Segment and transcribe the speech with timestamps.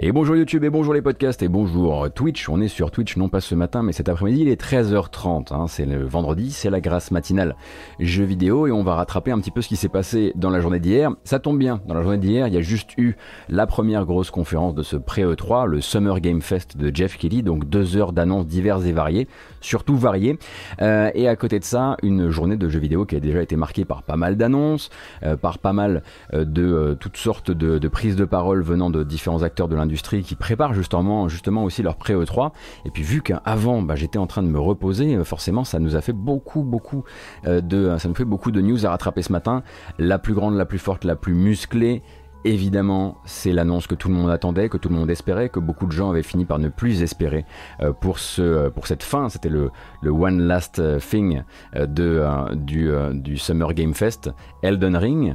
[0.00, 2.48] Et bonjour YouTube et bonjour les podcasts et bonjour Twitch.
[2.48, 5.52] On est sur Twitch non pas ce matin mais cet après-midi il est 13h30.
[5.52, 5.66] Hein.
[5.66, 7.56] c'est le vendredi, c'est la grâce matinale
[7.98, 10.60] jeux vidéo et on va rattraper un petit peu ce qui s'est passé dans la
[10.60, 11.10] journée d'hier.
[11.24, 13.16] Ça tombe bien, dans la journée d'hier il y a juste eu
[13.48, 17.68] la première grosse conférence de ce pré-E3, le Summer Game Fest de Jeff Kelly, donc
[17.68, 19.26] deux heures d'annonces diverses et variées,
[19.60, 20.38] surtout variées.
[20.80, 23.56] Euh, et à côté de ça, une journée de jeux vidéo qui a déjà été
[23.56, 24.90] marquée par pas mal d'annonces,
[25.24, 26.04] euh, par pas mal
[26.34, 29.87] euh, de toutes sortes de, de prises de parole venant de différents acteurs de l'industrie
[30.22, 32.52] qui préparent justement, justement aussi leur pré-E3.
[32.84, 35.96] Et puis vu qu'avant bah, j'étais en train de me reposer, euh, forcément ça nous
[35.96, 37.04] a fait beaucoup, beaucoup
[37.46, 39.62] euh, de, ça nous fait beaucoup de news à rattraper ce matin.
[39.98, 42.02] La plus grande, la plus forte, la plus musclée,
[42.44, 45.86] Évidemment, c'est l'annonce que tout le monde attendait, que tout le monde espérait, que beaucoup
[45.86, 47.44] de gens avaient fini par ne plus espérer
[47.80, 49.28] euh, pour, ce, pour cette fin.
[49.28, 51.42] C'était le, le, One Last Thing
[51.88, 54.30] du, du Summer Game Fest.
[54.62, 55.34] Elden Ring,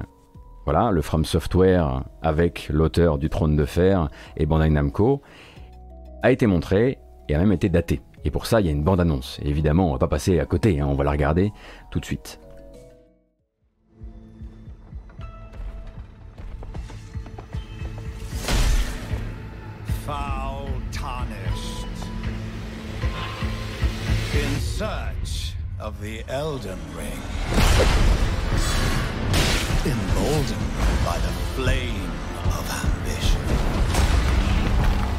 [0.65, 5.21] voilà, le From Software avec l'auteur du Trône de Fer et Bandai Namco,
[6.21, 8.01] a été montré et a même été daté.
[8.25, 9.39] Et pour ça, il y a une bande-annonce.
[9.43, 11.51] Évidemment, on va pas passer à côté, hein, on va la regarder
[11.91, 12.39] tout de suite.
[20.05, 21.87] Foul tarnished.
[24.33, 27.32] In search of the Elden Ring.
[30.23, 30.59] Emboldened
[31.05, 32.11] by the flame
[32.45, 33.41] of ambition.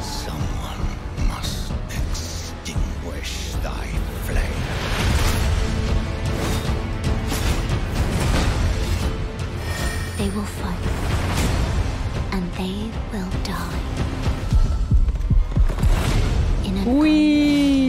[0.01, 0.81] Someone
[1.27, 3.85] must extinguish thy
[4.25, 4.63] flame.
[10.17, 10.85] They will fight,
[12.31, 13.81] and they will die.
[16.65, 17.84] In an oui.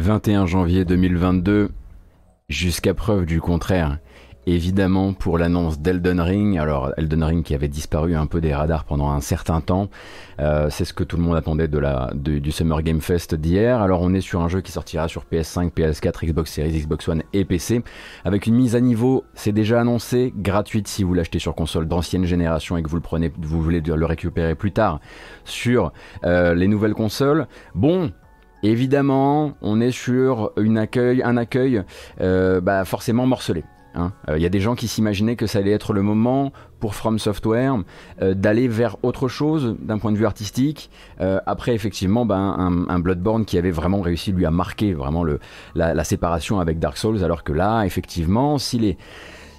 [0.00, 1.70] 21 janvier 2022,
[2.48, 3.98] jusqu'à preuve du contraire,
[4.46, 6.58] évidemment pour l'annonce d'Elden Ring.
[6.58, 9.90] Alors Elden Ring qui avait disparu un peu des radars pendant un certain temps.
[10.40, 13.82] Euh, c'est ce que tout le monde attendait de la, du Summer Game Fest d'hier.
[13.82, 17.22] Alors on est sur un jeu qui sortira sur PS5, PS4, Xbox Series, Xbox One
[17.34, 17.82] et PC.
[18.24, 22.24] Avec une mise à niveau, c'est déjà annoncé, gratuite si vous l'achetez sur console d'ancienne
[22.24, 25.00] génération et que vous le prenez, vous voulez le récupérer plus tard
[25.44, 25.92] sur
[26.24, 27.46] euh, les nouvelles consoles.
[27.74, 28.10] Bon,
[28.62, 31.82] Évidemment, on est sur une accueil, un accueil
[32.20, 33.64] euh, bah forcément morcelé.
[33.94, 34.12] Il hein.
[34.28, 37.18] euh, y a des gens qui s'imaginaient que ça allait être le moment pour From
[37.18, 37.76] Software
[38.22, 40.90] euh, d'aller vers autre chose d'un point de vue artistique.
[41.20, 45.24] Euh, après, effectivement, ben, un, Bloodborne qui avait vraiment réussi lui à marquer vraiment
[45.74, 48.96] la, la séparation avec Dark Souls, alors que là, effectivement, s'il est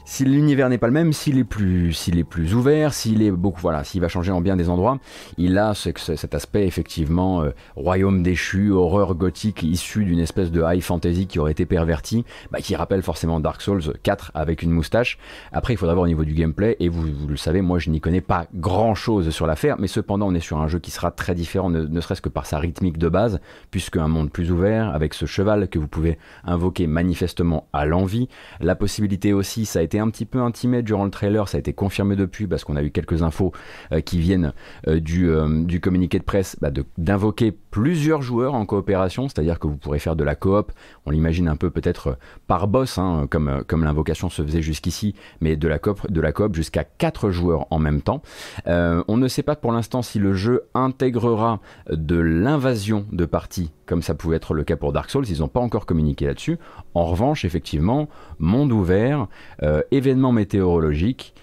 [0.05, 3.31] si l'univers n'est pas le même, s'il est plus, s'il est plus ouvert, s'il est
[3.31, 4.99] beaucoup, voilà, s'il va changer en bien des endroits,
[5.37, 10.81] il a cet aspect effectivement euh, royaume déchu, horreur gothique issu d'une espèce de high
[10.81, 15.17] fantasy qui aurait été perverti, bah, qui rappelle forcément Dark Souls 4 avec une moustache.
[15.51, 17.89] Après, il faudra voir au niveau du gameplay, et vous, vous le savez, moi je
[17.89, 20.91] n'y connais pas grand chose sur l'affaire, mais cependant on est sur un jeu qui
[20.91, 23.39] sera très différent, ne, ne serait-ce que par sa rythmique de base,
[23.69, 28.27] puisque un monde plus ouvert, avec ce cheval que vous pouvez invoquer manifestement à l'envie,
[28.59, 31.59] la possibilité aussi, ça a été un petit peu intimé durant le trailer, ça a
[31.59, 33.51] été confirmé depuis parce qu'on a eu quelques infos
[33.91, 34.53] euh, qui viennent
[34.87, 39.67] euh, du, euh, du, communiqué de presse bah, d'invoquer plusieurs joueurs en coopération, c'est-à-dire que
[39.67, 40.71] vous pourrez faire de la coop,
[41.05, 45.55] on l'imagine un peu peut-être par boss, hein, comme, comme l'invocation se faisait jusqu'ici, mais
[45.55, 48.21] de la coop, jusqu'à 4 joueurs en même temps.
[48.65, 51.59] on ne sait pas pour l'instant si le jeu intégrera
[51.89, 55.49] de l'invasion de parties comme ça pouvait être le cas pour Dark Souls, ils n'ont
[55.49, 56.57] pas encore communiqué là-dessus.
[56.93, 58.07] En revanche, effectivement,
[58.39, 59.27] monde ouvert,
[59.63, 61.33] euh, événements météorologiques,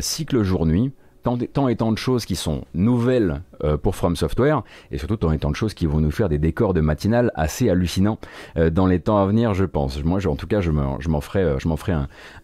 [0.00, 0.92] cycle jour-nuit
[1.22, 3.49] tant, et tant de choses qui sont nouvelles euh,
[3.82, 6.38] pour From Software, et surtout tant et tant de choses qui vont nous faire des
[6.38, 8.18] décors de matinale assez hallucinants
[8.56, 10.02] euh, dans les temps à venir, je pense.
[10.02, 11.92] Moi, en tout cas, je m'en ferai, euh, je m'en ferai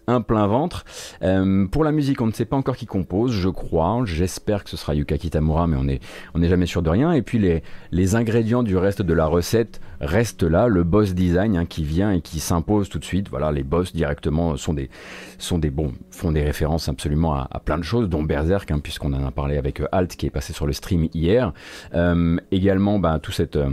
[0.06, 0.84] un, plein ventre.
[1.22, 4.02] Euh, pour la musique, on ne sait pas encore qui compose, je crois.
[4.04, 7.12] J'espère que ce sera Yuka Kitamura, mais on n'est jamais sûr de rien.
[7.12, 10.68] Et puis les, ingrédients du reste de la recette restent là.
[10.68, 13.28] Le boss design hein, qui vient et qui s'impose tout de suite.
[13.30, 14.90] Voilà, les boss directement sont des,
[15.38, 19.12] sont des bons, font des références absolument à, plein de choses, dont Berserk, hein, puisqu'on
[19.12, 21.52] en a parlé avec euh, Alt qui est passé sur le stream hier.
[21.94, 23.70] Euh, également, bah, tout euh,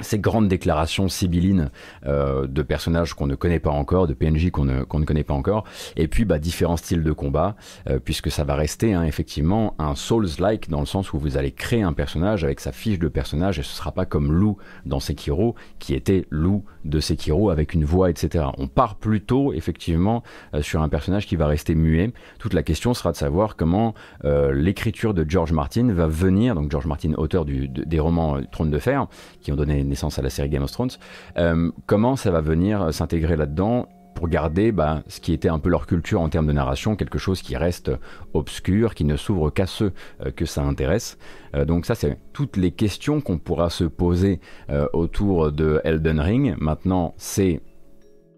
[0.00, 1.70] ces grandes déclarations sibyllines
[2.06, 5.34] euh, de personnages qu'on ne connaît pas encore, de PNJ qu'on ne, ne connaît pas
[5.34, 5.64] encore,
[5.96, 7.56] et puis bah, différents styles de combat,
[8.04, 11.82] puisque ça va rester hein, effectivement un Souls-like dans le sens où vous allez créer
[11.82, 14.56] un personnage avec sa fiche de personnage, et ce sera pas comme Lou
[14.86, 18.44] dans Sekiro, qui était Lou de Sekiro avec une voix, etc.
[18.58, 20.22] On part plutôt effectivement
[20.54, 22.12] euh, sur un personnage qui va rester muet.
[22.38, 23.94] Toute la question sera de savoir comment
[24.24, 28.78] euh, l'écriture de George Martin va venir, donc George Martin, auteur des romans Trône de
[28.78, 29.06] Fer,
[29.40, 30.90] qui ont donné naissance à la série Game of Thrones,
[31.36, 35.70] euh, comment ça va venir s'intégrer là-dedans pour garder bah, ce qui était un peu
[35.70, 37.90] leur culture en termes de narration, quelque chose qui reste
[38.34, 39.92] obscur, qui ne s'ouvre qu'à ceux
[40.24, 41.18] euh, que ça intéresse.
[41.54, 44.40] Euh, donc ça, c'est toutes les questions qu'on pourra se poser
[44.70, 46.54] euh, autour de Elden Ring.
[46.58, 47.60] Maintenant, c'est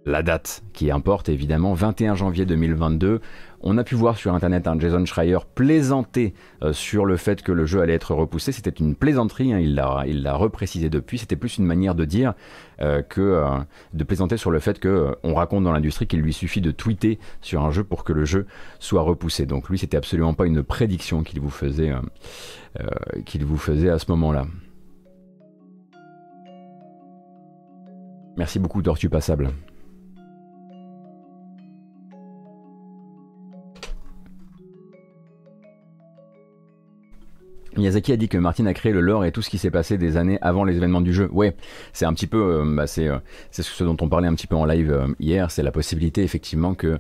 [0.04, 3.20] la date qui importe évidemment, 21 janvier 2022.
[3.64, 7.52] On a pu voir sur internet un Jason Schreier plaisanter euh, sur le fait que
[7.52, 8.50] le jeu allait être repoussé.
[8.50, 11.19] C'était une plaisanterie, hein, il l'a reprécisé depuis.
[11.19, 12.34] C'était plus une manière de dire
[12.81, 13.58] euh, que euh,
[13.94, 16.72] de plaisanter sur le fait que euh, on raconte dans l'industrie qu'il lui suffit de
[16.72, 18.46] tweeter sur un jeu pour que le jeu
[18.81, 19.46] soit repoussé.
[19.46, 21.93] Donc lui, c'était absolument pas une prédiction qu'il vous faisait
[23.26, 24.46] qu'il vous faisait à ce moment-là.
[28.37, 29.50] Merci beaucoup, Tortue Passable.
[37.77, 39.99] Miyazaki a dit que Martin a créé le lore et tout ce qui s'est passé
[39.99, 41.29] des années avant les événements du jeu.
[41.33, 41.55] Ouais,
[41.93, 43.19] c'est un petit peu, euh, bah, c'est, euh,
[43.51, 46.23] c'est ce dont on parlait un petit peu en live euh, hier, c'est la possibilité
[46.23, 46.99] effectivement que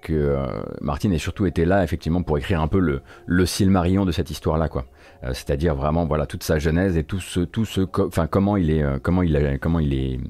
[0.00, 0.36] que
[0.80, 4.30] Martin ait surtout été là effectivement pour écrire un peu le le Silmarillion de cette
[4.30, 4.84] histoire-là, quoi.
[5.24, 8.70] Euh, c'est-à-dire vraiment voilà toute sa genèse et tout ce tout ce, enfin comment il
[8.70, 10.20] est, comment il a, comment il est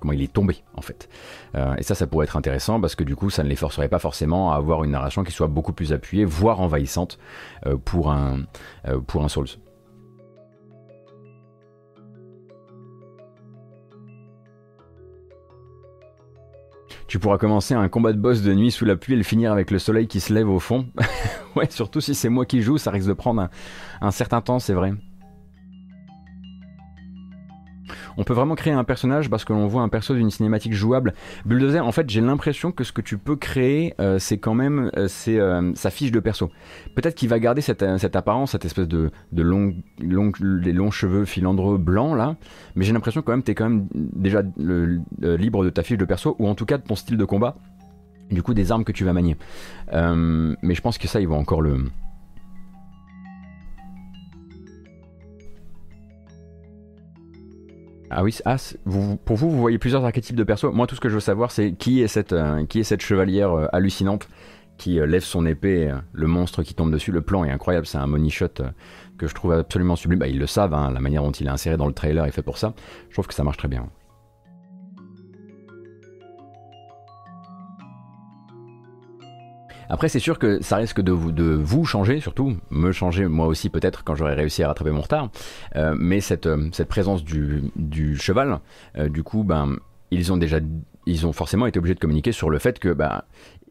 [0.00, 1.08] comment il est tombé en fait.
[1.54, 3.88] Euh, et ça, ça pourrait être intéressant parce que du coup, ça ne les forcerait
[3.88, 7.18] pas forcément à avoir une narration qui soit beaucoup plus appuyée, voire envahissante
[7.66, 8.42] euh, pour un
[8.86, 9.48] euh, pour un Souls.
[17.06, 19.50] Tu pourras commencer un combat de boss de nuit sous la pluie et le finir
[19.50, 20.88] avec le soleil qui se lève au fond.
[21.56, 23.50] ouais, surtout si c'est moi qui joue, ça risque de prendre un,
[24.02, 24.92] un certain temps, c'est vrai.
[28.18, 31.14] On peut vraiment créer un personnage parce que l'on voit un perso d'une cinématique jouable.
[31.46, 34.90] Bulldozer, en fait, j'ai l'impression que ce que tu peux créer, euh, c'est quand même
[34.96, 36.50] euh, c'est euh, sa fiche de perso.
[36.96, 37.82] Peut-être qu'il va garder cette,
[38.16, 42.34] apparence, cette espèce de, de long, les longs cheveux filandreux blancs là,
[42.74, 44.42] mais j'ai l'impression quand même que t'es quand même déjà
[45.20, 47.56] libre de ta fiche de perso ou en tout cas de ton style de combat.
[48.32, 49.36] Du coup, des armes que tu vas manier.
[49.92, 51.84] Mais je pense que ça, ils vont encore le,
[58.10, 58.56] Ah oui, ah,
[59.24, 60.72] pour vous, vous voyez plusieurs archétypes de perso.
[60.72, 63.02] Moi, tout ce que je veux savoir, c'est qui est cette, euh, qui est cette
[63.02, 64.28] chevalière euh, hallucinante
[64.78, 67.12] qui euh, lève son épée, le monstre qui tombe dessus.
[67.12, 68.62] Le plan est incroyable, c'est un money shot
[69.18, 70.20] que je trouve absolument sublime.
[70.20, 72.30] Bah, ils le savent, hein, la manière dont il est inséré dans le trailer est
[72.30, 72.74] fait pour ça.
[73.08, 73.88] Je trouve que ça marche très bien.
[79.88, 83.46] Après, c'est sûr que ça risque de vous, de vous changer, surtout, me changer moi
[83.46, 85.30] aussi peut-être quand j'aurai réussi à rattraper mon retard.
[85.76, 88.60] Euh, mais cette, euh, cette présence du, du cheval,
[88.96, 89.76] euh, du coup, ben,
[90.10, 90.58] ils ont déjà,
[91.06, 93.22] ils ont forcément été obligés de communiquer sur le fait que ben,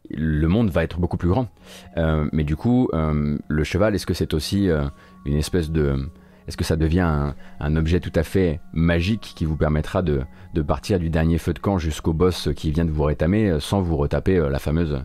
[0.10, 1.50] le monde va être beaucoup plus grand.
[1.98, 4.86] Euh, mais du coup, euh, le cheval, est-ce que c'est aussi euh,
[5.26, 6.10] une espèce de,
[6.48, 10.22] est-ce que ça devient un, un objet tout à fait magique qui vous permettra de,
[10.54, 13.82] de partir du dernier feu de camp jusqu'au boss qui vient de vous rétamer sans
[13.82, 15.00] vous retaper la fameuse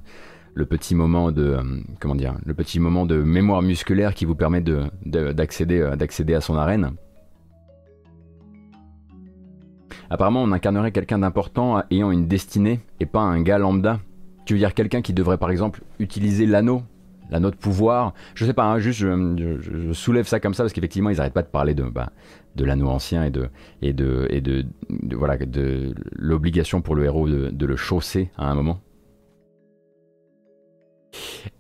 [0.55, 1.63] le petit moment de euh,
[2.01, 6.41] comment dire le petit moment de mémoire musculaire qui vous permet de euh, d'accéder à
[6.41, 6.93] son arène.
[10.11, 13.99] Apparemment, on incarnerait quelqu'un d'important ayant une destinée et pas un gars lambda.
[14.45, 16.83] Tu veux dire quelqu'un qui devrait par exemple utiliser l'anneau,
[17.31, 18.13] l'anneau de pouvoir?
[18.35, 21.43] Je sais pas, hein, juste je, soulève ça comme ça parce qu'effectivement ils arrêtent pas
[21.43, 22.11] de parler de bah,
[22.57, 23.49] de l'anneau ancien et de
[23.81, 24.67] et de et de-
[25.13, 28.81] voilà de l'obligation pour le héros de, de le chausser à un moment.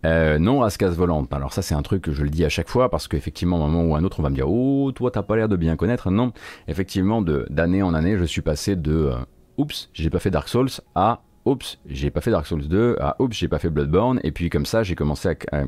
[0.04, 1.32] Euh, non, Ascas volante.
[1.32, 3.66] Alors ça, c'est un truc que je le dis à chaque fois parce qu'effectivement, à
[3.66, 5.48] un moment ou à un autre, on va me dire, oh, toi, t'as pas l'air
[5.48, 6.10] de bien connaître.
[6.10, 6.32] Non,
[6.68, 9.16] effectivement, de d'année en année, je suis passé de, euh,
[9.58, 13.16] oups, j'ai pas fait Dark Souls à oups, j'ai pas fait Dark Souls 2, ah,
[13.18, 15.64] oups, j'ai pas fait Bloodborne, et puis comme ça, j'ai commencé à, à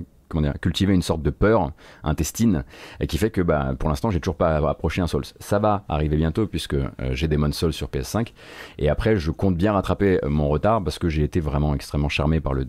[0.60, 2.64] cultiver une sorte de peur intestine
[3.08, 5.24] qui fait que bah, pour l'instant j'ai toujours pas approché un Souls.
[5.40, 8.32] Ça va arriver bientôt puisque euh, j'ai Demon Souls sur PS5
[8.78, 12.08] et après je compte bien rattraper euh, mon retard parce que j'ai été vraiment extrêmement
[12.08, 12.66] charmé par le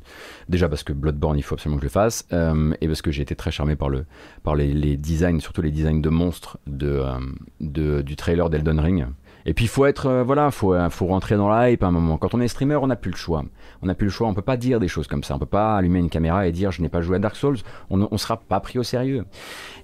[0.49, 3.11] déjà parce que Bloodborne il faut absolument que je le fasse euh, et parce que
[3.11, 4.05] j'ai été très charmé par le
[4.43, 9.05] par les, designs surtout les designs de monstres du trailer d'Elden Ring
[9.45, 11.87] et puis il faut être, euh, voilà, faut, euh, faut rentrer dans la hype à
[11.87, 12.17] un moment.
[12.17, 13.43] Quand on est streamer, on n'a plus le choix.
[13.81, 14.27] On n'a plus le choix.
[14.27, 15.35] On peut pas dire des choses comme ça.
[15.35, 17.57] On peut pas allumer une caméra et dire je n'ai pas joué à Dark Souls.
[17.91, 19.25] On ne sera pas pris au sérieux.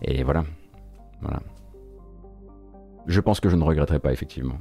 [0.01, 0.46] Et voilà,
[1.22, 1.41] voilà.
[3.06, 4.56] Je pense que je ne regretterai pas effectivement.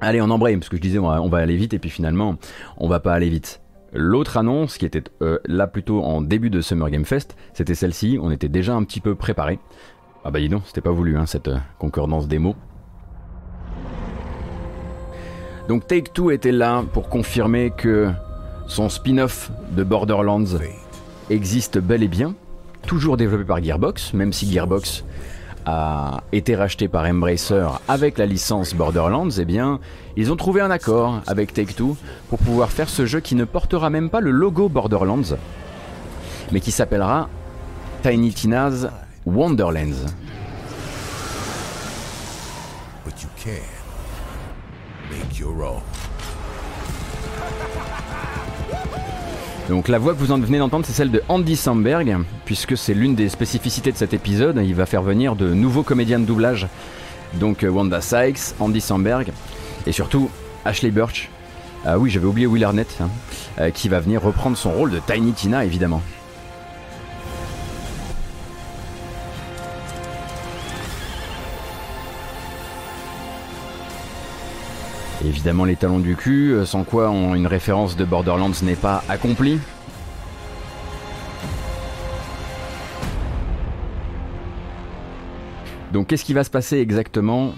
[0.00, 1.88] Allez, on embraye, parce que je disais on va, on va aller vite, et puis
[1.88, 2.36] finalement,
[2.76, 3.62] on va pas aller vite.
[3.92, 8.18] L'autre annonce, qui était euh, là plutôt en début de Summer Game Fest, c'était celle-ci,
[8.20, 9.60] on était déjà un petit peu préparé.
[10.24, 12.54] Ah bah dis donc, c'était pas voulu, hein, cette euh, concordance des mots.
[15.68, 18.10] Donc Take-Two était là pour confirmer que
[18.68, 20.58] son spin-off de Borderlands
[21.28, 22.34] existe bel et bien,
[22.86, 25.04] toujours développé par Gearbox, même si Gearbox
[25.66, 29.80] a été racheté par Embracer avec la licence Borderlands, eh bien,
[30.16, 31.96] ils ont trouvé un accord avec Take-Two
[32.28, 35.36] pour pouvoir faire ce jeu qui ne portera même pas le logo Borderlands,
[36.52, 37.28] mais qui s'appellera
[38.02, 38.88] Tiny Tina's
[39.24, 40.06] Wonderlands.
[43.04, 43.62] But you can
[45.10, 45.82] make your own.
[49.68, 52.94] Donc la voix que vous en venez d'entendre, c'est celle de Andy Samberg, puisque c'est
[52.94, 54.60] l'une des spécificités de cet épisode.
[54.64, 56.66] Il va faire venir de nouveaux comédiens de doublage,
[57.34, 59.32] donc euh, Wanda Sykes, Andy Samberg,
[59.86, 60.30] et surtout
[60.64, 61.30] Ashley Birch.
[61.84, 63.08] Ah oui, j'avais oublié Will Arnett, hein,
[63.60, 66.02] euh, qui va venir reprendre son rôle de Tiny Tina, évidemment.
[75.24, 79.60] Évidemment les talons du cul, euh, sans quoi une référence de Borderlands n'est pas accomplie.
[85.92, 87.52] Donc qu'est-ce qui va se passer exactement?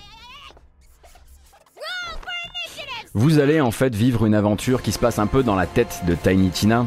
[3.14, 6.02] Vous allez en fait vivre une aventure qui se passe un peu dans la tête
[6.06, 6.85] de Tiny Tina,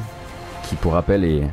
[0.67, 1.50] qui pour rappel est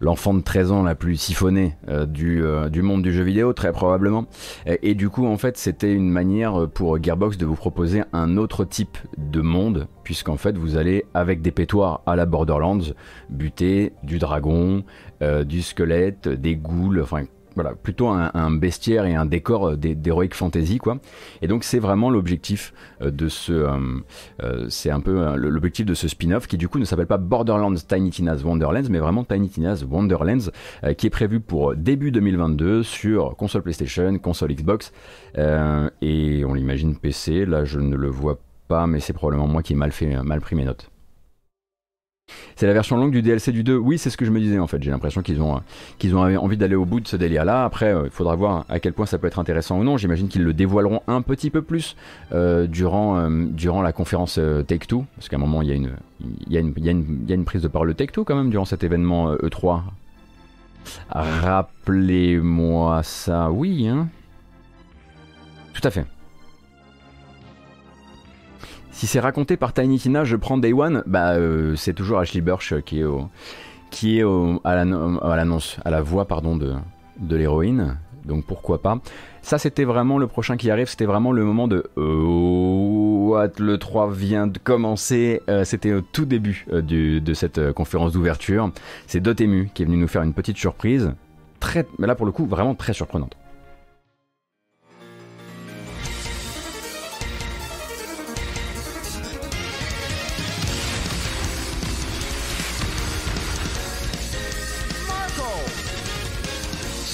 [0.00, 3.52] l'enfant de 13 ans la plus siphonnée euh, du, euh, du monde du jeu vidéo,
[3.52, 4.26] très probablement.
[4.66, 8.64] Et, du coup, en fait, c'était une manière pour Gearbox de vous proposer un autre
[8.64, 12.92] type de monde, puisqu'en fait, vous allez, avec des pétoires à la Borderlands,
[13.30, 14.84] buter du dragon,
[15.22, 17.24] euh, du squelette, des ghouls, enfin
[17.60, 20.98] voilà, plutôt un, bestiaire et un décor euh, d'He- d'Heroic Fantasy, quoi.
[21.42, 22.72] Et donc c'est vraiment l'objectif
[23.02, 26.84] euh, de ce, euh, c'est un peu l'objectif de ce spin-off qui du coup ne
[26.84, 30.50] s'appelle pas Borderlands Tiny Tina's Wonderlands, mais vraiment Tiny Tina's Wonderlands,
[30.96, 34.92] qui est prévu pour début 2022 sur console PlayStation, console Xbox,
[35.36, 37.44] et on l'imagine PC.
[37.44, 38.38] Là, je ne le vois
[38.68, 40.90] pas, mais c'est probablement moi qui ai fait, mal pris mes notes.
[42.56, 43.76] C'est la version longue du DLC du 2.
[43.76, 44.82] Oui, c'est ce que je me disais en fait.
[44.82, 45.60] J'ai l'impression qu'ils ont, euh,
[45.98, 47.64] qu'ils ont envie d'aller au bout de ce délire-là.
[47.64, 49.96] Après, euh, il faudra voir à quel point ça peut être intéressant ou non.
[49.96, 51.96] J'imagine qu'ils le dévoileront un petit peu plus
[52.32, 55.04] euh, durant, la conférence Take-Two.
[55.16, 55.90] Parce qu'à un moment, il y, a une,
[56.48, 59.82] y y prise de parole de Take-Two quand même durant cet événement euh, E3.
[61.10, 63.50] Rappelez-moi ça.
[63.50, 64.08] Oui, hein
[65.74, 66.04] Tout à fait.
[68.98, 72.40] Si c'est raconté par Tiny Tina, je prends Day One, bah euh, c'est toujours Ashley
[72.40, 73.28] Burch euh, qui est au,
[73.92, 74.24] qui est
[74.64, 76.74] à la voix pardon de,
[77.20, 77.96] de l'héroïne.
[78.24, 78.98] Donc pourquoi pas.
[79.40, 83.78] Ça c'était vraiment le prochain qui arrive, c'était vraiment le moment de oh, what le
[83.78, 85.42] 3 vient de commencer.
[85.48, 88.72] Euh, c'était au tout début de cette conférence d'ouverture.
[89.06, 91.12] C'est Dotemu qui est venu nous faire une petite surprise,
[91.60, 93.36] très, là pour le coup vraiment très surprenante.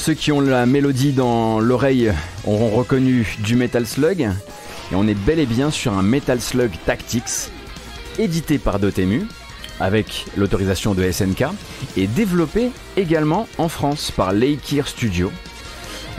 [0.04, 2.12] Ceux qui ont la mélodie dans l'oreille
[2.46, 4.20] auront reconnu du Metal Slug.
[4.20, 7.50] Et on est bel et bien sur un Metal Slug Tactics,
[8.18, 9.26] édité par Dotemu,
[9.80, 11.46] avec l'autorisation de SNK,
[11.96, 15.32] et développé également en France par Leikir Studio.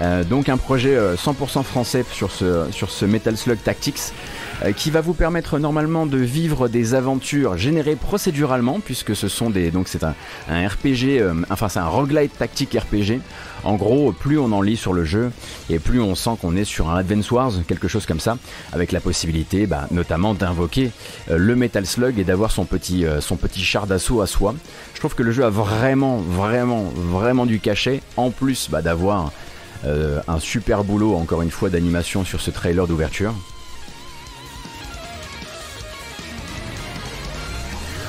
[0.02, 4.35] Euh, donc un projet euh, 100% français sur ce, Metal Slug Tactics euh,
[4.78, 9.72] qui va vous permettre normalement de vivre des aventures générées procéduralement puisque ce sont des
[9.72, 10.16] donc c'est un,
[10.50, 13.20] RPG euh, enfin c'est un roguelite tactique RPG
[13.64, 15.32] en gros plus on en lit sur le jeu
[15.70, 18.38] et plus on sent qu'on est sur un Advance Wars quelque chose comme ça
[18.74, 20.92] avec la possibilité bah, notamment d'invoquer
[21.30, 23.20] euh, le Metal Slug et d'avoir son petit euh,
[23.58, 24.56] char d'assaut à soi
[24.94, 29.32] je trouve que le jeu a vraiment vraiment vraiment du cachet en plus bah, d'avoir
[29.86, 33.34] euh, un super boulot encore une fois d'animation sur ce trailer d'ouverture.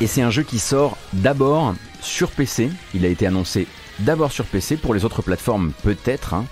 [0.00, 2.71] Et c'est un jeu qui sort d'abord sur PC.
[2.95, 3.67] Il a été annoncé
[4.00, 4.76] d'abord sur PC.
[4.76, 6.35] Pour les autres plateformes, peut-être.
[6.35, 6.45] hein.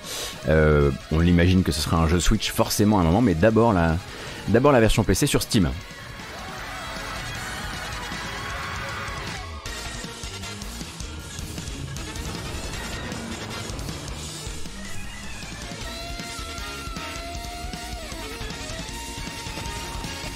[0.48, 3.72] Euh, on l'imagine que ce sera un jeu Switch forcément à un moment, mais d'abord
[3.72, 3.96] la,
[4.48, 5.68] d'abord la version PC sur Steam.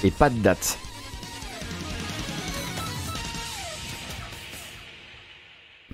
[0.03, 0.77] Et pas de date.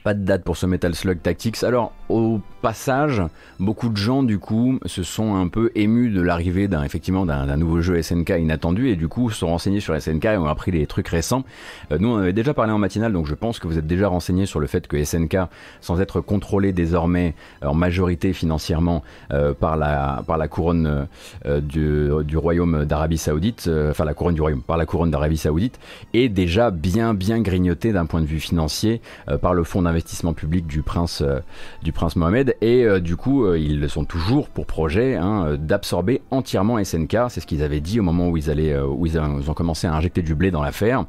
[0.06, 1.64] Pas de date pour ce Metal Slug Tactics.
[1.64, 3.24] Alors, au passage,
[3.60, 7.58] beaucoup de gens, du coup, se sont un peu émus de l'arrivée d'un, effectivement, d'un
[7.58, 10.70] nouveau jeu SNK inattendu et du coup, se sont renseignés sur SNK et ont appris
[10.70, 11.44] les trucs récents.
[11.92, 14.08] Euh, nous, on avait déjà parlé en matinale, donc je pense que vous êtes déjà
[14.08, 15.38] renseignés sur le fait que SNK,
[15.82, 17.34] sans être contrôlé désormais
[17.64, 19.02] euh, en majorité financièrement
[19.34, 21.08] euh, par la par la couronne
[21.46, 25.80] du, du royaume d'Arabie Saoudite, enfin la couronne du royaume, par la couronne d'Arabie Saoudite,
[26.14, 29.02] est déjà bien bien grignoté d'un point de vue financier
[29.42, 29.95] par le fonds d'investissement
[30.34, 31.40] public du prince euh,
[31.84, 36.22] du prince Mohamed et euh, du coup euh, ils sont toujours pour projet hein, d'absorber
[36.32, 37.18] entièrement SNK.
[37.30, 39.94] C'est ce qu'ils avaient dit au moment où ils allaient où ils, ont commencé à
[39.94, 41.06] injecter du blé dans l'affaire.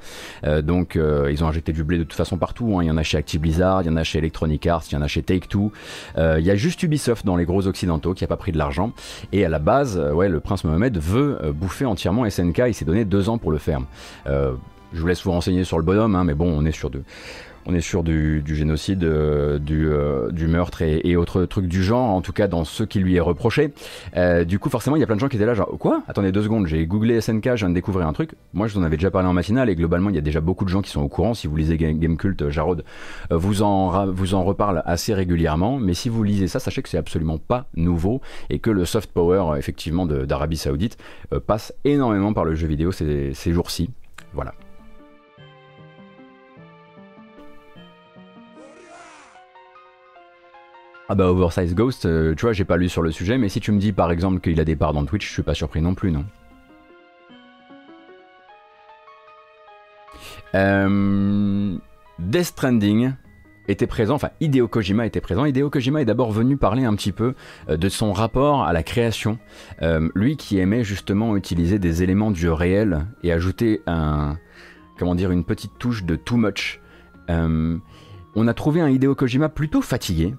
[0.63, 2.79] Donc ils ont injecté du blé de toute façon partout.
[2.79, 2.83] hein.
[2.83, 4.95] Il y en a chez Active Blizzard, il y en a chez Electronic Arts, il
[4.95, 5.73] y en a chez Take Two.
[6.19, 8.59] Euh, il y a juste Ubisoft dans les gros occidentaux qui a pas pris de
[8.59, 8.93] l'argent.
[9.33, 12.63] Et à la base, ouais, le prince Mohamed veut bouffer entièrement SNK.
[12.69, 13.81] Il s'est donné deux ans pour le faire.
[14.93, 17.03] Je vous laisse vous renseigner sur le bonhomme, hein, mais bon, on est sur de,
[17.67, 22.11] on est sur du, génocide, euh, du, euh, du meurtre et, autres trucs du genre,
[22.11, 23.73] en tout cas dans ce qui lui est reproché.
[24.17, 26.03] Euh, du coup, forcément, il y a plein de gens qui étaient là, genre, quoi?
[26.09, 28.33] Attendez deux secondes, j'ai googlé SNK, je viens de découvrir un truc.
[28.55, 30.41] Moi, je vous en avais déjà parlé en matinale, et globalement, il y a déjà
[30.41, 31.35] beaucoup de gens qui sont au courant.
[31.35, 32.85] Si vous lisez Game euh, Jarod
[33.31, 35.79] vous en, vous en reparle assez régulièrement.
[35.79, 38.21] Mais si vous lisez ça, sachez que c'est absolument pas nouveau,
[38.51, 40.97] et que le soft power, effectivement, d'Arabie Saoudite
[41.47, 43.91] passe énormément par le jeu vidéo ces jours-ci.
[44.33, 44.53] Voilà.
[51.09, 53.61] Ah bah Oversize Ghost, euh, tu vois, j'ai pas lu sur le sujet, mais si
[53.61, 55.81] tu me dis par exemple qu'il a des parts dans Twitch, je suis pas surpris
[55.81, 56.25] non plus, non.
[60.57, 61.77] Euh,
[62.19, 63.13] Death Stranding
[63.69, 65.45] était présent, enfin Hideo Kojima était présent.
[65.45, 67.35] Hideo Kojima est d'abord venu parler un petit peu
[67.69, 69.39] euh, de son rapport à la création.
[70.17, 74.39] Lui qui aimait justement utiliser des éléments du réel et ajouter un,
[74.99, 76.81] comment dire, une petite touche de too much.
[77.29, 80.35] On a trouvé un Hideo Kojima plutôt fatigué.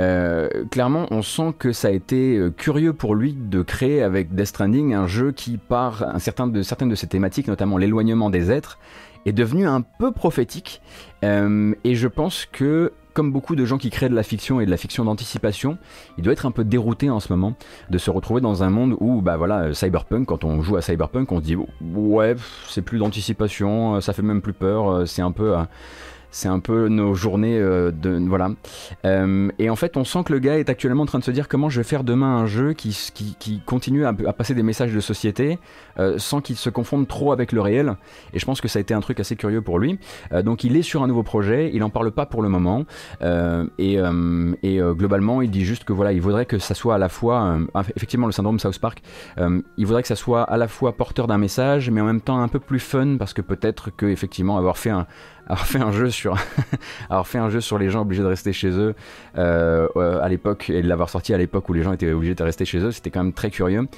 [0.00, 4.34] Euh, clairement, on sent que ça a été euh, curieux pour lui de créer avec
[4.34, 8.50] Death Stranding un jeu qui, par certain de, certaines de ses thématiques, notamment l'éloignement des
[8.50, 8.78] êtres,
[9.24, 10.82] est devenu un peu prophétique.
[11.24, 14.66] Euh, et je pense que, comme beaucoup de gens qui créent de la fiction et
[14.66, 15.78] de la fiction d'anticipation,
[16.18, 17.54] il doit être un peu dérouté en ce moment
[17.88, 20.82] de se retrouver dans un monde où, bah voilà, euh, Cyberpunk, quand on joue à
[20.82, 25.22] Cyberpunk, on se dit ouais, pff, c'est plus d'anticipation, ça fait même plus peur, c'est
[25.22, 25.56] un peu.
[25.56, 25.62] euh,
[26.30, 28.50] c'est un peu nos journées euh, de voilà.
[29.04, 31.30] Euh, et en fait, on sent que le gars est actuellement en train de se
[31.30, 34.62] dire comment je vais faire demain un jeu qui, qui, qui continue à, passer des
[34.62, 35.58] messages de société
[35.98, 37.96] euh, sans qu'il se confonde trop avec le réel.
[38.32, 39.98] Et je pense que ça a été un truc assez curieux pour lui.
[40.44, 42.84] Donc il est sur un nouveau projet, il en parle pas pour le moment.
[43.78, 43.98] Et
[44.62, 47.58] et globalement, il dit juste que voilà, il voudrait que ça soit à la fois,
[47.94, 49.02] effectivement, le syndrome South Park.
[49.38, 52.40] il voudrait que ça soit à la fois porteur d'un message, mais en même temps
[52.40, 55.06] un peu plus fun parce que peut-être que effectivement avoir fait un
[55.46, 56.36] avoir fait un jeu sur
[57.10, 58.94] avoir fait un jeu sur les gens obligés de rester chez eux
[59.36, 62.42] euh, à l'époque et de l'avoir sorti à l'époque où les gens étaient obligés de
[62.42, 63.88] rester chez eux, c'était quand même très curieux.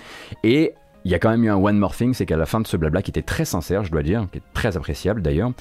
[0.45, 2.61] Et il y a quand même eu un one more thing, c'est qu'à la fin
[2.61, 5.53] de ce blabla qui était très sincère, je dois dire, qui est très appréciable d'ailleurs,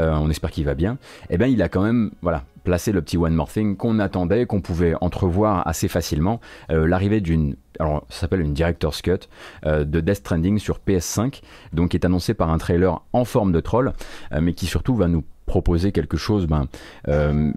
[0.00, 0.98] euh, on espère qu'il va bien,
[1.30, 4.46] et bien il a quand même voilà, placé le petit one more thing qu'on attendait,
[4.46, 9.28] qu'on pouvait entrevoir assez facilement, euh, l'arrivée d'une alors ça s'appelle une director's cut
[9.62, 11.42] de Death Stranding sur PS5,
[11.74, 13.92] donc qui est annoncé par un trailer en forme de troll,
[14.40, 16.66] mais qui surtout va nous proposer quelque chose ben,
[17.08, 17.52] euh,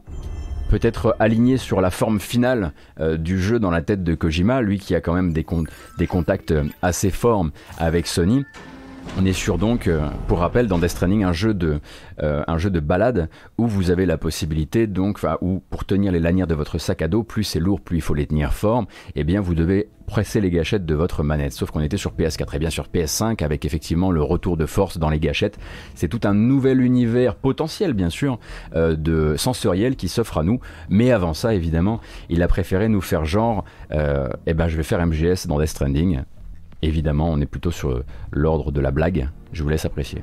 [0.69, 4.77] peut-être aligné sur la forme finale euh, du jeu dans la tête de Kojima, lui
[4.77, 5.63] qui a quand même des, con-
[5.97, 7.47] des contacts euh, assez forts
[7.79, 8.45] avec Sony.
[9.17, 11.79] On est sur donc, euh, pour rappel, dans Death Stranding, un jeu de,
[12.21, 16.11] euh, un jeu de balade où vous avez la possibilité, donc, enfin, où pour tenir
[16.11, 18.53] les lanières de votre sac à dos, plus c'est lourd, plus il faut les tenir
[18.53, 21.53] fort, et bien vous devez presser les gâchettes de votre manette.
[21.53, 24.97] Sauf qu'on était sur PS4 et bien sur PS5 avec effectivement le retour de force
[24.97, 25.59] dans les gâchettes.
[25.93, 28.39] C'est tout un nouvel univers potentiel, bien sûr,
[28.75, 30.59] euh, de sensoriel qui s'offre à nous.
[30.89, 34.83] Mais avant ça, évidemment, il a préféré nous faire genre, euh, eh ben, je vais
[34.83, 36.21] faire MGS dans Death Stranding.
[36.81, 39.29] Évidemment, on est plutôt sur l'ordre de la blague.
[39.51, 40.21] Je vous laisse apprécier.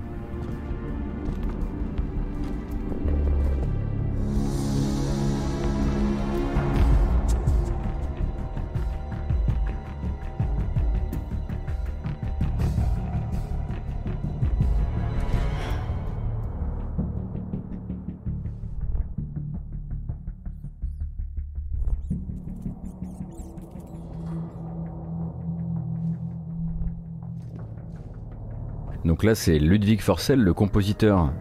[29.06, 31.32] Donc là, c'est Ludwig Forcel, le compositeur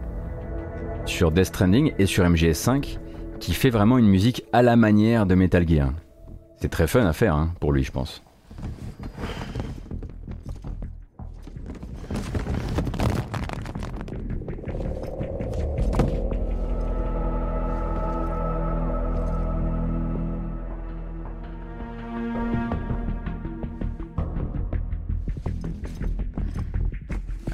[1.04, 2.98] sur Death Stranding et sur MGS5,
[3.40, 5.92] qui fait vraiment une musique à la manière de Metal Gear.
[6.60, 8.22] C'est très fun à faire hein, pour lui, je pense.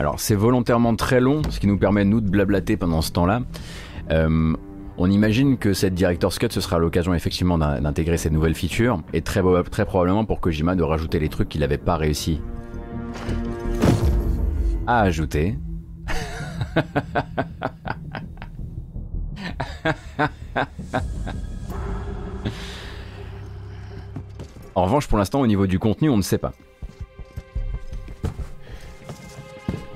[0.02, 3.42] Alors c'est volontairement très long, ce qui nous permet nous de blablater pendant ce temps-là.
[4.10, 4.52] Euh,
[4.98, 9.22] on imagine que cette Director's Cut, ce sera l'occasion effectivement d'intégrer ces nouvelles features, et
[9.22, 12.40] très, très probablement pour Kojima de rajouter les trucs qu'il n'avait pas réussi
[14.88, 15.56] à ajouter.
[24.74, 26.54] en revanche, pour l'instant, au niveau du contenu, on ne sait pas.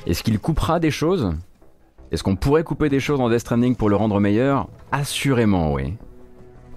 [0.07, 1.35] Est-ce qu'il coupera des choses?
[2.13, 4.69] Est-ce qu'on pourrait couper des choses en Death Stranding pour le rendre meilleur?
[4.93, 5.95] Assurément, oui.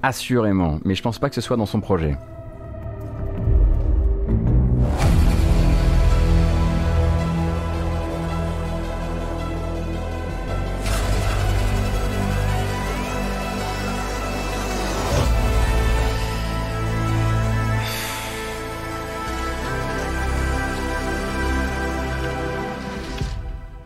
[0.02, 0.80] Assurément.
[0.84, 2.18] Mais je pense pas que ce soit dans son projet.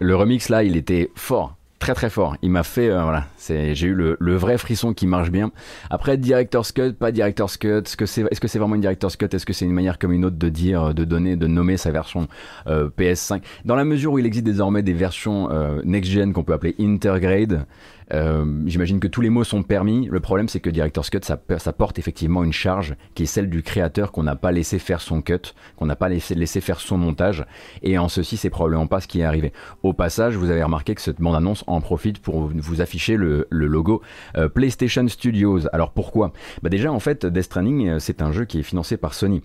[0.03, 2.37] Le remix là, il était fort très très fort.
[2.41, 5.51] Il m'a fait, euh, voilà, j'ai eu le, vrai frisson qui marche bien.
[5.89, 9.27] Après, director's cut, pas director's cut, est-ce que c'est, est-ce vraiment une director's cut?
[9.33, 11.91] Est-ce que c'est une manière comme une autre de dire, de donner, de nommer sa
[11.91, 12.29] version
[12.67, 16.53] euh, PS5 Dans la mesure où il existe désormais des versions euh, next-gen qu'on peut
[16.53, 17.65] appeler intergrade, euh,
[18.11, 20.07] j'imagine que tous les mots sont permis.
[20.09, 23.63] Le problème, c'est que Director's Cut, ça, porte effectivement une charge qui est celle du
[23.63, 26.97] créateur qu'on n'a pas laissé faire son cut, qu'on n'a pas laissé, laissé faire son
[26.97, 27.45] montage.
[27.81, 29.53] Et en ceci, c'est probablement pas ce qui est arrivé.
[29.83, 34.01] Au passage, vous avez remarqué que cette bande-annonce en profite pour vous afficher le, logo
[34.35, 35.67] euh, PlayStation Studios.
[35.73, 36.33] Alors pourquoi?
[36.61, 39.41] Bah Déjà, en fait, Death Stranding, euh, c'est un jeu qui est financé par Sony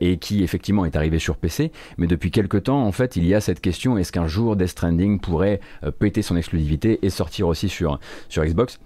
[0.00, 1.72] et qui effectivement est arrivé sur PC.
[1.98, 4.68] Mais depuis quelques temps, en fait, il y a cette question est-ce qu'un jour Death
[4.68, 5.60] Stranding pourrait
[5.98, 8.78] péter son exclusivité et sortir aussi sur sur Xbox.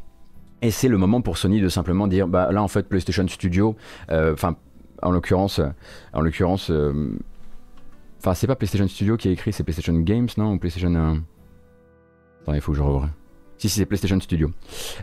[0.62, 3.76] Et c'est le moment pour Sony de simplement dire, bah là en fait PlayStation Studio,
[4.10, 4.56] euh, enfin
[5.02, 5.60] en l'occurrence,
[6.12, 7.16] en l'occurrence, euh,
[8.18, 10.92] enfin c'est pas PlayStation Studio qui a écrit, c'est PlayStation Games, non ou PlayStation.
[10.94, 11.14] Euh...
[12.42, 13.08] Attendez, il faut que je revoie.
[13.58, 14.50] Si, si c'est PlayStation Studio.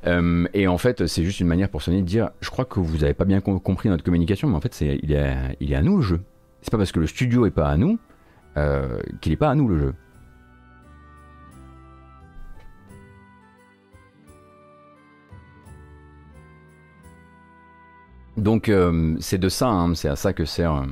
[0.07, 2.79] Euh, et en fait, c'est juste une manière pour Sony de dire, je crois que
[2.79, 5.81] vous avez pas bien compris notre communication, mais en fait, il est, il est à
[5.81, 6.21] nous le jeu.
[6.61, 7.99] C'est pas parce que le studio est pas à nous
[9.19, 9.93] qu'il est pas à nous le jeu.
[18.37, 20.73] Donc euh, c'est de ça, hein, c'est à ça que sert.
[20.73, 20.85] Euh,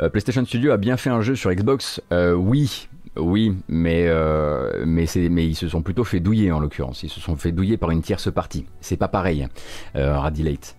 [0.00, 4.08] euh, PlayStation Studio a bien fait un jeu sur Xbox, oui, oui, mais
[4.84, 7.02] mais mais ils se sont plutôt fait douiller en l'occurrence.
[7.02, 8.66] Ils se sont fait douiller par une tierce partie.
[8.80, 9.46] C'est pas pareil,
[9.94, 10.76] Radilate.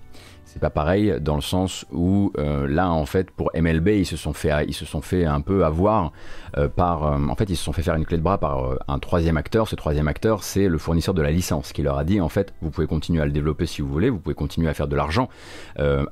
[0.54, 4.16] C'est pas pareil dans le sens où euh, là en fait pour MLB ils se
[4.16, 6.12] sont fait ils se sont un peu avoir
[6.58, 8.78] euh, par euh, en fait ils se sont fait faire une clé de bras par
[8.88, 9.68] un troisième acteur.
[9.68, 12.54] Ce troisième acteur c'est le fournisseur de la licence qui leur a dit en fait
[12.62, 14.96] vous pouvez continuer à le développer si vous voulez, vous pouvez continuer à faire de
[14.96, 15.28] l'argent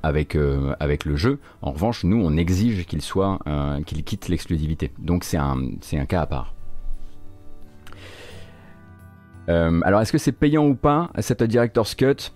[0.02, 0.36] avec
[0.80, 1.38] avec le jeu.
[1.62, 3.38] En revanche nous on exige qu'il soit
[3.86, 4.90] qu'il quitte l'exclusivité.
[4.98, 6.52] Donc c'est un c'est un cas à part.
[9.46, 12.32] alors est-ce que c'est payant ou pas cette director's cut?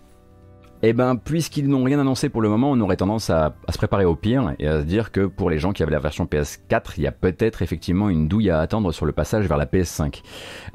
[0.83, 4.05] Eh ben, puisqu'ils n'ont rien annoncé pour le moment, on aurait tendance à, se préparer
[4.05, 6.95] au pire et à se dire que pour les gens qui avaient la version PS4,
[6.99, 10.23] il y a peut-être effectivement une douille à attendre sur le passage vers la PS5.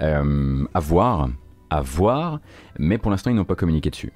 [0.01, 1.29] Euh, à voir,
[1.69, 2.39] à voir,
[2.79, 4.11] mais pour l'instant, ils n'ont pas communiqué dessus.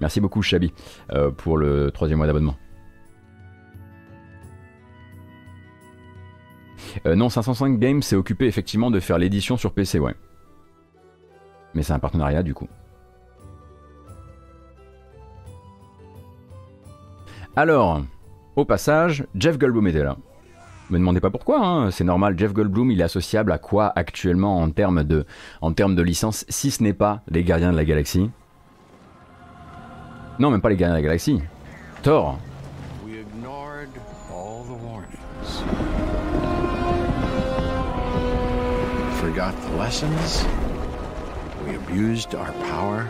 [0.00, 0.72] Merci beaucoup, Chabi,
[1.12, 2.56] euh, pour le troisième mois d'abonnement.
[7.06, 10.14] Euh, non, 505 Games s'est occupé effectivement de faire l'édition sur PC, ouais.
[11.74, 12.68] Mais c'est un partenariat du coup.
[17.54, 18.02] Alors,
[18.56, 20.16] au passage, Jeff Goldblum était là.
[20.88, 21.90] Me demandez pas pourquoi, hein.
[21.90, 22.38] c'est normal.
[22.38, 25.26] Jeff Goldblum, il est associable à quoi actuellement en termes de,
[25.60, 28.30] en termes de licence, si ce n'est pas les Gardiens de la Galaxie?
[30.38, 31.42] Non, même pas les Gardiens de la Galaxie.
[32.02, 32.38] Thor.
[39.20, 40.44] Forgot the lessons.
[41.66, 43.08] We abused our power.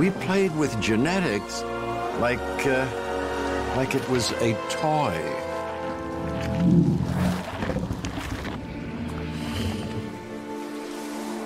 [0.00, 1.62] We played with genetics
[2.22, 2.86] like, uh,
[3.76, 5.12] like it was a toy.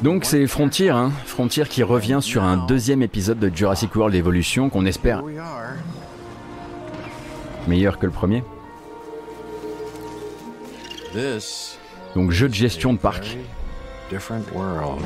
[0.02, 4.70] Donc c'est Frontier, hein, Frontier qui revient sur un deuxième épisode de Jurassic World Evolution
[4.70, 5.24] qu'on espère
[7.66, 8.44] Meilleur que le premier.
[12.14, 13.36] Donc jeu de gestion de parc.
[14.08, 15.00] different world.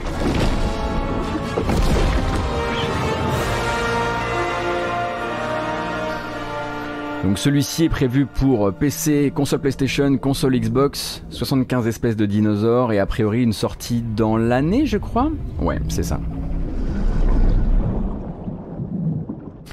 [7.24, 13.00] Donc celui-ci est prévu pour PC, console PlayStation, console Xbox, 75 espèces de dinosaures et
[13.00, 16.20] a priori une sortie dans l'année je crois Ouais, c'est ça.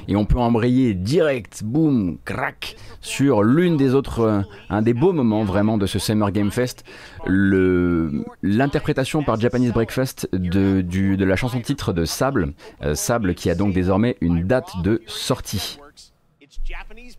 [0.07, 5.43] Et on peut embrayer direct, boum, crack, sur l'une des autres, un des beaux moments
[5.43, 6.83] vraiment de ce Summer Game Fest,
[7.27, 12.53] l'interprétation par Japanese Breakfast de la chanson titre de Sable,
[12.83, 15.79] euh, Sable qui a donc désormais une date de sortie.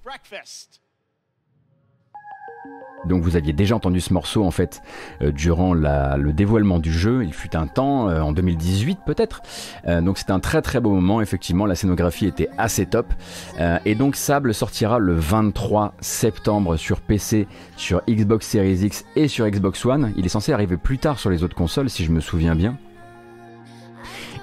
[0.07, 0.81] Breakfast.
[3.07, 4.81] Donc vous aviez déjà entendu ce morceau en fait
[5.21, 7.25] euh, durant le dévoilement du jeu.
[7.25, 9.43] Il fut un temps, euh, en 2018 peut-être.
[9.89, 11.21] Euh, donc c'était un très très beau moment.
[11.21, 13.13] Effectivement, la scénographie était assez top.
[13.85, 19.45] Et donc Sable sortira le 23 septembre sur PC, sur Xbox Series X et sur
[19.49, 20.13] Xbox One.
[20.17, 22.79] Il est censé arriver plus tard sur les autres consoles si je me souviens bien.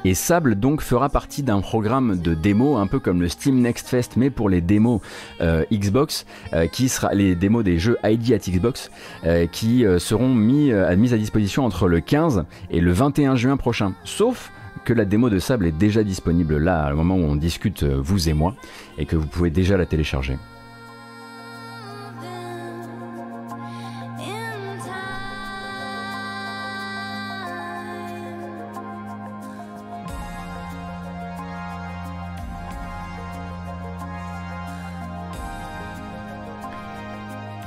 [0.05, 3.87] Et Sable donc fera partie d'un programme de démos, un peu comme le Steam Next
[3.87, 4.99] Fest, mais pour les démos
[5.39, 8.91] euh, Xbox, euh, qui sera les démos des jeux ID at Xbox,
[9.25, 13.57] euh, qui seront mis, euh, mis à disposition entre le 15 et le 21 juin
[13.57, 13.93] prochain.
[14.03, 14.51] Sauf
[14.83, 18.27] que la démo de Sable est déjà disponible là, au moment où on discute, vous
[18.27, 18.53] et moi,
[18.97, 20.37] et que vous pouvez déjà la télécharger.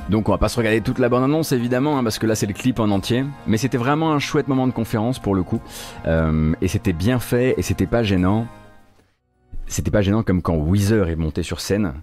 [0.09, 2.35] Donc on va pas se regarder toute la bande annonce évidemment hein, parce que là
[2.35, 5.43] c'est le clip en entier, mais c'était vraiment un chouette moment de conférence pour le
[5.43, 5.59] coup
[6.05, 8.47] Euh, et c'était bien fait et c'était pas gênant.
[9.67, 11.93] C'était pas gênant comme quand Weezer est monté sur scène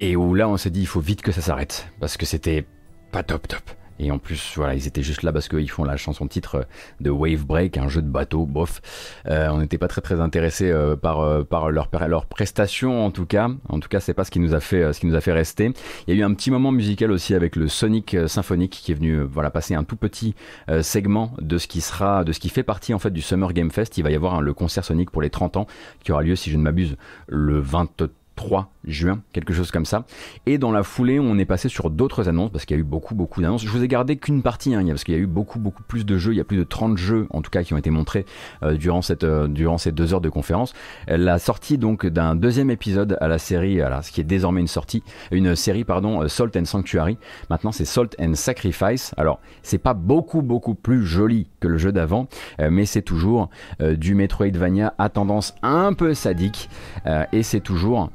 [0.00, 2.64] et où là on s'est dit il faut vite que ça s'arrête parce que c'était
[3.12, 3.62] pas top top.
[3.98, 6.66] Et en plus, voilà, ils étaient juste là parce qu'ils font la chanson titre
[7.00, 8.80] de Wave Break, un jeu de bateau, bof.
[9.26, 13.10] Euh, on n'était pas très très intéressés euh, par, euh, par leur, leur prestation en
[13.10, 13.48] tout cas.
[13.68, 15.20] En tout cas, c'est pas ce qui nous a fait, euh, ce qui nous a
[15.20, 15.72] fait rester.
[16.06, 18.92] Il y a eu un petit moment musical aussi avec le Sonic euh, Symphonique qui
[18.92, 20.34] est venu euh, voilà passer un tout petit
[20.82, 23.70] segment de ce qui sera de ce qui fait partie en fait du Summer Game
[23.70, 23.98] Fest.
[23.98, 25.66] Il va y avoir hein, le concert Sonic pour les 30 ans
[26.02, 26.96] qui aura lieu si je ne m'abuse
[27.28, 30.04] le 23 juin, quelque chose comme ça.
[30.46, 32.84] Et dans la foulée, on est passé sur d'autres annonces parce qu'il y a eu
[32.84, 33.64] beaucoup beaucoup d'annonces.
[33.64, 36.04] Je vous ai gardé qu'une partie hein, parce qu'il y a eu beaucoup beaucoup plus
[36.04, 37.90] de jeux, il y a plus de 30 jeux en tout cas qui ont été
[37.90, 38.26] montrés
[38.62, 40.72] euh, durant cette euh, durant ces deux heures de conférence.
[41.08, 44.68] La sortie donc d'un deuxième épisode à la série, à ce qui est désormais une
[44.68, 47.18] sortie, une série pardon, euh, Salt and Sanctuary.
[47.50, 49.14] Maintenant c'est Salt and Sacrifice.
[49.16, 52.28] Alors c'est pas beaucoup beaucoup plus joli que le jeu d'avant,
[52.60, 56.68] euh, mais c'est toujours euh, du Metroidvania à tendance un peu sadique
[57.06, 58.10] euh, et c'est toujours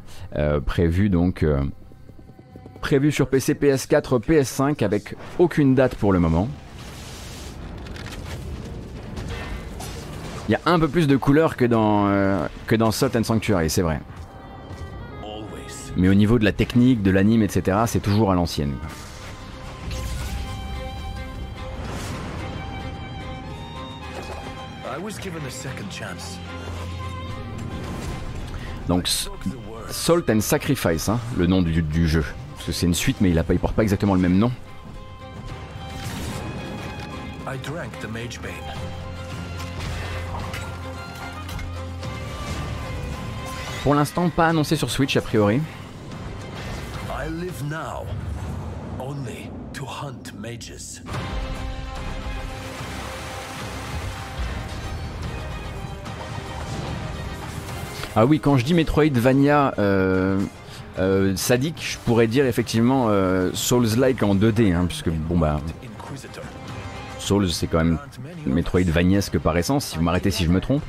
[0.59, 1.63] prévu donc euh,
[2.81, 6.47] prévu sur PC, PS4, PS5 avec aucune date pour le moment.
[10.47, 13.23] Il y a un peu plus de couleurs que dans euh, que dans Salt and
[13.23, 14.01] Sanctuary, c'est vrai.
[15.95, 18.73] Mais au niveau de la technique, de l'anime, etc., c'est toujours à l'ancienne.
[28.87, 29.07] Donc
[29.91, 32.23] Salt and Sacrifice, hein, le nom du, du jeu.
[32.55, 34.37] Parce que c'est une suite, mais il, a pas, il porte pas exactement le même
[34.37, 34.51] nom.
[37.47, 38.51] I drank the Mage Bane.
[43.83, 45.61] Pour l'instant, pas annoncé sur Switch a priori.
[47.09, 48.05] I live now
[48.99, 51.01] only to hunt mages.
[58.21, 60.37] Ah oui, quand je dis Metroidvania euh,
[60.99, 65.61] euh, sadique, je pourrais dire effectivement euh, Souls-like en 2D, hein, puisque bon bah.
[67.17, 67.97] Souls c'est quand même
[68.45, 69.85] Metroidvaniesque par essence.
[69.85, 70.83] Si vous m'arrêtez si je me trompe.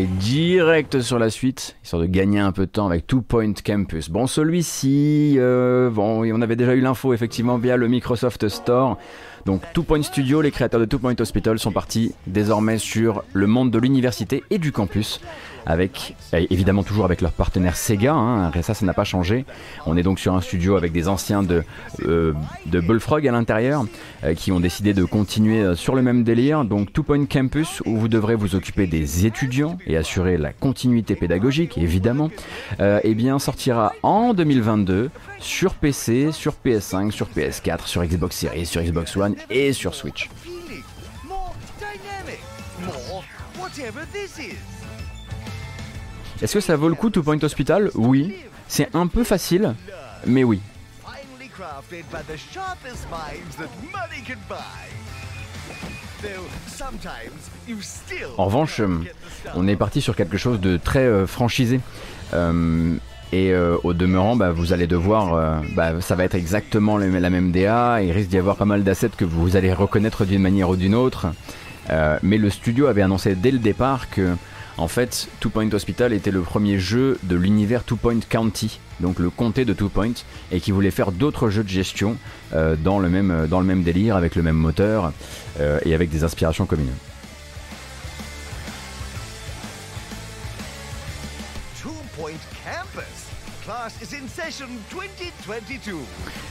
[0.00, 4.08] Direct sur la suite, histoire de gagner un peu de temps avec Two Point Campus.
[4.08, 8.96] Bon, celui-ci, euh, on avait déjà eu l'info effectivement via le Microsoft Store.
[9.44, 13.46] Donc Two Point Studio, les créateurs de Two Point Hospital sont partis désormais sur le
[13.46, 15.20] monde de l'université et du campus
[15.66, 19.44] avec évidemment toujours avec leur partenaire Sega, hein, ça ça n'a pas changé.
[19.86, 21.62] On est donc sur un studio avec des anciens de,
[22.06, 22.32] euh,
[22.66, 23.84] de Bullfrog à l'intérieur
[24.24, 26.64] euh, qui ont décidé de continuer euh, sur le même délire.
[26.64, 31.14] Donc Two Point Campus où vous devrez vous occuper des étudiants et assurer la continuité
[31.16, 32.30] pédagogique évidemment,
[32.80, 38.82] eh bien sortira en 2022 sur PC, sur PS5, sur PS4, sur Xbox Series, sur
[38.82, 40.28] Xbox One et sur Switch.
[46.42, 47.90] Est-ce que ça vaut le coup Two Point Hospital?
[47.94, 48.34] Oui.
[48.66, 49.74] C'est un peu facile,
[50.26, 50.60] mais oui.
[58.38, 58.88] En revanche, euh,
[59.54, 61.80] on est parti sur quelque chose de très euh, franchisé.
[62.34, 62.94] Euh,
[63.32, 68.02] et au demeurant, bah, vous allez devoir, bah, ça va être exactement la même DA.
[68.02, 70.94] Il risque d'y avoir pas mal d'assets que vous allez reconnaître d'une manière ou d'une
[70.94, 71.28] autre.
[71.88, 74.36] mais le studio avait annoncé dès le départ que
[74.78, 79.18] en fait, Two Point Hospital était le premier jeu de l'univers Two Point County, donc
[79.18, 80.14] le comté de Two Point,
[80.50, 82.16] et qui voulait faire d'autres jeux de gestion
[82.54, 85.12] euh, dans, le même, dans le même délire, avec le même moteur
[85.60, 86.92] euh, et avec des inspirations communes.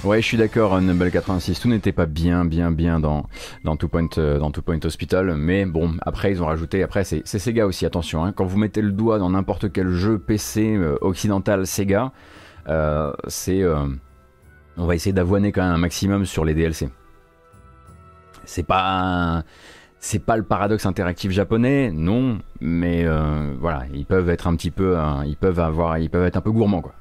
[0.06, 1.60] Ouais, je suis d'accord, Numble 86.
[1.60, 3.26] Tout n'était pas bien, bien, bien dans,
[3.66, 5.36] dans, Two Point, euh, dans Two Point Hospital.
[5.36, 6.84] Mais bon, après, ils ont rajouté.
[6.84, 8.24] Après, c'est Sega aussi, attention.
[8.24, 8.32] Hein.
[8.32, 12.14] quand vous mettez le doigt dans n'importe quel jeu PC euh, occidental Sega,
[12.70, 13.62] euh, c'est.
[14.78, 16.88] on va essayer d'avoiner quand même un maximum sur les DLC.
[18.46, 19.44] C'est pas.
[20.00, 23.06] C'est pas le paradoxe interactif japonais, non, mais
[23.60, 24.98] voilà, ils peuvent être un petit peu,
[25.28, 26.96] ils peuvent avoir, ils peuvent être un peu gourmands quoi.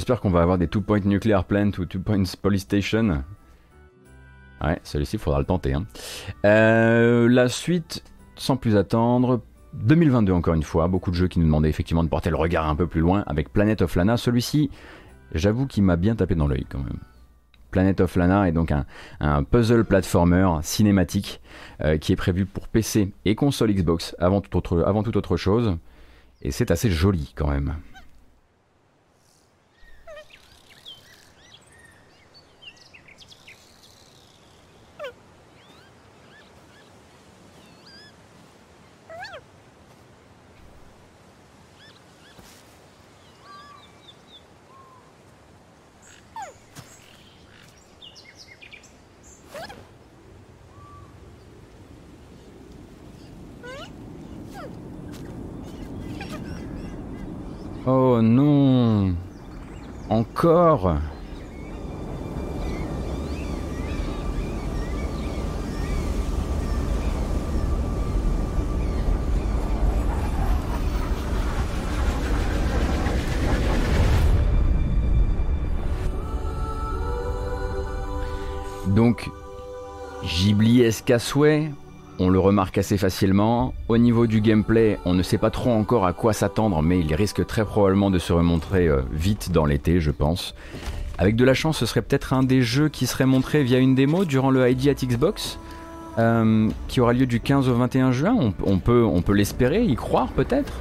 [0.00, 3.22] J'espère qu'on va avoir des Two Point Nuclear Plant ou Two Point Police Station.
[4.64, 5.74] Ouais, celui-ci, il faudra le tenter.
[5.74, 5.84] Hein.
[6.46, 8.02] Euh, la suite,
[8.34, 9.42] sans plus attendre,
[9.74, 12.66] 2022 encore une fois, beaucoup de jeux qui nous demandaient effectivement de porter le regard
[12.66, 14.16] un peu plus loin avec Planet of Lana.
[14.16, 14.70] Celui-ci,
[15.34, 17.00] j'avoue qu'il m'a bien tapé dans l'œil quand même.
[17.70, 18.72] Planet of Lana est donc
[19.20, 21.42] un, puzzle platformer cinématique
[21.82, 25.76] euh, qui est prévu pour PC et console Xbox avant autre, avant toute autre chose.
[26.40, 27.74] Et c'est assez joli quand même.
[58.22, 59.14] Non.
[60.10, 60.96] Encore.
[78.86, 79.30] Donc,
[80.24, 81.70] Ghibli escassouet
[82.20, 83.72] on le remarque assez facilement.
[83.88, 87.14] Au niveau du gameplay, on ne sait pas trop encore à quoi s'attendre, mais il
[87.14, 90.54] risque très probablement de se remontrer euh, vite dans l'été, je pense.
[91.16, 93.94] Avec de la chance, ce serait peut-être un des jeux qui serait montré via une
[93.94, 95.58] démo durant le ID at Xbox,
[96.18, 98.52] euh, qui aura lieu du 15 au 21 juin.
[98.66, 100.74] On, peut, on peut l'espérer, y croire peut-être?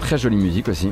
[0.00, 0.90] Très jolie musique aussi.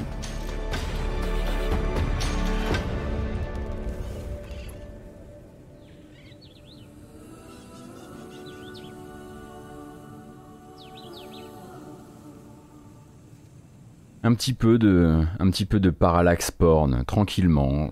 [14.25, 17.91] Un petit peu de, un parallax porn, tranquillement.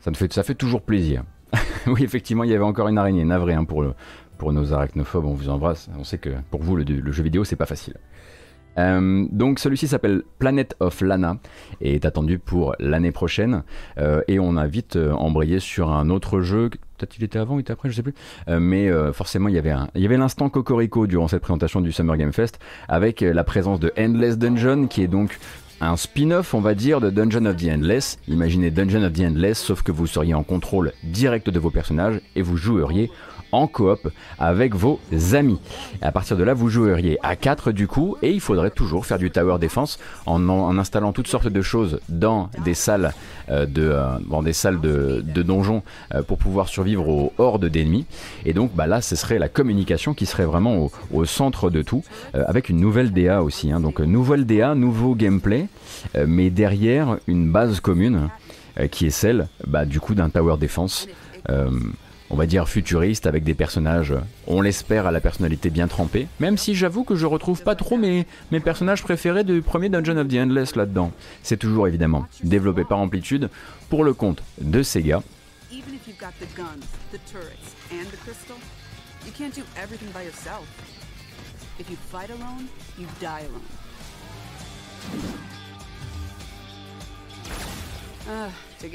[0.00, 1.24] Ça, fait, ça fait toujours plaisir.
[1.86, 3.84] oui, effectivement, il y avait encore une araignée, navré hein, pour,
[4.38, 5.90] pour nos arachnophobes, on vous embrasse.
[5.98, 7.94] On sait que pour vous, le, jeu vidéo, c'est pas facile.
[8.78, 11.38] Euh, donc celui-ci s'appelle Planet of Lana
[11.80, 13.64] et est attendu pour l'année prochaine.
[13.98, 16.70] Euh, et on a vite euh, embrayé sur un autre jeu
[17.00, 18.14] peut-être il était avant, il était après, je sais plus.
[18.48, 21.80] Euh, mais euh, forcément, il y avait il y avait l'instant Cocorico durant cette présentation
[21.80, 25.38] du Summer Game Fest, avec euh, la présence de Endless Dungeon, qui est donc
[25.80, 28.18] un spin-off, on va dire, de Dungeon of the Endless.
[28.28, 32.20] Imaginez Dungeon of the Endless, sauf que vous seriez en contrôle direct de vos personnages
[32.36, 33.10] et vous joueriez
[33.52, 35.00] en coop avec vos
[35.32, 35.60] amis.
[36.02, 39.06] Et à partir de là, vous joueriez à 4 du coup, et il faudrait toujours
[39.06, 43.12] faire du tower defense en, installant toutes sortes de choses dans des salles
[43.50, 45.82] euh, de, euh, dans des salles de, de donjons
[46.14, 48.06] euh, pour pouvoir survivre aux hordes d'ennemis.
[48.44, 52.02] Et donc bah là, ce serait la communication qui serait vraiment au, centre de tout,
[52.34, 53.70] avec une nouvelle DA aussi.
[53.70, 53.80] hein.
[53.80, 55.66] Donc nouvelle DA, nouveau gameplay,
[56.26, 58.28] mais derrière une base commune
[58.90, 61.06] qui est celle bah, du coup d'un tower defense.
[62.30, 64.14] On va dire futuriste avec des personnages,
[64.46, 66.28] on l'espère, à la personnalité bien trempée.
[66.38, 70.16] Même si j'avoue que je retrouve pas trop mes, mes personnages préférés du premier Dungeon
[70.16, 71.12] of the Endless là-dedans.
[71.42, 73.50] C'est toujours évidemment développé par Amplitude
[73.88, 75.22] pour le compte de Sega.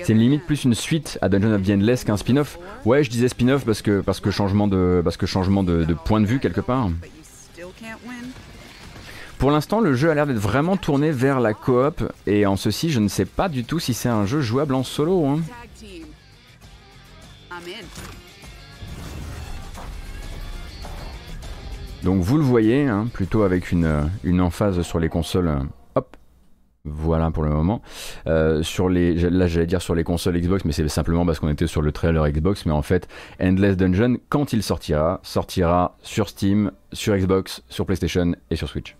[0.03, 2.57] C'est limite plus une suite à Dungeon of the Endless qu'un spin-off.
[2.85, 6.21] Ouais, je disais spin-off parce que, parce que changement, de, parce que changement de, point
[6.21, 6.89] de vue quelque part.
[9.37, 12.89] Pour l'instant, le jeu a l'air d'être vraiment tourné vers la coop, et en ceci,
[12.89, 15.25] je ne sais pas du tout si c'est un jeu jouable en solo.
[15.25, 15.39] hein.
[22.03, 25.59] Donc vous le voyez, hein, plutôt avec une, euh, une emphase sur les consoles.
[26.85, 27.81] Voilà pour le moment.
[28.27, 31.49] Euh, sur les, là j'allais dire sur les consoles Xbox, mais c'est simplement parce qu'on
[31.49, 32.65] était sur le trailer Xbox.
[32.65, 33.07] Mais en fait,
[33.41, 38.95] Endless Dungeon, quand il sortira, sortira sur Steam, sur Xbox, sur PlayStation et sur Switch.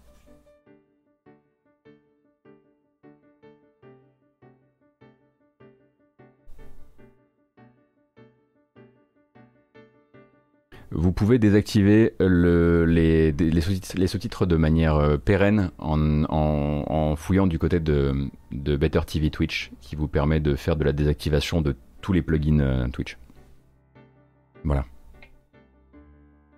[11.15, 18.99] Pouvez désactiver le- les, sous-titres de manière euh, pérenne en, fouillant du côté de, Better
[19.07, 22.87] TV Twitch, qui vous permet de faire de la désactivation de tous les plugins euh,
[22.89, 23.17] Twitch.
[24.63, 24.85] Voilà.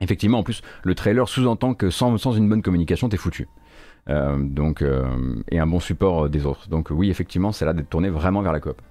[0.02, 3.48] Effectivement, en plus, le trailer sous-entend que sans, une bonne communication, t'es foutu.
[4.10, 4.84] Euh, donc,
[5.52, 6.70] et un bon support des autres.
[6.70, 8.82] Donc oui, effectivement, c'est là d'être tourné vraiment vers la coop.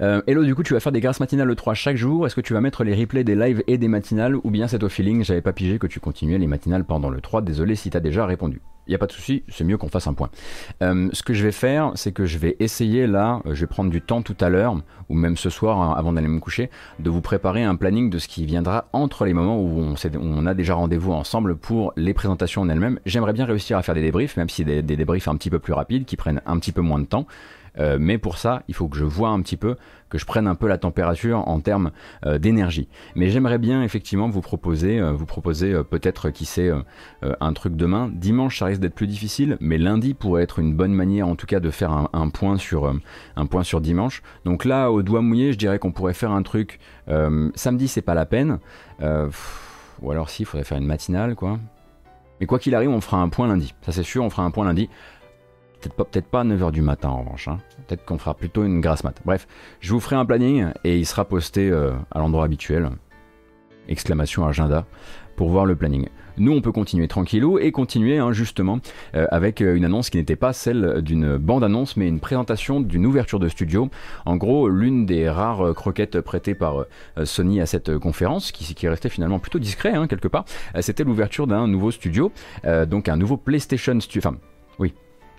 [0.00, 2.26] Euh, Hello, du coup, tu vas faire des grâces matinales le 3 chaque jour.
[2.26, 4.82] Est-ce que tu vas mettre les replays des lives et des matinales ou bien c'est
[4.82, 7.42] au feeling J'avais pas pigé que tu continuais les matinales pendant le 3.
[7.42, 8.60] Désolé si t'as déjà répondu.
[8.86, 10.30] Il y a pas de souci, c'est mieux qu'on fasse un point.
[10.82, 13.68] Euh, ce que je vais faire, c'est que je vais essayer là, euh, je vais
[13.68, 14.74] prendre du temps tout à l'heure
[15.08, 18.18] ou même ce soir hein, avant d'aller me coucher, de vous préparer un planning de
[18.18, 22.62] ce qui viendra entre les moments où on, a déjà rendez-vous ensemble pour les présentations
[22.62, 22.98] en elles-mêmes.
[23.06, 25.72] J'aimerais bien réussir à faire des débriefs, même si des débriefs un petit peu plus
[25.72, 27.26] rapides, qui prennent un petit peu moins de temps.
[27.78, 29.76] Euh, mais pour ça, il faut que je vois un petit peu,
[30.08, 31.92] que je prenne un peu la température en termes
[32.26, 32.88] euh, d'énergie.
[33.14, 36.70] Mais j'aimerais bien effectivement vous proposer, euh, vous proposer peut-être qui sait
[37.22, 38.10] un truc demain.
[38.12, 41.46] Dimanche, ça risque d'être plus difficile, mais lundi pourrait être une bonne manière, en tout
[41.46, 42.92] cas, de faire un, point sur
[43.36, 44.22] un point sur dimanche.
[44.44, 46.78] Donc là, au doigt mouillé, je dirais qu'on pourrait faire un truc.
[47.54, 48.58] samedi, c'est pas la peine.
[49.00, 51.58] Ou alors si, il faudrait faire une matinale, quoi.
[52.40, 53.74] Mais quoi qu'il arrive, on fera un point lundi.
[53.82, 54.88] Ça c'est sûr, on fera un point lundi.
[55.80, 57.48] Peut-être pas, à 9h du matin en revanche.
[57.48, 57.58] hein.
[57.86, 59.18] Peut-être qu'on fera plutôt une grasse mat.
[59.24, 59.46] Bref,
[59.80, 62.90] je vous ferai un planning et il sera posté euh, à l'endroit habituel.
[63.88, 64.84] Exclamation agenda
[65.36, 66.08] pour voir le planning.
[66.36, 68.78] Nous, on peut continuer tranquillou et continuer hein, justement
[69.14, 73.06] euh, avec euh, une annonce qui n'était pas celle d'une bande-annonce, mais une présentation d'une
[73.06, 73.88] ouverture de studio.
[74.26, 76.84] En gros, l'une des rares croquettes prêtées par
[77.24, 80.44] Sony à cette conférence, qui, qui est restée finalement plutôt discret hein, quelque part,
[80.80, 82.32] c'était l'ouverture d'un nouveau studio,
[82.86, 84.28] donc un nouveau PlayStation Studio.
[84.28, 84.36] Enfin,
[84.78, 84.94] oui,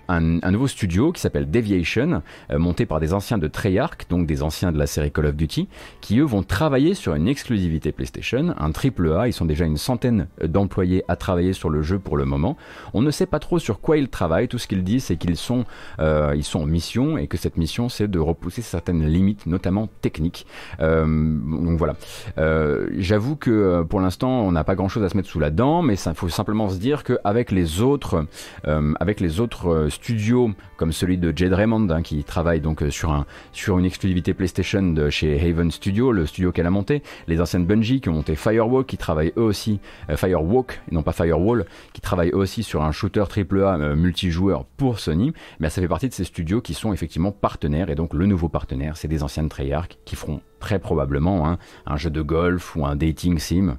[0.08, 4.42] un, nouveau studio qui s'appelle Deviation, euh, monté par des anciens de Treyarch, donc des
[4.42, 5.68] anciens de la série Call of Duty,
[6.00, 9.28] qui eux vont travailler sur une exclusivité PlayStation, un triple A.
[9.28, 12.56] Ils sont déjà une centaine d'employés à travailler sur le jeu pour le moment.
[12.94, 14.48] On ne sait pas trop sur quoi ils travaillent.
[14.48, 15.64] Tout ce qu'ils disent, c'est qu'ils sont,
[15.98, 20.46] euh, sont en mission et que cette mission, c'est de repousser certaines limites, notamment techniques.
[20.80, 21.96] Euh, donc voilà.
[22.38, 25.50] Euh, J'avoue que euh, pour l'instant, on n'a pas grand-chose à se mettre sous la
[25.50, 28.26] dent, mais il faut simplement se dire qu'avec les autres,
[28.66, 32.90] euh, avec les autres studios comme celui de Jade Raymond hein, qui travaille donc euh,
[32.90, 37.02] sur un sur une exclusivité PlayStation de chez Haven Studio, le studio qu'elle a monté,
[37.28, 39.80] les anciennes Bungie qui ont monté Firewalk, qui travaillent eux aussi
[40.10, 44.64] euh, Firewalk non pas Firewall, qui travaillent eux aussi sur un shooter AAA euh, multijoueur
[44.64, 45.32] pour Sony.
[45.60, 48.48] Mais ça fait partie de ces studios qui sont effectivement partenaires et donc le nouveau
[48.48, 52.86] partenaire, c'est des anciennes Treyarch qui feront très probablement hein, un jeu de golf ou
[52.86, 53.78] un dating sim.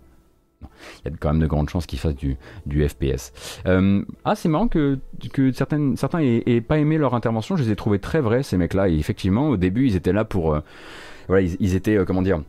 [1.06, 2.38] Il y a quand même de grandes chances qu'ils fassent du,
[2.88, 3.32] FPS.
[3.66, 5.00] Euh, ah, c'est marrant que,
[5.54, 7.56] certains aient, pas aimé leur intervention.
[7.56, 8.90] Je les ai trouvés très vrais, ces mecs-là.
[8.90, 10.54] Et effectivement, au début, ils étaient là pour.
[10.54, 10.62] euh,
[11.28, 12.42] voilà, ils, étaient, euh, comment dire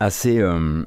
[0.00, 0.40] assez,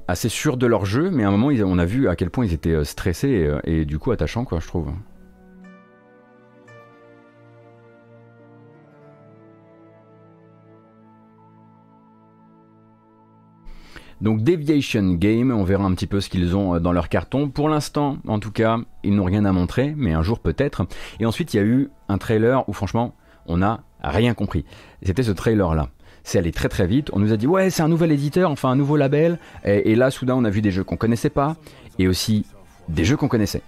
[0.07, 2.45] assez sûrs de leur jeu, mais à un moment, on a vu à quel point
[2.45, 4.93] ils étaient stressés et, et du coup attachants, quoi, je trouve.
[14.21, 17.49] Donc Deviation Game, on verra un petit peu ce qu'ils ont euh, dans leur carton.
[17.49, 20.85] Pour l'instant, en tout cas, ils n'ont rien à montrer, mais un jour peut-être.
[21.19, 23.15] Et ensuite, il y a eu un trailer où franchement,
[23.47, 24.63] on n'a rien compris.
[25.01, 25.89] C'était ce trailer-là.
[26.23, 27.09] C'est allé très très vite.
[27.13, 29.39] On nous a dit ouais, c'est un nouvel éditeur, enfin un nouveau label.
[29.65, 31.55] Et, là, soudain, on a vu des jeux qu'on connaissait pas
[31.97, 32.45] et aussi
[32.89, 33.63] des jeux qu'on connaissait.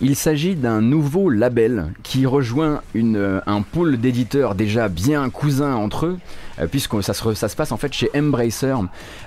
[0.00, 6.06] Il s'agit d'un nouveau label qui rejoint euh, un pool d'éditeurs déjà bien cousins entre
[6.06, 6.18] eux,
[6.60, 8.74] euh, puisque ça se, ça se passe en fait chez Embracer.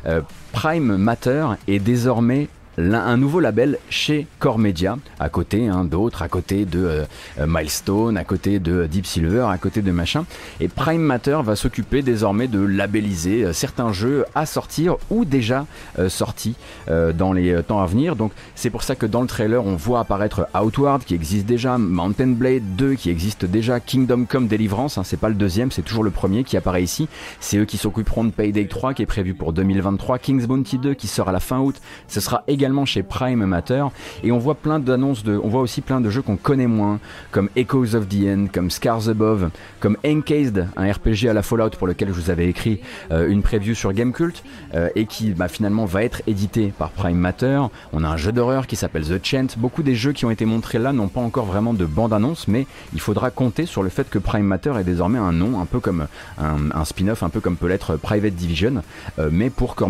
[0.05, 0.22] Euh,
[0.53, 2.47] Prime Matter est désormais
[2.82, 7.03] un nouveau label chez Core Media, à côté hein, d'autres, à côté de euh,
[7.39, 10.25] euh, Milestone, à côté de Deep Silver, à côté de machin.
[10.59, 15.65] Et Prime Matter va s'occuper désormais de labelliser euh, certains jeux à sortir ou déjà
[15.99, 16.55] euh, sortis
[16.89, 18.15] euh, dans les euh, temps à venir.
[18.15, 21.77] Donc c'est pour ça que dans le trailer on voit apparaître Outward qui existe déjà,
[21.77, 25.82] Mountain Blade 2 qui existe déjà, Kingdom Come Deliverance, hein, c'est pas le deuxième, c'est
[25.82, 27.07] toujours le premier qui apparaît ici.
[27.39, 30.93] C'est eux qui s'occuperont de Payday 3 qui est prévu pour 2023, King's Bounty 2
[30.93, 31.75] qui sort à la fin août,
[32.07, 33.84] ce sera également chez Prime Matter
[34.24, 36.99] et on voit plein d'annonces de on voit aussi plein de jeux qu'on connaît moins
[37.32, 39.49] comme Echoes of the End, comme Scars Above,
[39.80, 42.80] comme Encased, un RPG à la Fallout pour lequel je vous avais écrit
[43.11, 44.43] euh, une preview sur Gamecult
[44.74, 47.61] euh, et qui bah, finalement va être édité par Prime Matter.
[47.93, 49.47] On a un jeu d'horreur qui s'appelle The Chant.
[49.57, 52.65] Beaucoup des jeux qui ont été montrés là n'ont pas encore vraiment de bande-annonce, mais
[52.93, 55.80] il faudra compter sur le fait que Prime Matter est désormais un nom, un peu
[55.80, 56.07] comme
[56.38, 58.84] un, spin-off, un peu comme peut l'être Private Division,
[59.19, 59.89] euh, mais pour Core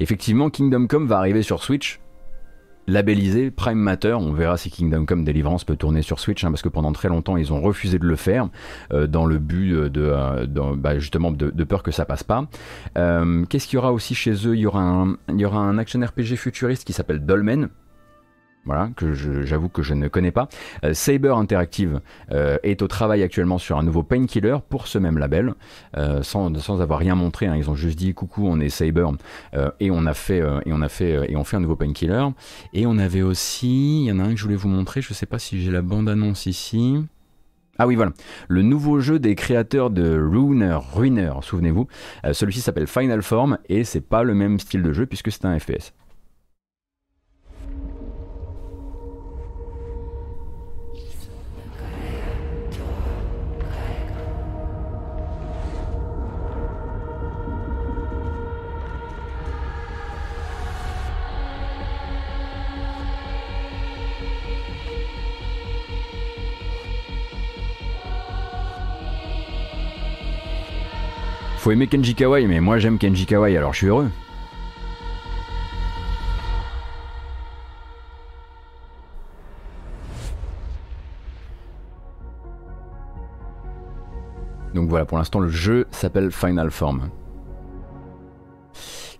[0.00, 2.00] Effectivement, Kingdom Come va arriver sur Switch,
[2.86, 4.12] labellisé Prime Matter.
[4.12, 7.08] On verra si Kingdom Come Deliverance peut tourner sur Switch, hein, parce que pendant très
[7.08, 8.48] longtemps ils ont refusé de le faire
[8.92, 10.46] euh, dans le but de, euh,
[10.76, 12.46] bah, justement de, peur que ça passe pas.
[12.98, 14.54] Euh, Qu'est-ce qu'il y aura aussi chez eux?
[14.54, 17.68] Il y aura un, il y aura un action RPG futuriste qui s'appelle Dolmen.
[18.66, 20.48] Voilà, que j'avoue que je ne connais pas.
[20.84, 22.00] Euh, Saber Interactive
[22.32, 25.52] euh, est au travail actuellement sur un nouveau Painkiller pour ce même label,
[25.98, 27.46] euh, sans, sans avoir rien montré.
[27.46, 27.56] hein.
[27.56, 29.06] Ils ont juste dit coucou, on est Saber
[29.80, 32.24] et on a fait et on a fait et on fait un nouveau Painkiller.
[32.72, 35.02] Et on avait aussi, il y en a un que je voulais vous montrer.
[35.02, 36.96] Je sais pas si j'ai la bande annonce ici.
[37.78, 38.12] Ah oui, voilà.
[38.48, 41.86] Le nouveau jeu des créateurs de Ruiner, Ruiner, souvenez-vous.
[42.32, 45.58] Celui-ci s'appelle Final Form et c'est pas le même style de jeu puisque c'est un
[45.58, 45.92] FPS.
[71.64, 74.10] Faut aimer Kenji Kawai, mais moi j'aime Kenji Kawai, alors je suis heureux.
[84.74, 87.08] Donc voilà, pour l'instant le jeu s'appelle Final Form.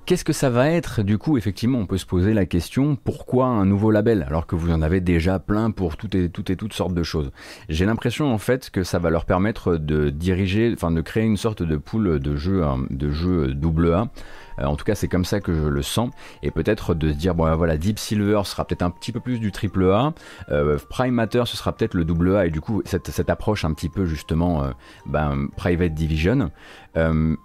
[0.06, 1.02] Qu'est-ce que ça va être?
[1.02, 4.54] Du coup, effectivement, on peut se poser la question pourquoi un nouveau label alors que
[4.54, 7.32] vous en avez déjà plein pour toutes et toutes et toutes sortes de choses?
[7.70, 11.38] J'ai l'impression en fait que ça va leur permettre de diriger, enfin de créer une
[11.38, 14.10] sorte de pool de jeux, hein, de double A.
[14.58, 16.10] Euh, en tout cas, c'est comme ça que je le sens.
[16.42, 19.38] Et peut-être de se dire bon voilà, Deep Silver sera peut-être un petit peu plus
[19.38, 20.12] du triple A,
[20.50, 23.72] euh, Prime Matter ce sera peut-être le double A et du coup cette, approche un
[23.72, 24.70] petit peu justement euh,
[25.06, 26.50] ben, Private Division.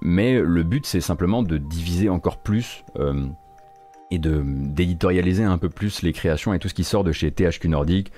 [0.01, 2.84] Mais le but c'est simplement de diviser encore plus
[4.12, 7.70] et d'éditorialiser un peu plus les créations et tout ce qui sort de chez THQ
[7.70, 8.12] Nordic,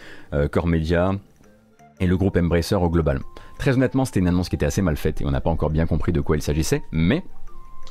[0.52, 1.14] Core Media
[2.02, 3.20] et le groupe Embracer au global.
[3.60, 5.70] Très honnêtement, c'était une annonce qui était assez mal faite et on n'a pas encore
[5.70, 7.24] bien compris de quoi il s'agissait, mais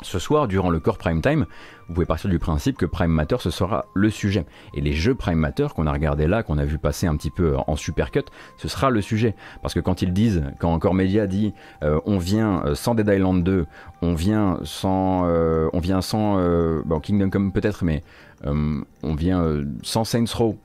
[0.03, 1.47] ce soir, durant le Core Prime Time,
[1.89, 4.47] vous pouvez partir du principe que Prime Matter ce sera le sujet.
[4.75, 7.31] Et les jeux Prime Matter qu'on a regardé là, qu'on a vu passer un petit
[7.31, 8.25] peu en supercut,
[8.57, 9.35] ce sera le sujet.
[9.63, 13.09] Parce que quand ils disent, quand Core Media dit euh, on vient euh, sans Dead
[13.09, 13.67] Island 2,
[14.03, 18.03] on vient sans, euh, on vient sans euh, Kingdom Come peut-être, mais
[18.47, 20.57] euh, on vient euh, sans Saints Row.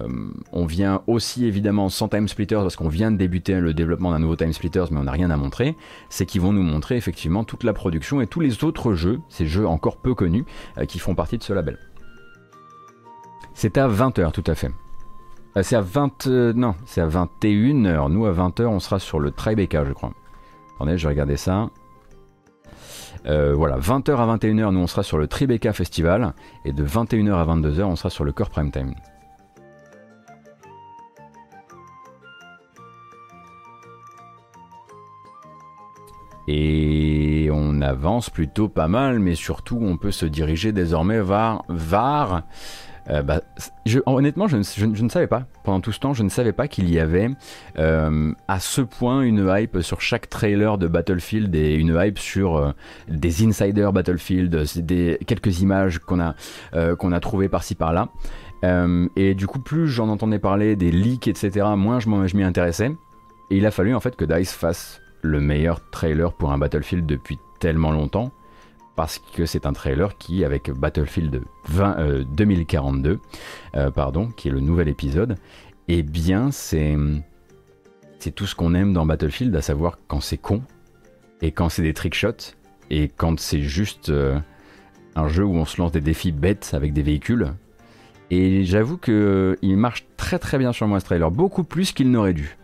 [0.00, 0.06] Euh,
[0.52, 4.18] on vient aussi évidemment sans Time Splitters parce qu'on vient de débuter le développement d'un
[4.18, 5.76] nouveau Time Splitters mais on n'a rien à montrer,
[6.08, 9.46] c'est qu'ils vont nous montrer effectivement toute la production et tous les autres jeux, ces
[9.46, 10.44] jeux encore peu connus,
[10.78, 11.78] euh, qui font partie de ce label.
[13.54, 14.70] C'est à 20h tout à fait.
[15.56, 16.26] Euh, c'est à 20...
[16.28, 18.10] euh, non, c'est à 21h.
[18.10, 20.12] Nous à 20h on sera sur le Tribeca je crois.
[20.76, 21.70] Attendez, je vais regarder ça.
[23.24, 26.32] Voilà, 20h à 21h nous on sera sur le Tribeca Festival
[26.64, 28.94] et de 21h à 22h on sera sur le Core Prime Time.
[36.50, 42.42] Et on avance plutôt pas mal, mais surtout on peut se diriger désormais vers, vers
[43.10, 43.40] Euh, bah,
[44.06, 45.46] honnêtement, je ne, savais pas.
[45.64, 47.30] Pendant tout ce temps, je ne savais pas qu'il y avait
[47.78, 52.56] euh, à ce point une hype sur chaque trailer de Battlefield et une hype sur
[52.56, 52.72] euh,
[53.08, 56.34] des insiders Battlefield, des quelques images qu'on a
[56.98, 58.08] qu'on a trouvées par-ci par-là.
[59.16, 62.92] Et du coup, plus j'en entendais parler, des leaks, etc., moins je m'y intéressais.
[63.50, 67.06] Et il a fallu en fait que Dice fasse le meilleur trailer pour un Battlefield
[67.06, 68.32] depuis tellement longtemps
[68.96, 73.20] parce que c'est un trailer qui, avec Battlefield 20, euh, 2042,
[73.76, 75.36] euh, pardon, qui est le nouvel épisode,
[75.86, 76.96] eh bien, c'est
[78.18, 80.62] c'est tout ce qu'on aime dans Battlefield, à savoir quand c'est con
[81.40, 82.56] et quand c'est des trickshots
[82.90, 84.38] et quand c'est juste euh,
[85.14, 87.52] un jeu où on se lance des défis bêtes avec des véhicules.
[88.30, 91.92] Et j'avoue que euh, il marche très très bien sur moi ce trailer, beaucoup plus
[91.92, 92.56] qu'il n'aurait dû.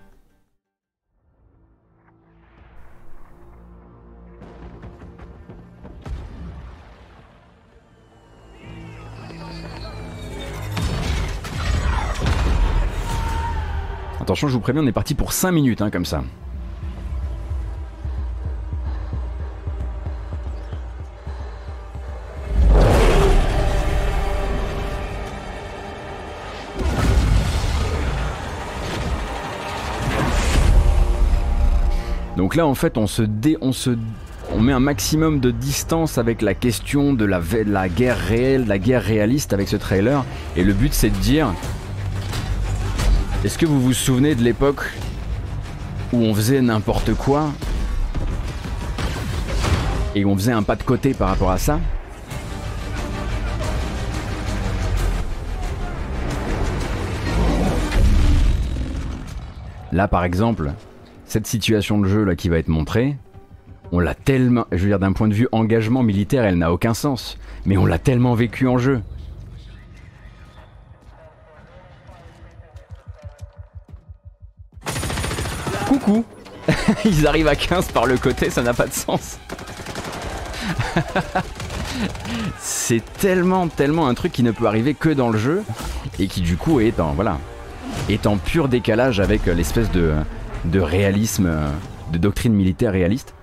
[14.34, 16.24] Attention, je vous préviens, on est parti pour 5 minutes, hein, comme ça.
[32.36, 33.90] Donc là, en fait, on se dé, on se,
[34.52, 38.80] on met un maximum de distance avec la question de la, la guerre réelle, la
[38.80, 40.24] guerre réaliste avec ce trailer.
[40.56, 41.54] Et le but, c'est de dire,
[43.44, 44.90] est-ce que vous vous souvenez de l'époque
[46.14, 47.50] où on faisait n'importe quoi
[50.14, 51.78] et on faisait un pas de côté par rapport à ça?
[59.92, 60.72] Là, par exemple,
[61.26, 63.18] cette situation de jeu là qui va être montrée,
[63.92, 66.94] on l'a tellement, je veux dire d'un point de vue engagement militaire, elle n'a aucun
[66.94, 67.36] sens,
[67.66, 69.02] mais on l'a tellement vécu en jeu.
[75.86, 76.24] Coucou
[77.04, 79.38] Ils arrivent à 15 par le côté, ça n'a pas de sens.
[82.58, 85.62] C'est tellement, tellement un truc qui ne peut arriver que dans le jeu
[86.18, 87.38] et qui du coup est en, voilà,
[88.08, 90.14] est en pur décalage avec euh, l'espèce de,
[90.78, 91.68] réalisme, euh,
[92.12, 93.34] de doctrine militaire réaliste.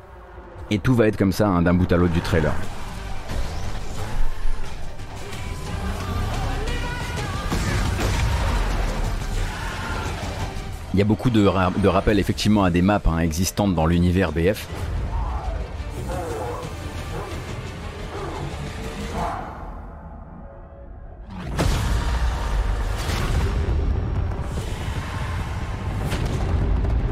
[0.70, 2.54] Et tout va être comme ça hein, d'un bout à l'autre du trailer.
[10.94, 13.86] Il y a beaucoup de, ra- de rappels effectivement à des maps hein, existantes dans
[13.86, 14.68] l'univers BF.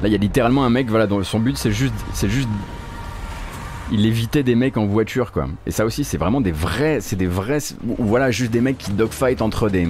[0.02, 2.48] Là, il y a littéralement un mec, dont son but c'est juste, c'est juste,
[3.92, 5.48] il évitait des mecs en voiture, quoi.
[5.66, 7.60] Et ça aussi, c'est vraiment des vrais, c'est des vrais,
[7.98, 9.90] voilà, juste des mecs qui dogfight entre des,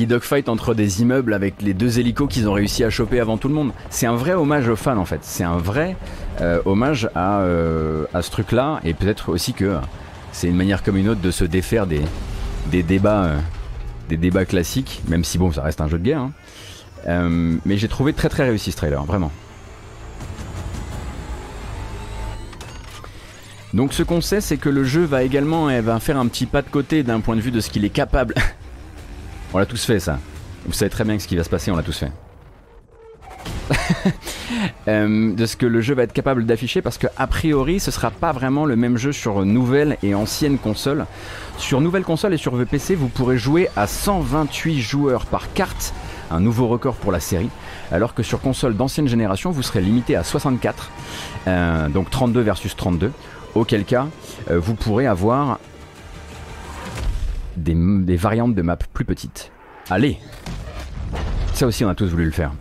[0.00, 3.36] qui dogfight entre des immeubles avec les deux hélicos qu'ils ont réussi à choper avant
[3.36, 3.72] tout le monde.
[3.90, 5.18] C'est un vrai hommage aux fans en fait.
[5.20, 5.94] C'est un vrai
[6.40, 9.76] euh, hommage à, euh, ce truc-là et peut-être aussi que
[10.32, 12.00] c'est une manière comme une autre de se défaire des,
[12.70, 13.40] des débats,
[14.10, 16.30] euh, classiques, même si bon, ça reste un jeu de guerre.
[17.06, 17.58] hein.
[17.66, 19.30] Mais j'ai trouvé très très réussi ce trailer, vraiment.
[23.74, 26.46] Donc ce qu'on sait, c'est que le jeu va également eh, va faire un petit
[26.46, 28.32] pas de côté d'un point de vue de ce qu'il est capable.
[29.52, 30.18] On l'a tous fait ça.
[30.66, 32.12] Vous savez très bien ce qui va se passer, on l'a tous fait.
[34.88, 37.90] Euh, de ce que le jeu va être capable d'afficher parce que a priori ce
[37.90, 41.06] sera pas vraiment le même jeu sur nouvelle et ancienne console.
[41.58, 45.92] Sur nouvelle console et sur VPC vous pourrez jouer à 128 joueurs par carte,
[46.30, 47.50] un nouveau record pour la série,
[47.92, 50.90] alors que sur console d'ancienne génération vous serez limité à 64,
[51.46, 53.12] euh, donc 32 versus 32,
[53.54, 54.06] auquel cas
[54.50, 55.58] euh, vous pourrez avoir
[57.62, 59.52] des, variantes de maps plus petites.
[59.88, 60.18] Allez
[61.54, 62.52] Ça aussi on a tous voulu le faire.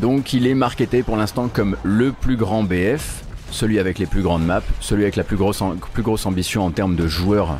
[0.00, 4.22] Donc il est marketé pour l'instant comme le plus grand BF, celui avec les plus
[4.22, 7.58] grandes maps, celui avec la plus grosse, ambition en termes de joueurs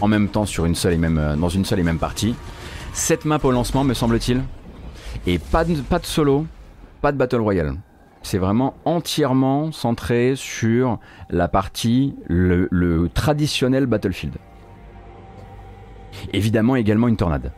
[0.00, 2.34] en même temps euh, dans une seule et même partie.
[2.94, 4.42] 7 maps au lancement me semble-t-il?
[5.26, 6.46] Et pas de, solo,
[7.00, 7.74] pas de Battle Royale.
[8.22, 10.98] C'est vraiment entièrement centré sur
[11.30, 14.36] la partie, le, traditionnel Battlefield.
[16.32, 17.52] Évidemment également une tornade.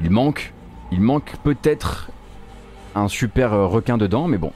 [0.00, 0.52] Il manque,
[1.44, 2.10] peut-être
[2.94, 4.52] un super requin dedans, mais bon.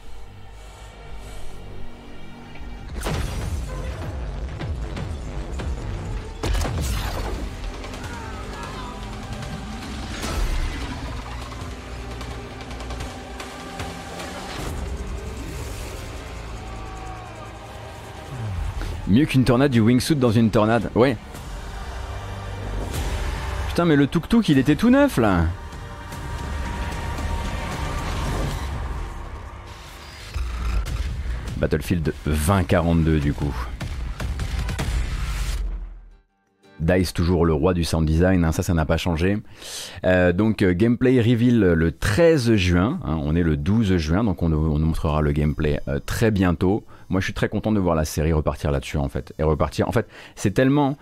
[19.08, 20.90] Mieux qu'une tornade du wingsuit dans une tornade.
[20.94, 21.16] Ouais.
[23.68, 25.46] Putain, mais le tuk-tuk, il était tout neuf là.
[31.56, 33.54] Battlefield 2042 du coup.
[36.80, 39.38] Dice toujours le roi du sound design, hein, ça ça n'a pas changé.
[40.04, 44.42] Euh, donc euh, gameplay reveal le 13 juin, hein, on est le 12 juin, donc
[44.42, 46.84] on, on nous montrera le gameplay euh, très bientôt.
[47.08, 49.32] Moi je suis très content de voir la série repartir là-dessus en fait.
[49.38, 50.96] Et repartir, en fait c'est tellement...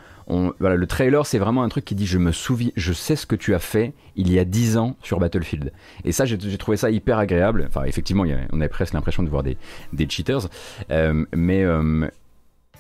[0.60, 3.26] Voilà, le trailer c'est vraiment un truc qui dit je me souviens, je sais ce
[3.26, 5.72] que tu as fait il y a 10 ans sur Battlefield.
[6.04, 7.64] Et ça j'ai trouvé ça hyper agréable.
[7.66, 9.56] Enfin effectivement on avait presque l'impression de voir des,
[9.92, 10.48] des cheaters.
[10.92, 12.06] Euh, mais euh,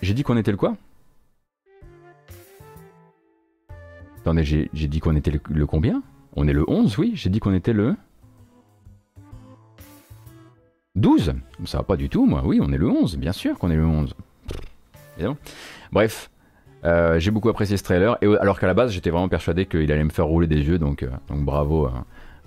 [0.00, 0.76] j'ai dit qu'on était le quoi?
[4.20, 6.02] Attendez, j'ai dit qu'on était le combien?
[6.36, 7.96] On est le 11, oui, j'ai dit qu'on était le
[10.96, 11.34] 12
[11.64, 12.42] Ça va pas du tout, moi.
[12.44, 14.14] Oui, on est le 11, bien sûr qu'on est le 11.
[15.16, 15.36] Évidemment.
[15.92, 16.30] Bref,
[16.84, 19.90] euh, j'ai beaucoup apprécié ce trailer, et, alors qu'à la base, j'étais vraiment persuadé qu'il
[19.92, 21.86] allait me faire rouler des yeux, donc, euh, bravo.
[21.86, 21.90] euh,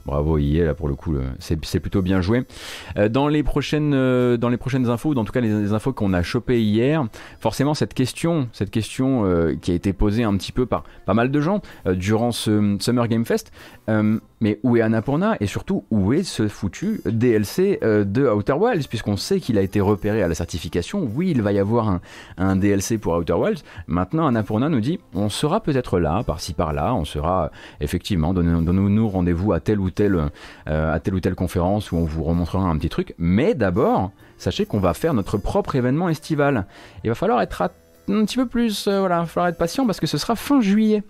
[0.05, 2.43] Bravo IE là pour le coup, c'est plutôt bien joué.
[2.97, 5.73] Euh, dans les prochaines euh, dans les prochaines infos, ou en tout cas les, les
[5.73, 7.05] infos qu'on a chopées hier,
[7.39, 11.13] forcément cette question, cette question euh, qui a été posée un petit peu par pas
[11.13, 13.51] mal de gens durant ce Summer Game Fest,
[13.87, 18.87] mais où est Annapurna et surtout où est ce foutu DLC de Outer Wilds?
[18.87, 21.09] Puisqu'on sait qu'il a été repéré à la certification.
[21.15, 21.99] Oui, il va y avoir
[22.37, 23.63] un, DLC pour Outer Wilds.
[23.87, 29.53] Maintenant, Annapurna nous dit on sera peut-être là, par-ci par-là, on sera effectivement donnez-nous rendez-vous
[29.53, 30.29] à telle ou euh,
[30.65, 33.13] à telle ou telle conférence où on vous remontrera un petit truc.
[33.17, 36.65] Mais d'abord, sachez qu'on va faire notre propre événement estival.
[37.03, 39.85] Il va falloir être un petit peu plus, euh, voilà, il va falloir être patient
[39.85, 41.03] parce que ce sera fin juillet.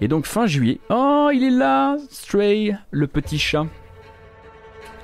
[0.00, 3.66] Et donc fin juillet, oh il est là, Stray, le petit chat.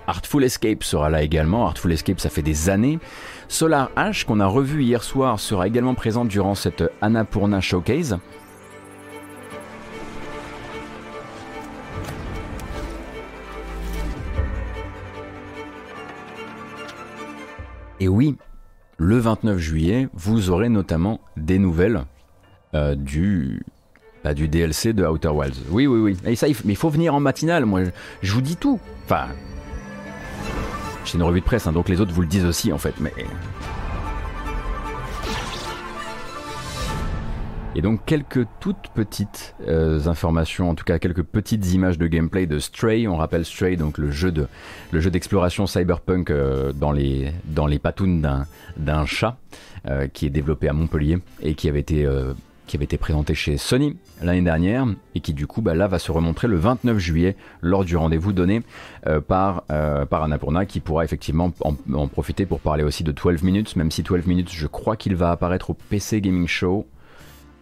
[0.07, 1.67] Artful Escape sera là également.
[1.67, 2.99] Artful Escape, ça fait des années.
[3.47, 8.19] Solar Ash, qu'on a revu hier soir, sera également présente durant cette Annapurna Showcase.
[18.01, 18.37] Et oui,
[18.97, 22.05] le 29 juillet, vous aurez notamment des nouvelles
[22.75, 23.63] euh, du,
[24.25, 25.61] bah, du DLC de Outer Wilds.
[25.71, 26.17] Oui, oui, oui.
[26.25, 27.67] Et ça, il mais il faut venir en matinale.
[27.67, 27.83] Moi,
[28.23, 28.81] je, vous dis tout.
[29.05, 29.27] Enfin,
[31.05, 32.95] c'est une revue de presse, hein, donc les autres vous le disent aussi en fait.
[33.01, 33.13] Mais
[37.77, 42.47] et donc quelques toutes petites euh, informations, en tout cas quelques petites images de gameplay
[42.47, 43.07] de Stray.
[43.07, 44.49] On rappelle Stray, donc le jeu de
[44.91, 48.47] le jeu d'exploration cyberpunk euh, dans les dans les patounes d'un
[48.77, 49.37] d'un chat
[49.89, 52.09] euh, qui est développé à Montpellier et qui avait été
[52.67, 55.99] qui avait été présenté chez Sony l'année dernière et qui du coup bah, là va
[55.99, 58.63] se remontrer le 29 juillet lors du rendez-vous donné
[59.27, 63.75] par, par Annapurna qui pourra effectivement en, en profiter pour parler aussi de 12 minutes
[63.75, 66.87] même si 12 minutes je crois qu'il va apparaître au PC Gaming Show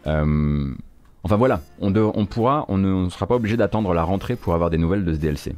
[0.07, 0.74] Euh,
[1.22, 1.61] enfin voilà.
[1.80, 1.92] On,
[2.26, 5.18] pourra on ne sera pas obligé d'attendre la rentrée pour avoir des nouvelles de ce
[5.18, 5.55] DLC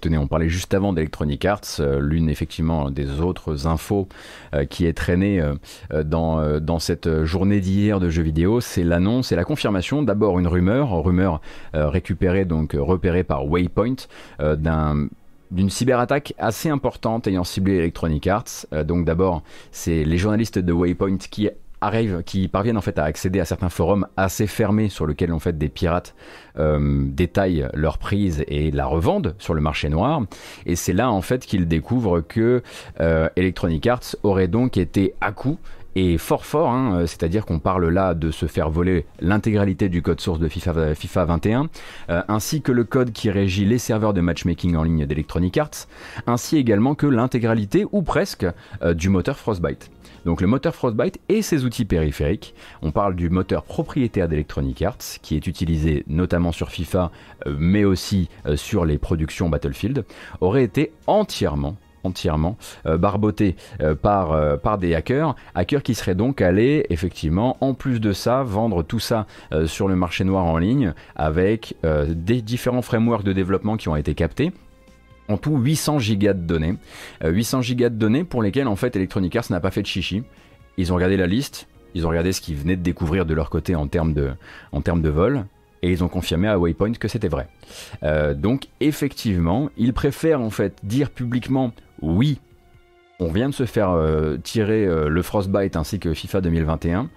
[0.00, 4.06] tenez, on parlait juste avant d'Electronic Arts, euh, l'une effectivement des autres infos
[4.54, 5.42] euh, qui est traînée
[6.04, 10.46] dans, dans cette journée d'hier de jeux vidéo, c'est l'annonce et la confirmation, d'abord une
[10.46, 11.40] rumeur, rumeur
[11.74, 13.96] récupérée, donc repérée par Waypoint,
[14.38, 15.08] d'un
[15.50, 18.66] d'une cyberattaque assez importante ayant ciblé Electronic Arts.
[18.72, 19.42] Euh, donc d'abord,
[19.72, 21.48] c'est les journalistes de Waypoint qui
[21.80, 25.38] arrivent, qui parviennent en fait à accéder à certains forums assez fermés sur lesquels en
[25.38, 26.14] fait des pirates
[26.58, 30.22] euh, détaillent leur prise et la revendent sur le marché noir.
[30.66, 32.62] Et c'est là en fait qu'ils découvrent que
[33.00, 35.58] euh, Electronic Arts aurait donc été à coup
[35.98, 40.00] et fort fort, hein, euh, c'est-à-dire qu'on parle là de se faire voler l'intégralité du
[40.00, 41.68] code source de FIFA, FIFA 21,
[42.10, 45.88] euh, ainsi que le code qui régit les serveurs de matchmaking en ligne d'Electronic Arts,
[46.26, 48.46] ainsi également que l'intégralité, ou presque,
[48.82, 49.90] euh, du moteur Frostbite.
[50.24, 55.18] Donc le moteur Frostbite et ses outils périphériques, on parle du moteur propriétaire d'Electronic Arts,
[55.22, 57.10] qui est utilisé notamment sur FIFA,
[57.46, 60.04] euh, mais aussi euh, sur les productions Battlefield,
[60.40, 66.14] aurait été entièrement entièrement euh, barboté euh, par, euh, par des hackers, hackers qui seraient
[66.14, 69.26] donc allés effectivement en plus de ça vendre tout ça
[69.66, 74.14] sur le marché noir en ligne avec des différents frameworks de développement qui ont été
[74.14, 74.52] captés
[75.28, 76.74] en tout 800 gigas de données.
[77.22, 79.86] Euh, 800 gigas de données pour lesquelles en fait Electronic Arts n'a pas fait de
[79.86, 80.24] chichi.
[80.76, 83.50] Ils ont regardé la liste, ils ont regardé ce qu'ils venaient de découvrir de leur
[83.50, 85.44] côté en termes de, vol,
[85.82, 87.48] et ils ont confirmé à Waypoint que c'était vrai.
[88.36, 91.72] Donc effectivement, ils préfèrent en fait dire publiquement
[92.02, 92.40] oui,
[93.20, 97.10] on vient de se faire euh, tirer euh, le Frostbite ainsi que FIFA 2021,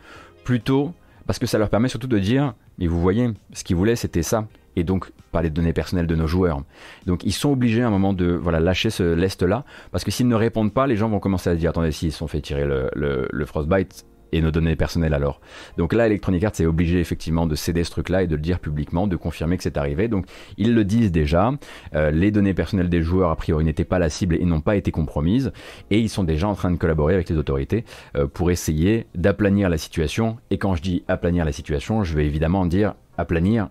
[0.43, 0.93] plutôt
[1.27, 4.23] parce que ça leur permet surtout de dire mais vous voyez, ce qu'ils voulaient c'était
[4.23, 4.47] ça.
[4.75, 6.61] et donc pas les données personnelles de nos joueurs.
[7.05, 10.11] Donc ils sont obligés à un moment de voilà lâcher ce lest là parce que
[10.11, 12.41] s'ils ne répondent pas, les gens vont commencer à dire attendez s'ils se sont fait
[12.41, 15.41] tirer le frostbite et nos données personnelles alors.
[15.77, 18.59] Donc là, Electronic Arts est obligé effectivement de céder ce truc-là et de le dire
[18.59, 20.07] publiquement, de confirmer que c'est arrivé.
[20.07, 20.25] Donc
[20.57, 21.51] ils le disent déjà,
[21.95, 24.75] euh, les données personnelles des joueurs a priori n'étaient pas la cible et n'ont pas
[24.75, 25.51] été compromises,
[25.89, 29.69] et ils sont déjà en train de collaborer avec les autorités euh, pour essayer d'aplanir
[29.69, 30.37] la situation.
[30.49, 33.69] Et quand je dis aplanir la situation, je vais évidemment dire aplanir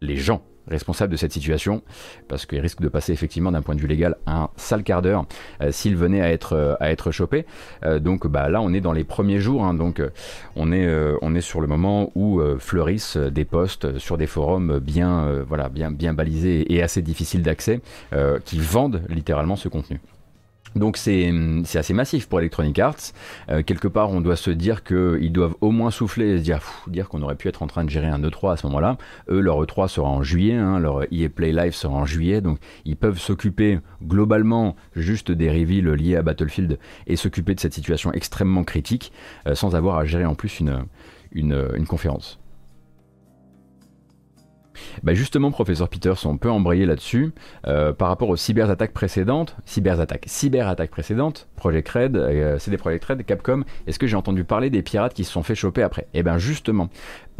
[0.00, 1.82] les gens responsable de cette situation,
[2.28, 5.26] parce qu'il risque de passer effectivement d'un point de vue légal un sale quart d'heure
[5.62, 7.46] euh, s'il venait à être, euh, à être chopé.
[7.84, 10.02] Euh, donc bah, là, on est dans les premiers jours, hein, donc
[10.56, 16.12] on, est, sur le moment où fleurissent des posts sur des forums bien, voilà, bien
[16.12, 17.80] balisés et assez difficiles d'accès,
[18.44, 20.00] qui vendent littéralement ce contenu.
[20.76, 21.32] Donc c'est
[21.74, 23.12] assez massif pour Electronic Arts.
[23.48, 26.62] Euh, quelque part, on doit se dire qu'ils doivent au moins souffler et se dire,
[26.86, 28.96] dire qu'on aurait pu être en train de gérer un E3 à ce moment-là.
[29.28, 32.58] Eux, leur E3 sera en juillet, hein, leur EA Play Live sera en juillet, donc
[32.84, 38.12] ils peuvent s'occuper globalement juste des reveals liés à Battlefield et s'occuper de cette situation
[38.12, 39.12] extrêmement critique
[39.46, 40.86] euh, sans avoir à gérer en plus une,
[41.32, 42.39] une conférence.
[45.02, 47.32] Bah justement, professeur Peters, on peut embrayer là-dessus
[47.66, 53.24] euh, par rapport aux cyberattaques précédentes, cyberattaques, cyberattaques précédentes, Project Red, euh, CD Projekt Red,
[53.24, 53.64] Capcom.
[53.86, 56.06] Est-ce que j'ai entendu parler des pirates qui se sont fait choper après?
[56.14, 56.88] Eh bien justement,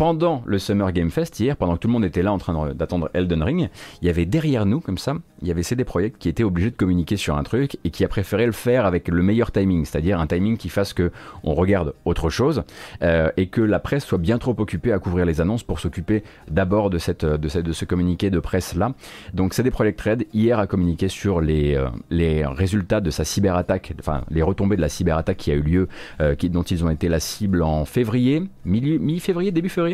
[0.00, 2.72] pendant le Summer Game Fest hier, pendant que tout le monde était là en train
[2.72, 3.68] d'attendre Elden Ring,
[4.00, 6.70] il y avait derrière nous, comme ça, il y avait CD Projekt qui était obligé
[6.70, 9.84] de communiquer sur un truc et qui a préféré le faire avec le meilleur timing,
[9.84, 11.12] c'est-à-dire un timing qui fasse que
[11.44, 12.62] on regarde autre chose
[13.02, 16.24] euh, et que la presse soit bien trop occupée à couvrir les annonces pour s'occuper
[16.50, 18.94] d'abord de cette, de cette de ce communiqué de presse là.
[19.34, 23.92] Donc CD Projekt Red hier a communiqué sur les, euh, les résultats de sa cyberattaque,
[23.98, 25.88] enfin les retombées de la cyberattaque qui a eu lieu,
[26.22, 29.89] euh, qui, dont ils ont été la cible en février, mi-février, début février.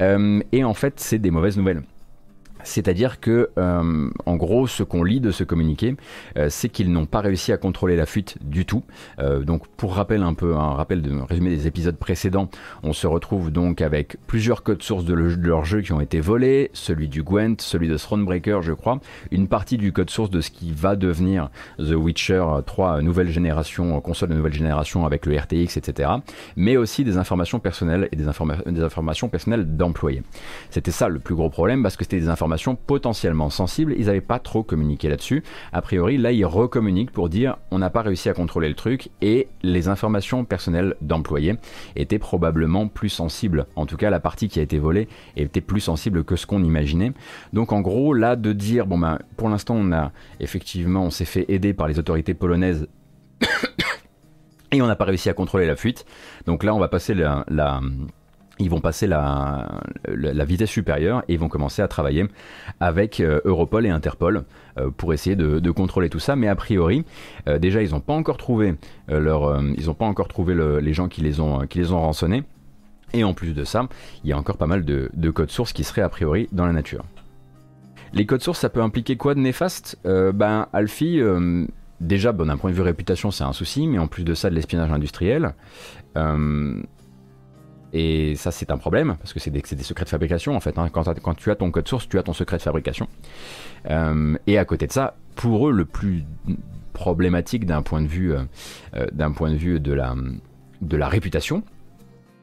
[0.00, 1.82] Euh, et en fait, c'est des mauvaises nouvelles.
[2.64, 5.96] C'est-à-dire que, euh, en gros, ce qu'on lit de ce communiqué,
[6.36, 8.84] euh, c'est qu'ils n'ont pas réussi à contrôler la fuite du tout.
[9.20, 12.50] Euh, donc, pour rappel un peu, un rappel de résumé des épisodes précédents,
[12.82, 16.70] on se retrouve donc avec plusieurs codes sources de, leur jeu qui ont été volés,
[16.72, 19.00] celui du Gwent, celui de Thronebreaker, je crois,
[19.30, 24.00] une partie du code source de ce qui va devenir The Witcher 3 nouvelle génération,
[24.00, 26.10] console de nouvelle génération avec le RTX, etc.
[26.56, 28.24] Mais aussi des informations personnelles et des,
[28.66, 30.22] des informations personnelles d'employés.
[30.70, 33.94] C'était ça le plus gros problème parce que c'était des informations potentiellement sensibles.
[33.98, 35.42] Ils n'avaient pas trop communiqué là-dessus.
[35.72, 39.10] A priori, là, ils recommuniquent pour dire on n'a pas réussi à contrôler le truc
[39.20, 41.56] et les informations personnelles d'employés
[41.96, 43.66] étaient probablement plus sensibles.
[43.76, 46.62] En tout cas, la partie qui a été volée était plus sensible que ce qu'on
[46.62, 47.12] imaginait.
[47.52, 51.24] Donc, en gros, là, de dire bon ben, pour l'instant, on a effectivement, on s'est
[51.24, 52.88] fait aider par les autorités polonaises.
[54.72, 56.04] et on n'a pas réussi à contrôler la fuite.
[56.46, 57.80] Donc là, on va passer la, la
[58.58, 59.80] ils vont passer la,
[60.44, 62.26] vitesse supérieure et ils vont commencer à travailler
[62.80, 64.44] avec euh, Europol et Interpol
[64.78, 66.36] euh, pour essayer de, contrôler tout ça.
[66.36, 67.04] Mais a priori,
[67.46, 68.74] euh, déjà, ils n'ont pas encore trouvé,
[69.08, 72.00] leur, ils ont pas encore trouvé le, les gens qui les, ont, qui les ont
[72.00, 72.42] rançonnés.
[73.14, 73.88] Et en plus de ça,
[74.24, 76.66] il y a encore pas mal de, de codes sources qui seraient a priori dans
[76.66, 77.04] la nature.
[78.12, 79.98] Les codes sources, ça peut impliquer quoi de néfaste?
[80.04, 81.20] Ben, Alfie,
[82.00, 84.54] déjà, d'un point de vue réputation, c'est un souci, mais en plus de ça, de
[84.54, 85.54] l'espionnage industriel.
[87.92, 90.78] Et ça, c'est un problème, parce que c'est des, des, secrets de fabrication, en fait.
[90.78, 90.88] Hein.
[90.90, 93.08] Quand, tu as ton code source, tu as ton secret de fabrication.
[93.88, 96.24] Euh, et à côté de ça, pour eux, le plus
[96.92, 98.42] problématique d'un point de vue, euh,
[98.94, 99.06] euh
[100.80, 101.64] de la réputation,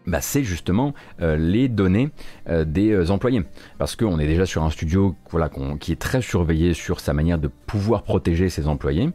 [0.08, 2.10] bah, c'est justement euh, les données
[2.49, 3.43] euh, des euh, employés.
[3.78, 5.49] Parce qu'on est déjà sur un studio voilà,
[5.80, 9.10] qui est très surveillé sur sa manière de pouvoir protéger ses employés.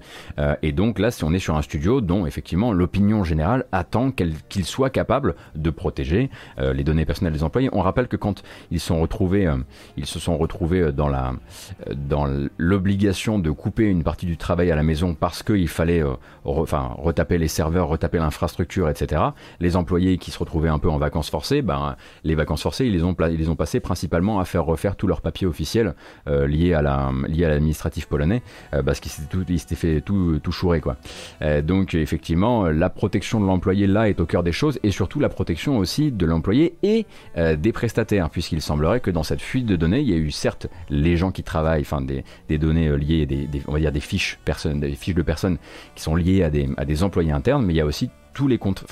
[0.62, 4.64] et donc là, si on est sur un studio dont effectivement l'opinion générale attend qu'il
[4.64, 7.70] soit capable de protéger les données personnelles des employés.
[7.72, 12.26] On rappelle que quand ils, se sont retrouvés dans
[12.58, 16.02] l'obligation de couper une partie du travail à la maison parce qu'il fallait
[16.44, 19.22] retaper les serveurs, retaper l'infrastructure, etc.
[19.60, 22.92] Les employés qui se retrouvaient un peu en vacances forcées, ben, les vacances forcées, ils
[22.92, 25.94] les ont, ils les ont passées principalement à faire refaire tous leurs papiers officiels
[26.28, 28.42] euh, liés à la l'administratif polonais,
[28.74, 30.96] euh, parce qu'ils s'étaient fait tout, tout chourer quoi.
[31.42, 35.20] Euh, donc effectivement, la protection de l'employé là est au cœur des choses et surtout
[35.20, 37.06] la protection aussi de l'employé et
[37.36, 40.66] des prestataires, puisqu'il semblerait que dans cette fuite de données, il y a eu certes
[40.88, 44.00] les gens qui travaillent, enfin des, des données liées, des, des, on va dire des
[44.00, 45.58] fiches personnes, des fiches de personnes
[45.94, 48.48] qui sont liées à des, à des employés internes, mais il y a aussi tous
[48.48, 48.84] les comptes,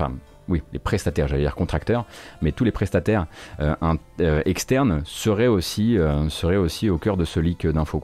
[0.49, 2.07] oui, les prestataires, j'allais dire contracteurs,
[2.43, 3.27] mais tous les prestataires
[3.61, 3.75] euh,
[4.21, 8.03] euh, externes seraient aussi, euh, seraient aussi au cœur de ce leak d'infos.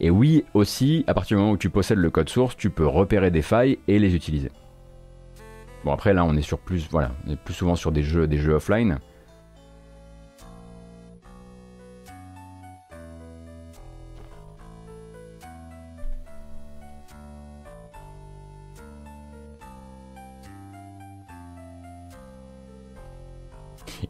[0.00, 2.86] Et oui, aussi, à partir du moment où tu possèdes le code source, tu peux
[2.86, 4.50] repérer des failles et les utiliser.
[5.84, 7.12] Bon après là on est sur plus voilà,
[7.44, 8.98] plus souvent sur des jeux des jeux offline.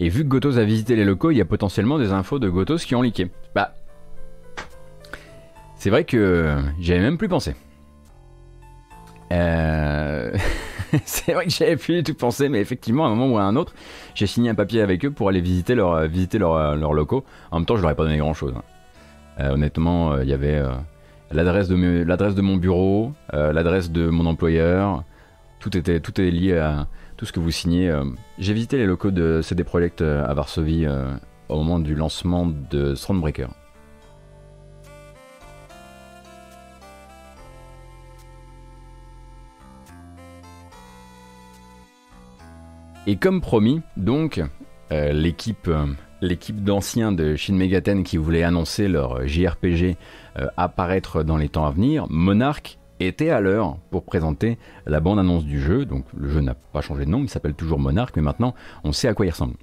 [0.00, 2.48] Et vu que Gotos a visité les locaux, il y a potentiellement des infos de
[2.48, 3.30] Gotos qui ont leaké.
[3.54, 3.74] Bah.
[5.76, 7.54] C'est vrai que j'avais même plus pensé.
[9.32, 10.32] Euh,
[11.04, 13.42] c'est vrai que j'avais plus du tout pensé, mais effectivement, à un moment ou à
[13.42, 13.74] un autre,
[14.14, 17.24] j'ai signé un papier avec eux pour aller visiter leur, euh, leur, euh, leurs locaux.
[17.50, 18.54] En même temps, je leur ai pas donné grand chose.
[19.38, 20.72] honnêtement, euh, il y avait euh,
[21.32, 21.74] l'adresse de,
[22.42, 25.04] mon bureau, euh, l'adresse de mon employeur.
[25.58, 26.86] Tout, était, tout est lié à
[27.16, 27.88] tout ce que vous signez.
[27.88, 28.04] euh.
[28.38, 31.12] J'ai visité les locaux de CD Projekt euh, à Varsovie euh,
[31.48, 33.50] au moment du lancement de Stormbreaker.
[43.08, 44.42] Et comme promis, donc,
[44.90, 45.70] l'équipe,
[46.50, 49.96] d'anciens de Shin Megaten qui voulait annoncer leur JRPG
[50.56, 55.60] apparaître dans les temps à venir, Monarch était à l'heure pour présenter la bande-annonce du
[55.60, 55.84] jeu.
[55.84, 58.92] Donc le jeu n'a pas changé de nom, il s'appelle toujours Monarch, mais maintenant on
[58.92, 59.56] sait à quoi il ressemble.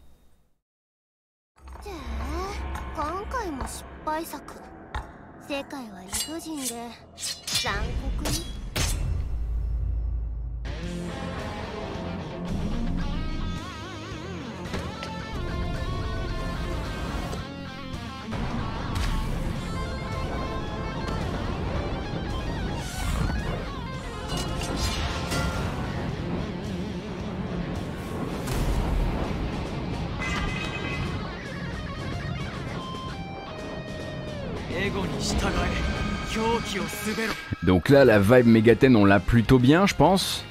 [37.63, 40.45] Donc là, la vibe Megaten, on l'a plutôt bien, je pense.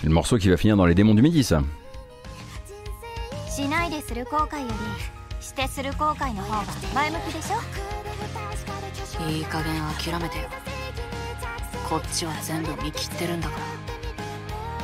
[0.00, 1.62] C'est le morceau qui va finir dans les démons du midi, ça.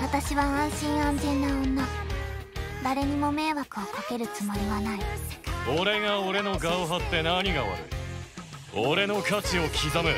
[0.02, 1.88] 私は安心安全な女
[2.84, 5.00] 誰にも迷惑をかけるつもりはない
[5.80, 10.14] 俺が俺の顔張って何が悪い俺の価値を刻め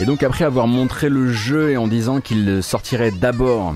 [0.00, 3.74] Et donc après avoir montré le jeu et en disant qu'il sortirait d'abord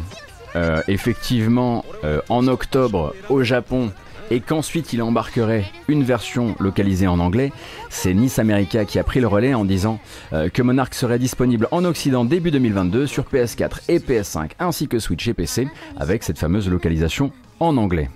[0.55, 3.93] euh, effectivement euh, en octobre au Japon
[4.30, 7.52] et qu'ensuite il embarquerait une version localisée en anglais,
[7.90, 10.00] c'est Nice America qui a pris le relais en disant
[10.34, 15.00] euh, que Monarch serait disponible en Occident début 2022 sur PS4 et PS5 ainsi que
[15.00, 15.68] Switch et PC
[15.98, 18.10] avec cette fameuse localisation en anglais.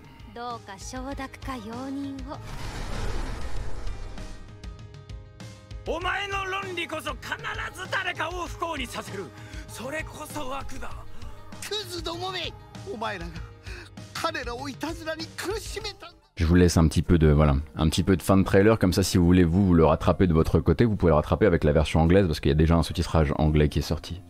[16.35, 18.79] Je vous laisse un petit peu de voilà, un petit peu de fin de trailer
[18.79, 21.15] comme ça si vous voulez vous, vous le rattraper de votre côté, vous pouvez le
[21.15, 23.83] rattraper avec la version anglaise parce qu'il y a déjà un sous-titrage anglais qui est
[23.83, 24.21] sorti.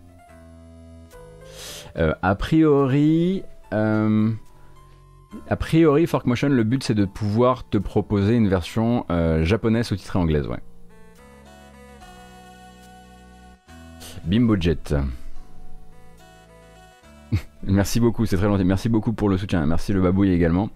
[1.98, 4.32] Euh, a priori, euh,
[5.50, 9.88] a priori, Fork Motion, le but c'est de pouvoir te proposer une version euh, japonaise
[9.88, 10.60] sous-titrée anglaise, ouais.
[14.26, 14.96] Bimbo Jet.
[17.64, 18.64] Merci beaucoup, c'est très gentil.
[18.64, 19.66] Merci beaucoup pour le soutien.
[19.66, 20.70] Merci le babouille également.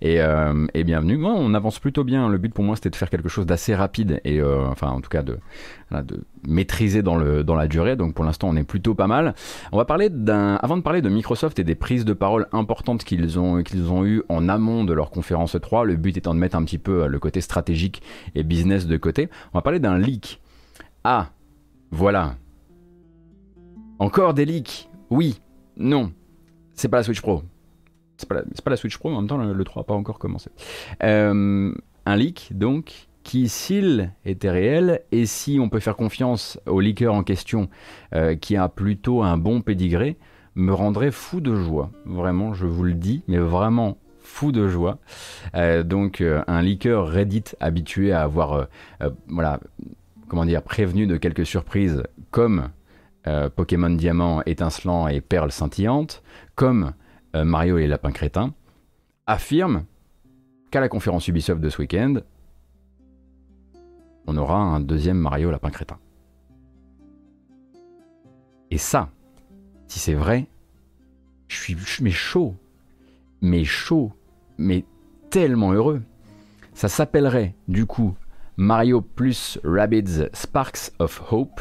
[0.00, 1.16] Et, euh, et bienvenue.
[1.16, 2.28] Bon, on avance plutôt bien.
[2.28, 5.00] Le but pour moi c'était de faire quelque chose d'assez rapide et euh, enfin en
[5.00, 5.38] tout cas de,
[5.92, 7.96] de maîtriser dans, le, dans la durée.
[7.96, 9.34] Donc pour l'instant on est plutôt pas mal.
[9.70, 10.56] On va parler d'un.
[10.56, 14.04] Avant de parler de Microsoft et des prises de parole importantes qu'ils ont, qu'ils ont
[14.04, 17.04] eues en amont de leur conférence 3, le but étant de mettre un petit peu
[17.04, 18.02] euh, le côté stratégique
[18.34, 20.40] et business de côté, on va parler d'un leak.
[21.04, 21.30] Ah,
[21.90, 22.34] voilà.
[24.00, 25.40] Encore des leaks Oui,
[25.76, 26.12] non.
[26.74, 27.42] C'est pas la Switch Pro.
[28.16, 30.18] C'est pas, la- Switch Pro, mais en même temps, le, le 3 n'a pas encore
[30.18, 30.50] commencé.
[31.02, 31.74] Euh,
[32.06, 37.12] un leak, donc, qui, s'il était réel, et si on peut faire confiance au leaker
[37.12, 37.68] en question,
[38.14, 40.16] euh, qui a plutôt un bon pédigré,
[40.54, 41.90] me rendrait fou de joie.
[42.04, 44.98] Vraiment, je vous le dis, mais vraiment fou de joie.
[45.54, 48.68] Euh, donc, un leaker Reddit habitué à avoir,
[49.28, 49.60] voilà,
[50.28, 52.68] comment dire, prévenu de quelques surprises, comme
[53.26, 56.22] euh, Pokémon Diamant étincelant et Perle scintillante,
[56.54, 56.92] comme
[57.36, 58.54] euh, Mario et les lapins crétins,
[59.26, 59.84] affirme
[60.70, 62.16] qu'à la conférence Ubisoft de ce week-end,
[64.26, 65.98] on aura un deuxième Mario lapin crétin.
[68.70, 69.10] Et ça,
[69.86, 70.46] si c'est vrai,
[71.48, 72.54] je suis mais chaud,
[73.42, 74.12] mais chaud,
[74.56, 74.84] mais
[75.28, 76.02] tellement heureux.
[76.72, 78.14] Ça s'appellerait du coup
[78.56, 81.60] Mario plus Rabbids Sparks of Hope.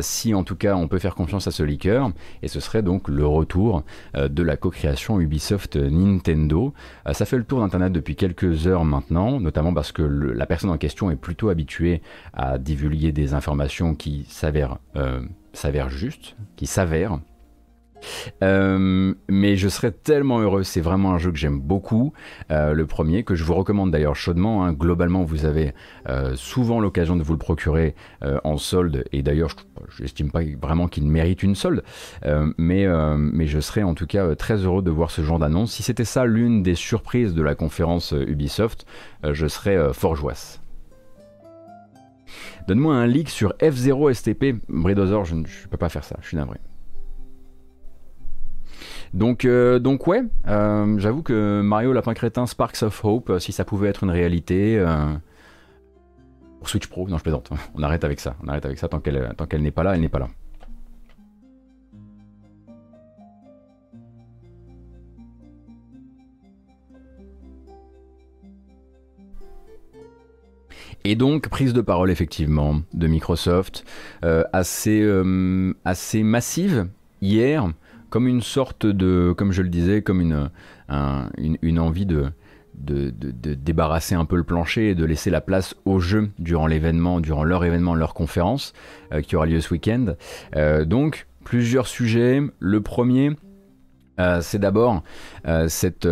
[0.00, 2.10] Si en tout cas on peut faire confiance à ce liqueur,
[2.42, 3.82] et ce serait donc le retour
[4.14, 6.74] de la co-création Ubisoft Nintendo.
[7.12, 10.78] ça fait le tour d'Internet depuis quelques heures maintenant, notamment parce que la personne en
[10.78, 12.02] question est plutôt habituée
[12.32, 14.78] à divulguer des informations qui s'avèrent
[15.52, 17.18] s'avèrent justes, qui s'avèrent
[18.42, 22.12] euh, mais je serais tellement heureux, c'est vraiment un jeu que j'aime beaucoup,
[22.50, 24.64] euh, le premier, que je vous recommande d'ailleurs chaudement.
[24.64, 24.72] Hein.
[24.72, 25.74] Globalement, vous avez
[26.08, 27.94] euh, souvent l'occasion de vous le procurer
[28.44, 29.50] en solde, et d'ailleurs,
[29.88, 31.82] je n'estime pas vraiment qu'il mérite une solde,
[32.58, 32.86] mais,
[33.46, 35.72] je serais en tout cas très heureux de voir ce genre d'annonce.
[35.72, 38.86] Si c'était ça l'une des surprises de la conférence Ubisoft,
[39.24, 40.60] je serais fort joisse.
[42.68, 44.60] Donne-moi un leak sur F0 STP.
[44.68, 46.58] Bridozor, je ne peux pas faire ça, je suis navré.
[49.12, 53.50] Donc, euh, donc ouais, euh, j'avoue que Mario Lapin Crétin Sparks of Hope, euh, si
[53.50, 54.82] ça pouvait être une réalité.
[56.58, 59.00] pour Switch Pro, non je plaisante, on arrête avec ça, on arrête avec ça tant
[59.00, 60.28] qu'elle n'est pas là, elle n'est pas là.
[71.02, 73.84] Et donc, prise de parole effectivement de Microsoft,
[74.22, 75.02] assez
[76.22, 76.88] massive
[77.22, 77.72] hier,
[78.10, 80.50] comme une sorte de, comme je le disais, comme une,
[81.62, 82.32] une, envie de,
[82.74, 83.10] de,
[83.54, 87.44] débarrasser un peu le plancher et de laisser la place au jeu durant l'événement, durant
[87.44, 88.72] leur événement, leur conférence
[89.12, 90.14] euh, qui aura lieu ce week-end.
[90.56, 92.42] Euh, donc, plusieurs sujets.
[92.58, 93.30] Le premier,
[94.18, 95.02] euh, c'est d'abord
[95.68, 96.08] cette,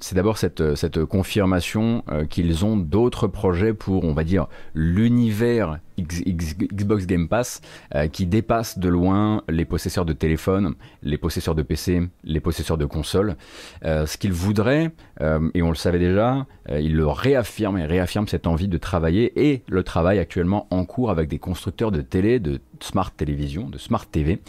[0.00, 7.06] c'est d'abord cette, cette confirmation qu'ils ont d'autres projets pour, on va dire, l'univers Xbox
[7.06, 7.60] Game Pass
[7.94, 12.78] euh, qui dépasse de loin les possesseurs de téléphone, les possesseurs de PC, les possesseurs
[12.78, 13.36] de consoles.
[13.84, 14.90] Euh, ce qu'ils voudraient,
[15.20, 19.48] euh, et on le savait déjà, ils le réaffirment et réaffirment cette envie de travailler
[19.48, 23.78] et le travail actuellement en cours avec des constructeurs de télé, de smart télévision, de
[23.78, 24.40] smart TV,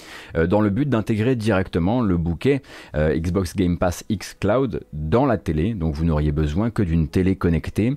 [0.48, 2.64] dans le but d'intégrer directement le bouquet
[2.96, 5.76] Xbox Game Pass X Cloud dans la télé.
[5.76, 7.96] Donc vous n'auriez besoin que d'une télé connectée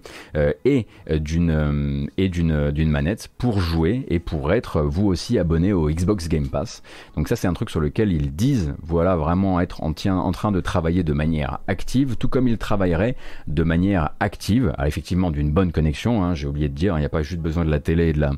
[0.66, 5.88] et d'une et d'une d'une manette pour jouer et pour être vous aussi abonné au
[5.88, 6.82] Xbox Game Pass.
[7.16, 10.60] Donc ça c'est un truc sur lequel ils disent voilà vraiment être en, train de
[10.60, 13.16] travailler de manière active, tout comme ils travailleraient
[13.46, 17.10] de manière active, effectivement d'une bonne connexion, hein, j'ai oublié de dire, il n'y a
[17.10, 18.32] pas juste besoin de la télé et de la,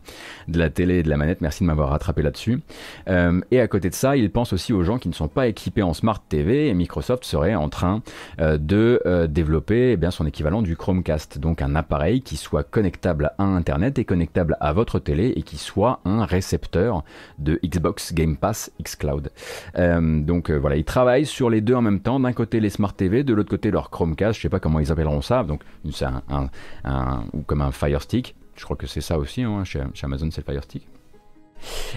[0.47, 2.61] de la télé et de la manette, merci de m'avoir rattrapé là-dessus.
[3.09, 5.49] Euh, et à côté de ça, ils pensent aussi aux gens qui ne sont pas
[5.49, 8.03] équipés en Smart TV et Microsoft serait en train
[8.41, 12.63] euh, de euh, développer eh bien, son équivalent du Chromecast, donc un appareil qui soit
[12.63, 17.05] connectable à Internet et connectable à votre télé et qui soit un récepteur
[17.39, 19.31] de Xbox Game Pass xCloud.
[19.79, 22.21] Euh, donc euh, voilà, ils travaillent sur les deux en même temps.
[22.21, 24.37] D'un côté les Smart TV, de l'autre côté leur Chromecast.
[24.37, 25.45] Je sais pas comment ils appelleront ça.
[25.45, 28.35] Donc ou comme un Fire Stick.
[28.57, 29.43] Je crois que c'est ça aussi.
[29.43, 30.87] Hein, chez, Amazon, c'est le Fire Stick.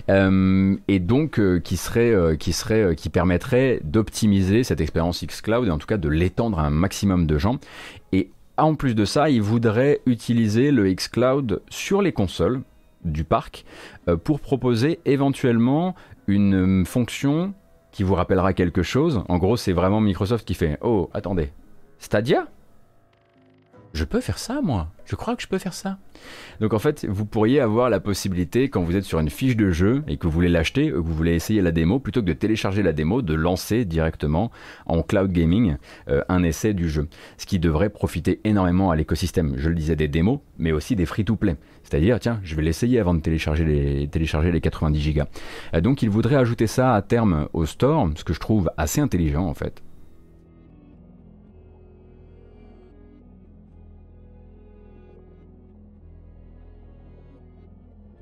[0.09, 5.79] Euh, et donc qui serait qui serait qui permettrait d'optimiser cette expérience xCloud et en
[5.79, 7.57] tout cas de l'étendre à un maximum de gens
[8.11, 12.61] et en plus de ça, ils voudraient utiliser le xCloud sur les consoles
[13.05, 13.65] du parc
[14.07, 15.95] euh, pour proposer éventuellement
[16.27, 17.53] une euh, fonction
[17.91, 19.23] qui vous rappellera quelque chose.
[19.29, 21.51] En gros, c'est vraiment Microsoft qui fait Oh, attendez,
[21.99, 22.47] Stadia?
[23.95, 25.97] Je peux faire ça, moi Je crois que je peux faire ça.
[26.59, 29.71] Donc en fait, vous pourriez avoir la possibilité, quand vous êtes sur une fiche de
[29.71, 32.33] jeu et que vous voulez l'acheter, que vous voulez essayer la démo, plutôt que de
[32.33, 34.51] télécharger la démo, de lancer directement
[34.85, 35.77] en cloud gaming
[36.09, 37.07] euh, un essai du jeu.
[37.37, 41.05] Ce qui devrait profiter énormément à l'écosystème, je le disais, des démos, mais aussi des
[41.05, 41.55] free-to-play.
[41.83, 45.27] C'est-à-dire, tiens, je vais l'essayer avant de télécharger les, télécharger les 90 gigas.
[45.73, 48.99] Euh, donc il voudrait ajouter ça à terme au store, ce que je trouve assez
[48.99, 49.84] intelligent en fait.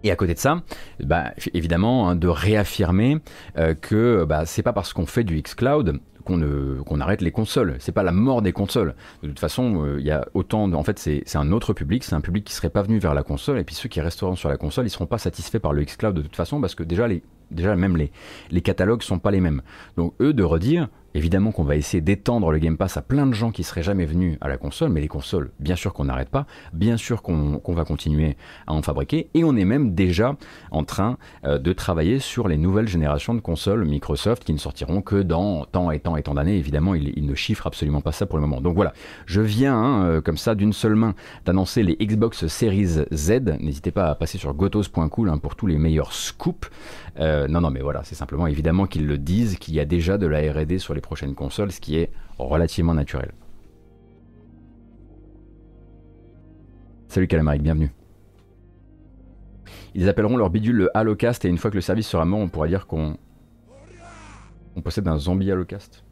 [0.04, 0.62] Et à côté de ça,
[1.00, 3.18] bah, évidemment, hein, de réaffirmer
[3.58, 7.76] euh, que bah, c'est pas parce qu'on fait du xCloud qu'on arrête les consoles.
[7.80, 8.96] C'est pas la mort des consoles.
[9.24, 10.72] De toute façon, euh, il y a autant.
[10.72, 12.04] en fait, c'est un autre public.
[12.04, 13.60] C'est un public qui serait pas venu vers la console.
[13.60, 16.16] Et puis ceux qui resteront sur la console, ils seront pas satisfaits par le xCloud
[16.16, 17.24] de toute façon parce que déjà les
[17.54, 18.12] déjà même les,
[18.52, 19.62] les catalogues sont pas les mêmes.
[19.98, 23.34] Donc eux de redire, Évidemment qu'on va essayer d'étendre le Game Pass à plein de
[23.34, 26.30] gens qui seraient jamais venus à la console, mais les consoles, bien sûr qu'on n'arrête
[26.30, 28.36] pas, bien sûr qu'on va continuer
[28.66, 30.36] à en fabriquer, et on est même déjà
[30.72, 35.02] en train euh, de travailler sur les nouvelles générations de consoles Microsoft qui ne sortiront
[35.02, 36.58] que dans tant et tant et tant d'années.
[36.58, 38.60] Évidemment, ils, ne chiffrent absolument pas ça pour le moment.
[38.60, 38.94] Donc voilà,
[39.28, 41.14] je viens hein, euh, comme ça d'une seule main
[41.46, 43.32] d'annoncer les Xbox Series Z.
[43.60, 46.70] N'hésitez pas à passer sur gotos.cool hein, pour tous les meilleurs scoops.
[47.20, 50.18] Euh, non, non, mais voilà, c'est simplement évidemment qu'ils le disent, qu'il y a déjà
[50.18, 53.34] de la RD sur les prochaines consoles, ce qui est relativement naturel.
[57.08, 57.92] Salut Calamaric, bienvenue.
[59.96, 62.48] Ils appelleront leur bidule le Halocast et une fois que le service sera mort, on
[62.50, 63.18] pourra dire qu'on
[64.76, 66.04] on possède un zombie Halocast.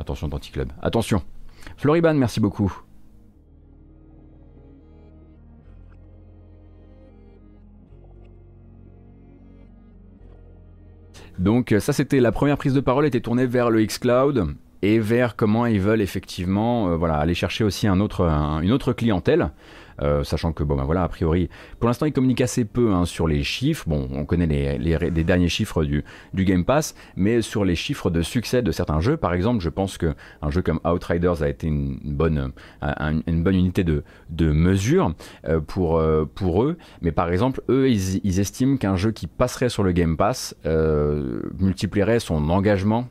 [0.00, 0.72] Attention, Club.
[0.82, 1.22] Attention.
[1.76, 2.82] Floriban, merci beaucoup.
[11.42, 15.34] Donc ça c'était la première prise de parole était tournée vers le xCloud et vers
[15.34, 19.50] comment ils veulent effectivement euh, voilà, aller chercher aussi une autre clientèle.
[20.00, 21.48] Euh, sachant que bon ben voilà a priori
[21.78, 23.84] pour l'instant ils communiquent assez peu hein, sur les chiffres.
[23.86, 28.10] Bon on connaît les, les, derniers chiffres du, du, Game Pass mais sur les chiffres
[28.10, 29.16] de succès de certains jeux.
[29.16, 32.52] Par exemple je pense que un jeu comme Outriders a été une bonne
[33.26, 35.14] une bonne unité de, de mesure
[35.46, 36.02] euh, pour
[36.34, 36.76] pour eux.
[37.00, 40.54] Mais par exemple eux ils, ils estiment qu'un jeu qui passerait sur le Game Pass
[41.58, 43.08] multiplierait son engagement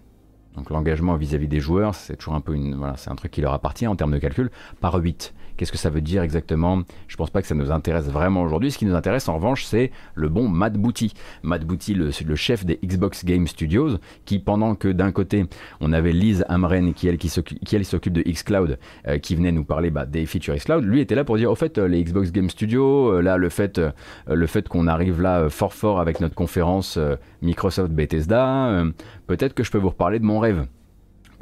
[0.55, 3.41] donc l'engagement vis-à-vis des joueurs, c'est toujours un peu une, voilà, c'est un truc qui
[3.41, 4.51] leur appartient en termes de calcul,
[4.81, 5.33] par 8.
[5.61, 6.81] Qu'est-ce que ça veut dire exactement?
[7.07, 8.71] Je pense pas que ça nous intéresse vraiment aujourd'hui.
[8.71, 11.13] Ce qui nous intéresse en revanche, c'est le bon Matt Booty.
[11.43, 15.45] Matt Booty, le, chef des Xbox Game Studios, qui pendant que d'un côté,
[15.79, 19.91] on avait Liz Amren qui elle, qui s'occupe de Xcloud, euh, qui venait nous parler
[19.91, 22.49] bah, des features Xcloud, lui était là pour dire au fait, euh, les Xbox Game
[22.49, 23.79] Studios, euh, là, le fait,
[24.27, 26.97] le fait qu'on arrive là fort fort avec notre conférence
[27.43, 28.83] Microsoft Bethesda,
[29.27, 30.65] peut-être que je peux vous reparler de mon rêve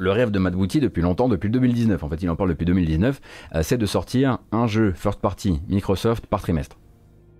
[0.00, 2.64] le rêve de Matt Booty depuis longtemps, depuis 2019, en fait il en parle depuis
[2.64, 3.20] 2019,
[3.54, 6.78] euh, c'est de sortir un jeu first party Microsoft par trimestre.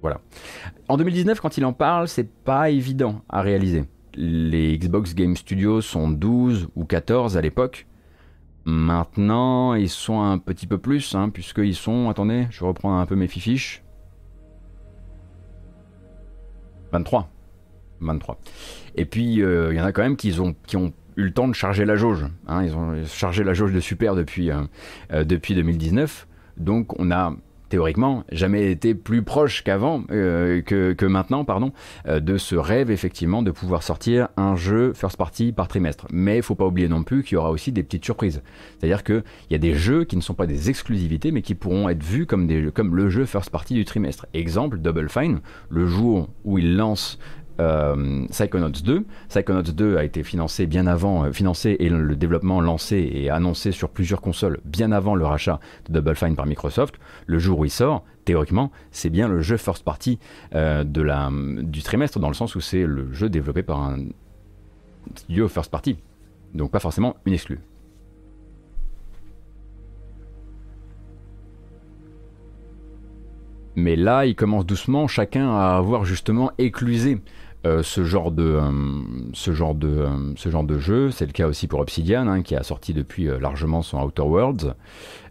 [0.03, 0.21] Voilà.
[0.89, 3.85] En 2019, quand il en parle, c'est pas évident à réaliser.
[4.15, 7.87] Les Xbox Game Studios sont 12 ou 14 à l'époque.
[8.65, 12.09] Maintenant, ils sont un petit peu plus, hein, puisqu'ils sont.
[12.09, 13.83] Attendez, je reprends un peu mes fiches.
[16.93, 17.31] 23.
[18.01, 18.39] 23.
[18.97, 21.85] Et puis, euh, il y en a quand même qui ont le temps de charger
[21.85, 22.27] la jauge.
[22.47, 22.65] Hein.
[22.65, 24.63] ils ont chargé la jauge de super depuis, euh,
[25.13, 26.27] euh, depuis 2019.
[26.57, 27.35] Donc on a
[27.69, 31.73] théoriquement jamais été plus proche qu'avant, euh, que, maintenant, pardon,
[32.09, 36.09] de ce rêve effectivement de pouvoir sortir un jeu first party par trimestre.
[36.11, 38.43] Mais il faut pas oublier non plus qu'il y aura aussi des petites surprises.
[38.77, 41.89] C'est-à-dire qu'il y a des jeux qui ne sont pas des exclusivités, mais qui pourront
[41.89, 44.27] être vus comme, des, comme le jeu first party du trimestre.
[44.35, 45.39] Exemple, Double Fine,
[45.69, 47.21] le jour où il lance
[47.61, 49.05] euh, Psychonauts 2.
[49.29, 53.73] Psychonauts 2 a été financé bien avant, euh, financé et le développement lancé et annoncé
[53.73, 56.95] sur plusieurs consoles bien avant le rachat de Double Fine par Microsoft.
[57.27, 60.19] Le jour où il sort, théoriquement, c'est bien le jeu first party
[60.55, 64.07] euh, du trimestre, dans le sens où c'est le jeu développé par un
[65.15, 65.99] studio first party.
[66.55, 67.61] Donc pas forcément une exclue.
[73.77, 77.21] Mais là, il commence doucement chacun à avoir justement éclusé
[77.67, 81.11] euh, ce genre de euh, euh, ce genre de jeu.
[81.11, 84.75] C'est le cas aussi pour Obsidian, hein, qui a sorti depuis largement son Outer Worlds.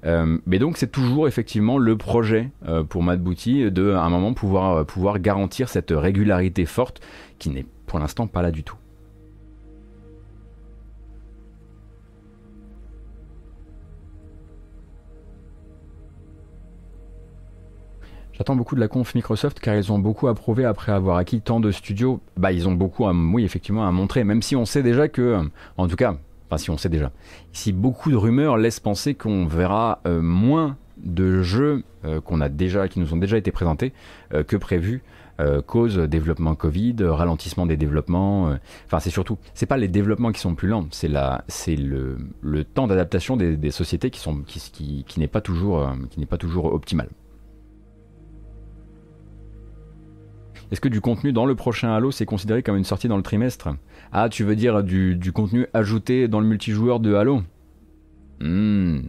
[0.04, 2.52] mais donc c'est toujours effectivement le projet
[2.90, 7.02] pour Matt Booty de à un moment pouvoir pouvoir garantir cette régularité forte
[7.38, 8.78] qui n'est pour l'instant pas là du tout.
[18.40, 21.60] J'attends beaucoup de la conf Microsoft car ils ont beaucoup approuvé après avoir acquis tant
[21.60, 22.22] de studios.
[22.38, 25.42] Bah, ils ont beaucoup, à, oui, effectivement, à montrer, même si on sait déjà que,
[25.76, 26.16] en tout cas,
[26.48, 27.12] enfin, si on sait déjà,
[27.52, 32.48] si beaucoup de rumeurs laissent penser qu'on verra euh, moins de jeux euh, qu'on a
[32.48, 33.92] déjà, qui nous ont déjà été présentés
[34.34, 35.04] euh, que prévu.
[35.68, 38.58] cause développement Covid, ralentissement des développements.
[38.86, 42.18] Enfin, c'est surtout, c'est pas les développements qui sont plus lents, c'est la, c'est le,
[42.74, 46.26] temps d'adaptation des, des, sociétés qui sont, qui, qui, qui n'est pas toujours, qui n'est
[46.26, 47.08] pas toujours optimal.
[50.72, 53.24] Est-ce que du contenu dans le prochain Halo, c'est considéré comme une sortie dans le
[53.24, 53.70] trimestre?
[54.12, 57.42] Ah, tu veux dire du, contenu ajouté dans le multijoueur de Halo?
[58.40, 59.00] Hmm,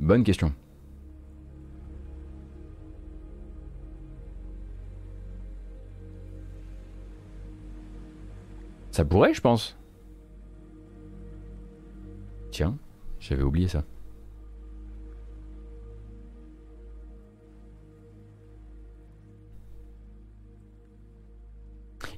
[0.00, 0.52] Bonne question.
[8.90, 9.76] Ça pourrait, je pense.
[12.50, 12.76] Tiens,
[13.20, 13.84] j'avais oublié ça.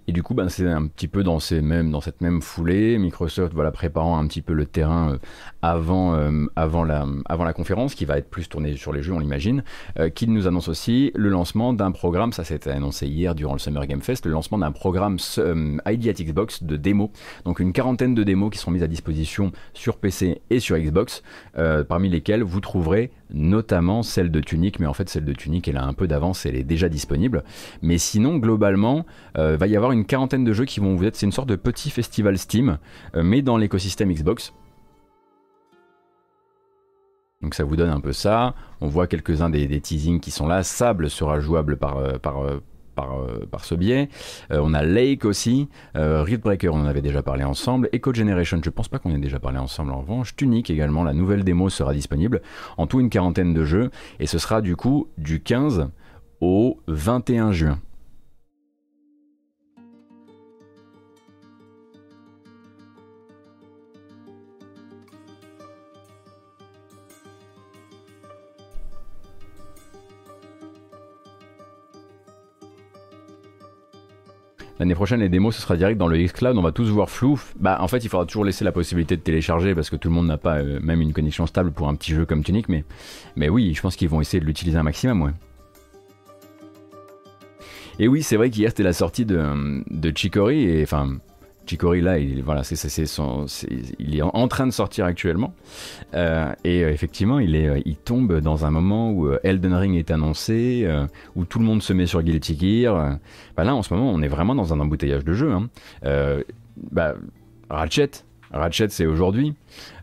[0.09, 4.19] Et du coup, ben, c'est un petit peu dans, cette même foulée, Microsoft voilà, préparant
[4.19, 5.19] un petit peu le terrain euh,
[5.61, 9.63] avant, euh, avant, la, conférence, qui va être plus tournée sur les jeux, on l'imagine,
[9.99, 13.59] euh, qui nous annonce aussi le lancement d'un programme, ça s'est annoncé hier durant le
[13.59, 15.19] Summer Game Fest, le lancement d'un programme
[15.87, 17.11] ID at Xbox de démos.
[17.45, 21.23] Donc une quarantaine de démos qui sont mises à disposition sur PC et sur Xbox,
[21.87, 25.77] parmi lesquelles vous trouverez notamment celle de Tunic, mais en fait celle de Tunic elle
[25.77, 27.45] a un peu d'avance, elle est déjà disponible.
[27.83, 29.07] Mais sinon, globalement,
[29.37, 31.49] il va y avoir une quarantaine de jeux qui vont vous être, c'est une sorte
[31.49, 32.79] de petit festival Steam,
[33.15, 34.55] euh, mais dans l'écosystème Xbox.
[37.43, 38.55] Donc ça vous donne un peu ça.
[38.81, 40.63] On voit quelques-uns des, teasings qui sont là.
[40.63, 42.61] Sable sera jouable par, euh, par, euh,
[42.99, 44.09] par, euh, par ce biais.
[44.51, 47.89] Euh, on a Lake aussi, euh, Rift Breaker, on en avait déjà parlé ensemble.
[47.93, 50.35] Echo Generation, je pense pas qu'on ait déjà parlé ensemble en revanche.
[50.35, 52.43] Tunic également, la nouvelle démo sera disponible.
[52.77, 53.91] En tout, une quarantaine de jeux.
[54.19, 55.89] Et ce sera du coup du 15
[56.41, 57.79] au 21 juin.
[74.79, 77.41] L'année prochaine, les démos, ce sera direct dans le xCloud, on va tous voir flou.
[77.59, 80.15] Bah, en fait, il faudra toujours laisser la possibilité de télécharger parce que tout le
[80.15, 82.85] monde n'a pas euh, même une connexion stable pour un petit jeu comme Tunic, mais,
[83.49, 85.33] oui, je pense qu'ils vont essayer de l'utiliser un maximum, ouais.
[87.99, 91.17] Et oui, c'est vrai qu'hier c'était la sortie de, de Chicory, et enfin,
[91.69, 92.63] Chicory là, il, voilà,
[93.99, 95.55] il est en, train de sortir actuellement.
[96.15, 99.97] Euh, et euh, effectivement, il, est, euh, il tombe dans un moment où Elden Ring
[99.97, 100.89] est annoncé,
[101.37, 103.19] où tout le monde se met sur Guilty Gear.
[103.57, 105.53] Bah là, en ce moment, on est vraiment dans un embouteillage de jeux.
[105.53, 105.69] hein.
[106.91, 107.15] Bah,
[107.69, 108.11] Ratchet,
[108.53, 109.55] Ratchet, c'est aujourd'hui.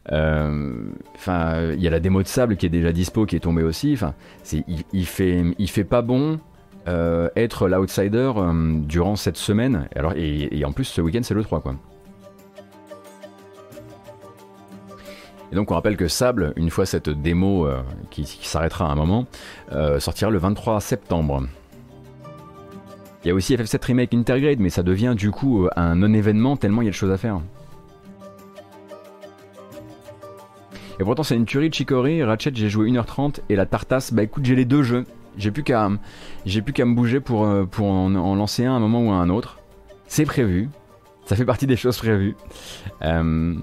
[0.07, 3.63] Enfin, il y a la démo de Sable qui est déjà dispo, qui est tombée
[3.63, 3.93] aussi.
[3.93, 4.13] Enfin,
[4.51, 6.39] il, il fait, il fait pas bon.
[6.87, 9.87] Euh, être l'outsider euh, durant cette semaine.
[10.15, 11.75] Et, en plus, ce week-end, c'est le 3, quoi.
[15.51, 17.79] Et donc on rappelle que Sable, une fois cette démo euh,
[18.09, 19.25] qui, s'arrêtera à un moment,
[19.99, 21.43] sortira le 23 septembre.
[23.23, 26.81] Il y a aussi FF7 Remake Intergrade, mais ça devient du coup un non-événement tellement
[26.81, 27.39] il y a de choses à faire.
[30.99, 34.23] Et pourtant c'est une tuerie de Chicory, Ratchet j'ai joué 1h30 et la Tartas, bah
[34.23, 35.05] écoute j'ai les deux jeux.
[35.37, 35.89] J'ai plus qu'à
[36.45, 39.11] j'ai plus qu'à me bouger pour, euh, pour en, lancer un à un moment ou
[39.11, 39.59] à un autre.
[40.07, 40.69] C'est prévu.
[41.25, 42.35] Ça fait partie des choses prévues.
[43.01, 43.55] Euh,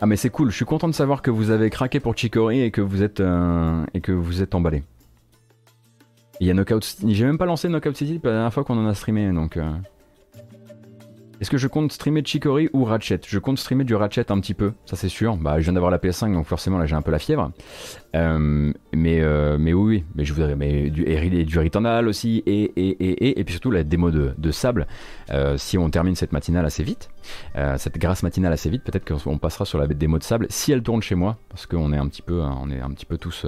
[0.00, 2.62] ah mais c'est cool, je suis content de savoir que vous avez craqué pour Chicory
[2.62, 4.82] et que vous êtes euh, et que vous êtes emballé.
[6.40, 6.64] Il y a
[7.06, 9.58] j'ai même pas lancé Knockout City la dernière fois qu'on en a streamé donc.
[11.40, 13.20] Est-ce que je compte streamer Chicory ou Ratchet?
[13.26, 15.38] Je compte streamer du Ratchet un petit peu, ça c'est sûr.
[15.38, 17.50] Bah je viens d'avoir la PS5 donc forcément là j'ai un peu la fièvre.
[18.14, 21.58] Euh, mais euh, mais oui, oui, mais je voudrais mais du et du
[22.06, 24.86] aussi et et, et et et puis surtout la démo de, de Sable.
[25.30, 27.08] Euh, si on termine cette matinale assez vite,
[27.78, 30.82] cette grâce matinale assez vite, peut-être qu'on passera sur la démo de Sable si elle
[30.82, 33.46] tourne chez moi parce qu'on est un petit peu on est un petit peu tous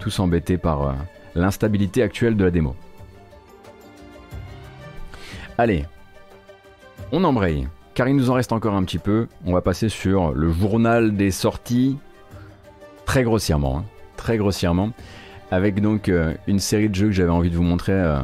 [0.00, 0.94] tous embêtés par
[1.34, 2.76] l'instabilité actuelle de la démo.
[5.56, 5.84] Allez,
[7.12, 9.26] on embraye, car il nous en reste encore un petit peu.
[9.46, 11.96] On va passer sur le journal des sorties,
[13.04, 13.84] très grossièrement, hein,
[14.16, 14.90] très grossièrement,
[15.50, 18.20] avec donc euh, une série de jeux que j'avais envie de vous montrer euh,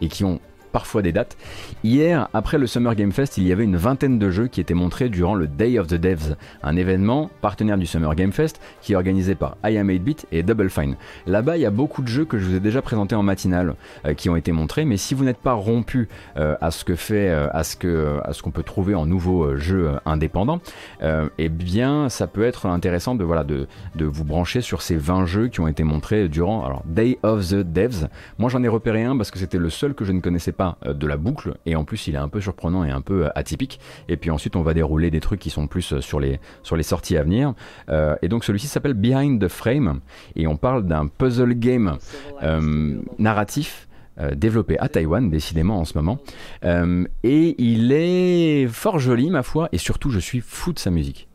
[0.00, 0.40] et qui ont
[0.76, 1.38] parfois des dates.
[1.84, 4.74] Hier, après le Summer Game Fest, il y avait une vingtaine de jeux qui étaient
[4.74, 8.92] montrés durant le Day of the Devs, un événement partenaire du Summer Game Fest qui
[8.92, 10.96] est organisé par I Am 8-Bit et Double Fine.
[11.26, 13.74] Là-bas, il y a beaucoup de jeux que je vous ai déjà présentés en matinale
[14.04, 16.94] euh, qui ont été montrés, mais si vous n'êtes pas rompu euh, à ce que
[16.94, 20.60] fait, euh, à ce que, à ce qu'on peut trouver en nouveaux jeux indépendants,
[21.02, 25.24] eh bien, ça peut être intéressant de voilà de, de vous brancher sur ces 20
[25.24, 28.08] jeux qui ont été montrés durant alors Day of the Devs.
[28.36, 30.65] Moi, j'en ai repéré un parce que c'était le seul que je ne connaissais pas
[30.84, 33.26] euh, de la boucle et en plus, il est un peu surprenant et un peu
[33.26, 33.80] euh, atypique.
[34.08, 36.76] Et puis ensuite, on va dérouler des trucs qui sont plus euh, sur les sur
[36.76, 37.54] les sorties à venir.
[37.88, 40.00] Euh, et donc, celui-ci s'appelle Behind the Frame
[40.34, 41.98] et on parle d'un puzzle game
[42.42, 43.86] euh, narratif
[44.18, 46.18] euh, développé à Taïwan, décidément en ce moment.
[46.64, 50.90] Euh, et il est fort joli, ma foi, et surtout, je suis fou de sa
[50.90, 51.28] musique.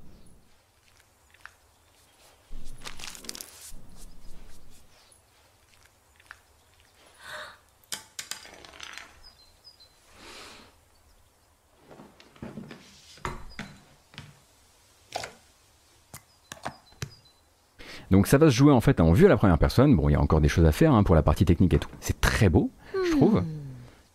[18.12, 19.96] Donc ça va se jouer en fait en vue à la première personne.
[19.96, 21.80] Bon, il y a encore des choses à faire hein, pour la partie technique et
[21.80, 21.90] tout.
[22.02, 22.70] C'est très beau,
[23.06, 23.42] je trouve.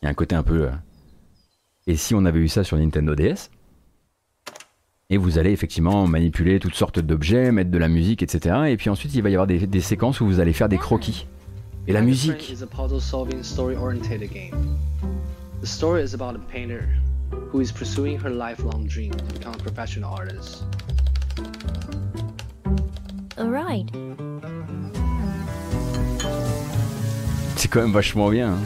[0.02, 0.64] Il y a un côté un peu.
[0.64, 0.70] euh,
[1.86, 3.50] Et si on avait eu ça sur Nintendo DS
[5.08, 8.64] Et vous allez effectivement manipuler toutes sortes d'objets, mettre de la musique, etc.
[8.68, 10.78] Et puis ensuite, il va y avoir des, des séquences où vous allez faire des
[10.78, 11.26] croquis.
[11.88, 12.54] Et la musique.
[15.62, 16.82] The story is about a painter
[17.50, 20.64] who is pursuing her lifelong dream to become a professional artist.
[23.38, 23.86] Alright.
[27.56, 28.52] C'est quand même vachement bien.
[28.54, 28.58] hein.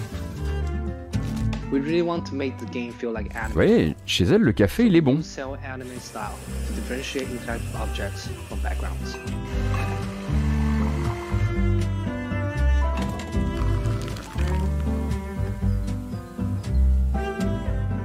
[1.72, 3.52] We really want to make the game feel like anime.
[3.52, 5.22] voyez, chez elle, le café, il est bon.
[5.22, 5.56] Style
[6.74, 7.28] differentiate
[7.80, 9.16] objects from backgrounds.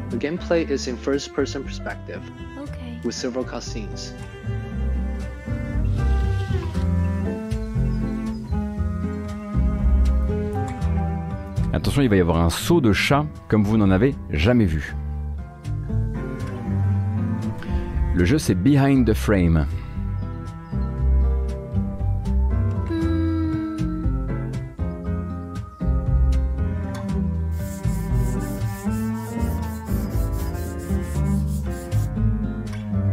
[0.10, 2.22] The gameplay is in first-person perspective
[2.58, 3.00] Okay.
[3.04, 4.12] with several cutscenes.
[11.76, 14.96] Attention, il va y avoir un saut de chat comme vous n'en avez jamais vu.
[18.16, 19.68] Le jeu c'est Behind the Frame.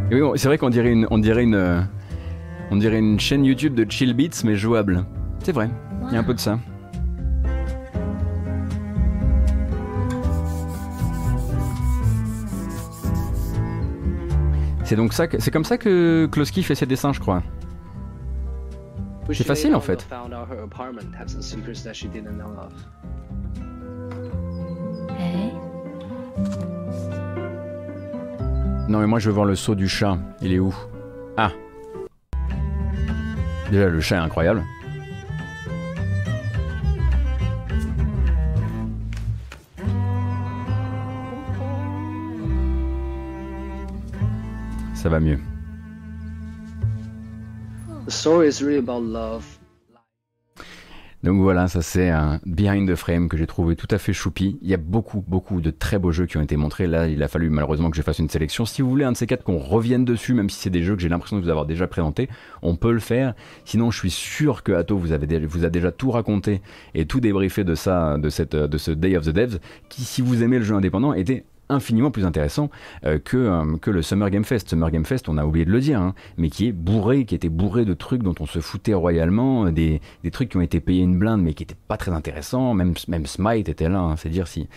[0.09, 1.81] Oui, c'est vrai qu'on dirait une, on dirait une, euh,
[2.71, 5.03] on dirait une chaîne YouTube de chill beats mais jouable.
[5.43, 5.69] C'est vrai,
[6.07, 6.57] il y a un peu de ça.
[14.93, 17.41] C'est donc ça, que- c'est comme ça que Kloski fait ses dessins, je crois.
[19.31, 20.05] C'est facile, en fait.
[25.19, 25.49] え
[28.87, 30.15] Non mais moi je veux voir le saut du chat.
[30.43, 30.75] Il est où?
[31.37, 31.49] Ah.
[33.71, 34.61] Déjà le chat est incroyable.
[45.03, 45.37] Ça va mieux.
[48.07, 49.43] The story is really about love.
[51.23, 54.57] Donc voilà, ça c'est un behind the frame que j'ai trouvé tout à fait choupi.
[54.61, 56.87] Il y a beaucoup, beaucoup de très beaux jeux qui ont été montrés.
[56.87, 58.65] Là, il a fallu malheureusement que je fasse une sélection.
[58.65, 60.95] Si vous voulez un de ces quatre qu'on revienne dessus, même si c'est des jeux
[60.95, 62.29] que j'ai l'impression de vous avoir déjà présentés,
[62.61, 63.33] on peut le faire.
[63.65, 66.61] Sinon, je suis sûr que Atto vous, avez vous a déjà tout raconté
[66.93, 69.59] et tout débriefé de ça, de, cette, de ce Day of the Devs,
[69.89, 72.69] qui, si vous aimez le jeu indépendant, était infiniment plus intéressant
[73.05, 74.69] euh, que, euh, que le Summer Game Fest.
[74.69, 77.35] Summer Game Fest, on a oublié de le dire, hein, mais qui est bourré, qui
[77.35, 80.61] était bourré de trucs dont on se foutait royalement, euh, des, des trucs qui ont
[80.61, 82.73] été payés une blinde mais qui étaient pas très intéressants.
[82.73, 84.67] Même, même Smite était là, hein, c'est dire si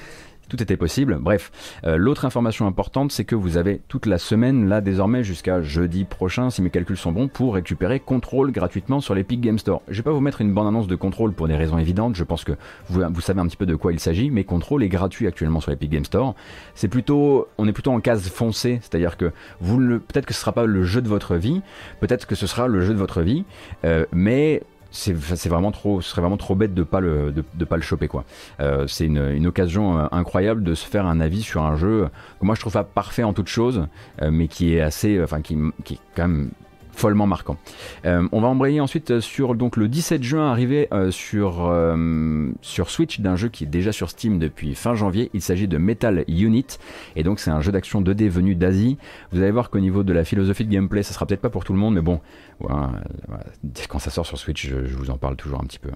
[0.49, 1.19] tout était possible.
[1.21, 1.51] Bref,
[1.85, 6.05] euh, l'autre information importante, c'est que vous avez toute la semaine, là désormais jusqu'à jeudi
[6.05, 9.83] prochain, si mes calculs sont bons, pour récupérer Control gratuitement sur l'Epic Game Store.
[9.89, 12.45] Je vais pas vous mettre une bande-annonce de Control pour des raisons évidentes, je pense
[12.45, 12.53] que
[12.89, 15.71] vous, savez un petit peu de quoi il s'agit, mais Control est gratuit actuellement sur
[15.71, 16.35] l'Epic Game Store.
[16.75, 20.53] C'est plutôt, on est plutôt en case foncée, c'est-à-dire que vous peut-être que ce sera
[20.53, 21.63] pas le jeu de votre vie,
[22.01, 23.45] peut-être que ce sera le jeu de votre vie,
[23.85, 27.77] euh, mais c'est vraiment trop ce serait vraiment trop bête de pas le de pas
[27.77, 28.25] le choper quoi.
[28.61, 32.09] Euh, c'est une, une occasion euh, incroyable de se faire un avis sur un jeu
[32.41, 33.87] que moi je trouve pas parfait en toute chose
[34.23, 36.51] euh, mais qui est assez enfin qui, qui est quand même
[36.97, 37.57] follement marquant.
[38.05, 42.91] Euh, on va embrayer ensuite sur donc le 17 juin arrivé euh, sur euh, sur
[42.91, 45.31] Switch d'un jeu qui est déjà sur Steam depuis fin janvier.
[45.35, 46.79] Il s'agit de Metal Unit
[47.15, 48.97] et donc c'est un jeu d'action 2D venu d'Asie.
[49.33, 51.65] Vous allez voir qu'au niveau de la philosophie de gameplay, ça sera peut-être pas pour
[51.65, 52.21] tout le monde, mais bon,
[52.61, 55.91] quand ça sort sur Switch, je vous en parle toujours un petit peu.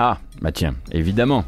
[0.00, 1.44] Ah, bah tiens, évidemment.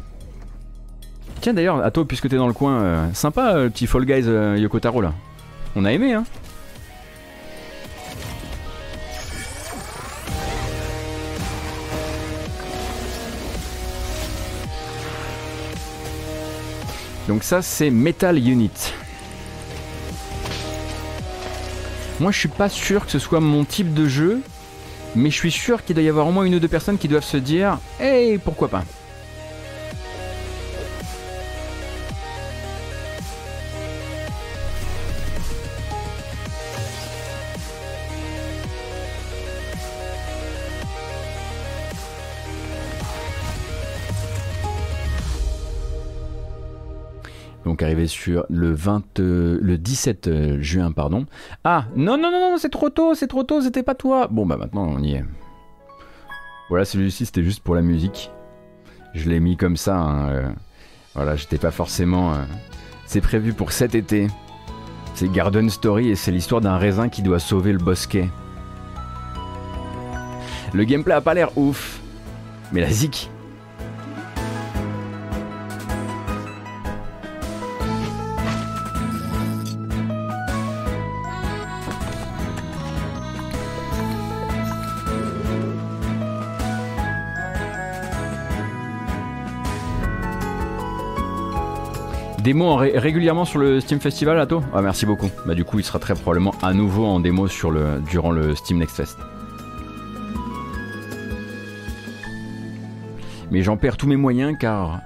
[1.40, 4.58] Tiens d'ailleurs, Atto, puisque t'es dans le coin, euh, sympa euh, petit Fall Guys euh,
[4.58, 5.14] Yoko Taro là.
[5.74, 6.24] On a aimé, hein
[17.26, 18.92] Donc ça c'est Metal Unit.
[22.18, 24.42] Moi je suis pas sûr que ce soit mon type de jeu,
[25.14, 27.08] mais je suis sûr qu'il doit y avoir au moins une ou deux personnes qui
[27.08, 28.84] doivent se dire Hey, pourquoi pas?
[47.82, 51.26] Arrivé sur le 20, euh, le 17 euh, juin, pardon.
[51.64, 54.28] Ah non non non non, c'est trop tôt, c'est trop tôt, c'était pas toi.
[54.30, 55.24] Bon bah maintenant on y est.
[56.68, 58.30] Voilà, celui-ci c'était juste pour la musique.
[59.14, 59.96] Je l'ai mis comme ça.
[59.96, 60.48] hein, euh,
[61.14, 62.34] voilà, j'étais pas forcément.
[63.06, 64.28] C'est prévu pour cet été.
[65.14, 68.28] C'est Garden Story et c'est l'histoire d'un raisin qui doit sauver le bosquet.
[70.72, 72.00] Le gameplay a pas l'air ouf,
[72.72, 73.30] mais la zik.
[92.42, 95.28] Démo en ré- régulièrement sur le Steam Festival, Ato Ah, merci beaucoup.
[95.46, 98.54] Bah, du coup, il sera très probablement à nouveau en démo sur le, durant le
[98.54, 99.18] Steam Next Fest.
[103.50, 105.00] Mais j'en perds tous mes moyens car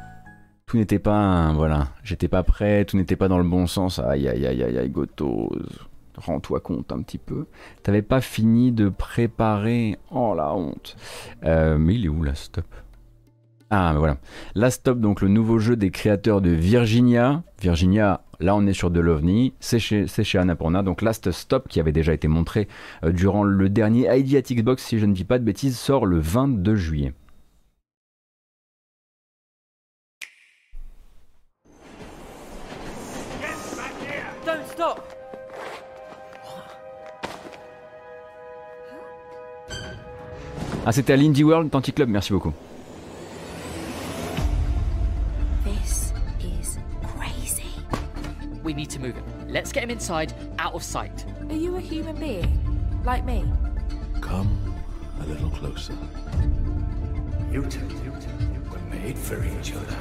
[0.67, 1.53] tout n'était pas.
[1.55, 3.99] voilà, j'étais pas prêt, tout n'était pas dans le bon sens.
[3.99, 5.51] Aïe aïe aïe aïe aïe, Gotos.
[6.17, 7.47] Rends-toi compte un petit peu.
[7.83, 9.99] T'avais pas fini de préparer.
[10.13, 10.97] Oh la honte.
[11.45, 12.67] Euh, mais il est où là, stop
[13.71, 14.19] Ah, voilà.
[14.55, 17.43] Last Stop, donc le nouveau jeu des créateurs de Virginia.
[17.61, 20.83] Virginia, là on est sur de l'OVNI, c'est chez, chez Annapurna.
[20.83, 22.69] Donc Last Stop, qui avait déjà été montré
[23.05, 26.07] euh, durant le dernier ID at Xbox, si je ne dis pas de bêtises, sort
[26.07, 27.15] le 22 juillet.
[40.87, 42.53] Ah, c'était à l'Indie World Tanti Club, merci beaucoup.
[48.75, 49.25] We need to move him.
[49.49, 51.25] Let's get him inside, out of sight.
[51.49, 52.59] Are you a human being?
[53.05, 53.45] Like me?
[54.21, 54.49] Come
[55.21, 55.93] a little closer.
[57.53, 59.97] You two, you two, were made for each other.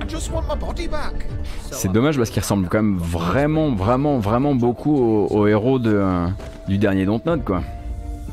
[0.00, 1.28] I just want my body back.
[1.70, 5.94] C'est dommage parce qu'il ressemble quand même vraiment, vraiment, vraiment beaucoup au, au héros de,
[5.94, 6.26] euh,
[6.66, 7.62] du dernier Dontnod, quoi.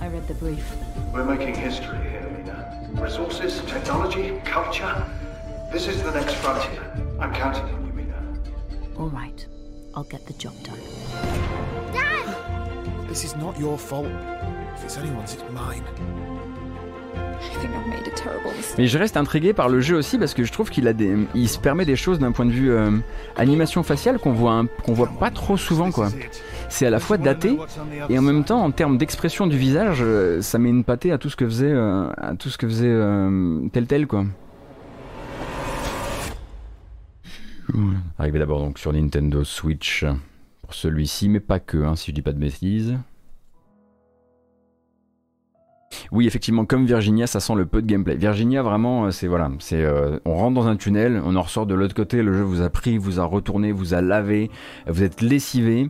[0.02, 0.66] I read the brief.
[1.14, 3.00] We're making history here, Mina.
[3.00, 5.06] Resources, technology, culture.
[5.72, 6.82] This is the next frontier.
[7.22, 7.89] I'm counting on you.
[9.00, 9.48] All right.
[9.96, 10.80] I'll get the job done.
[13.08, 14.06] This is not your fault.
[14.78, 15.84] If it's anyone's, it's mine.
[17.16, 18.78] I think I've made a terrible mistake.
[18.78, 21.16] Mais je reste intrigué par le jeu aussi parce que je trouve qu'il a des,
[21.34, 22.92] il se permet des choses d'un point de vue euh,
[23.38, 26.10] animation faciale qu'on voit, un- qu'on voit pas trop souvent, quoi.
[26.70, 27.58] C'est à la fois daté
[28.10, 31.18] et en même temps en termes d'expression du visage, euh, ça met une pâtée à
[31.18, 34.26] tout ce que faisait, euh, à tout ce que faisait euh, tel tel, quoi.
[38.18, 40.06] Arrivé d'abord donc sur Nintendo Switch
[40.62, 42.98] pour celui-ci, mais pas que, hein, si je dis pas de bêtises.
[46.12, 48.16] Oui, effectivement, comme Virginia, ça sent le peu de gameplay.
[48.16, 51.66] Virginia, vraiment, euh, c'est voilà, c'est euh, on rentre dans un tunnel, on en ressort
[51.66, 54.50] de l'autre côté, le jeu vous a pris, vous a retourné, vous a lavé,
[54.88, 55.90] vous êtes lessivé.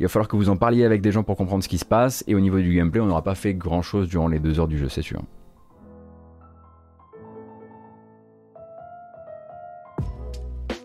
[0.00, 1.84] Il va falloir que vous en parliez avec des gens pour comprendre ce qui se
[1.84, 2.22] passe.
[2.28, 4.68] Et au niveau du gameplay, on n'aura pas fait grand chose durant les deux heures
[4.68, 5.22] du jeu, c'est sûr.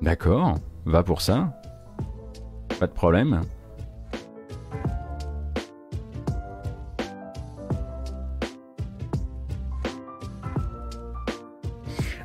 [0.04, 0.56] D'accord,
[0.86, 1.54] va pour ça.
[2.78, 3.40] Pas de problème.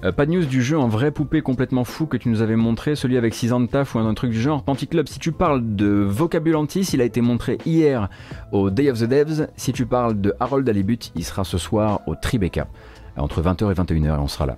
[0.03, 2.57] Euh, pas de news du jeu en vraie poupée complètement fou que tu nous avais
[2.57, 4.65] montré, celui avec 6 ans de taf ou un, truc du genre.
[4.91, 8.09] Club, si tu parles de Vocabulantis, il a été montré hier
[8.51, 9.47] au Day of the Devs.
[9.57, 12.67] Si tu parles de Harold Alibut, il sera ce soir au Tribeca,
[13.17, 14.57] entre 20h et 21h, et on sera là.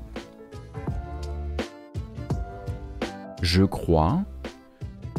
[3.42, 4.20] Je crois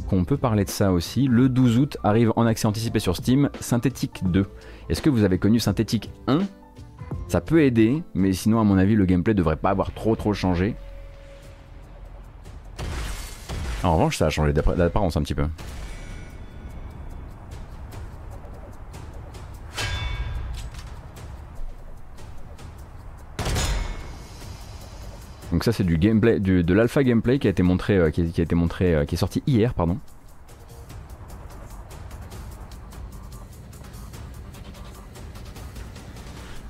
[0.09, 1.27] qu'on peut parler de ça aussi.
[1.27, 4.45] Le 12 août arrive en accès anticipé sur Steam Synthétique 2.
[4.89, 6.39] Est-ce que vous avez connu Synthétique 1
[7.27, 10.33] ça peut aider, mais sinon à mon avis le gameplay devrait pas avoir trop trop
[10.33, 10.75] changé.
[13.83, 15.45] En revanche ça a changé d'appar- d'apparence un petit peu.
[25.61, 28.41] Donc ça c'est du gameplay, de l'alpha gameplay qui a été montré, euh, qui, a,
[28.41, 29.99] été montré, euh, qui est sorti hier pardon.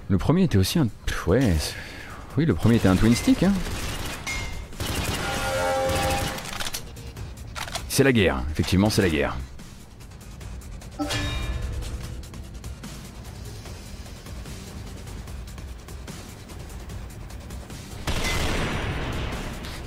[0.10, 0.90] Le premier était aussi un.
[1.26, 1.56] Ouais.
[2.38, 3.44] Oui, le premier était un twin stick.
[3.44, 3.54] Hein.
[7.88, 9.38] C'est la guerre, effectivement, c'est la guerre.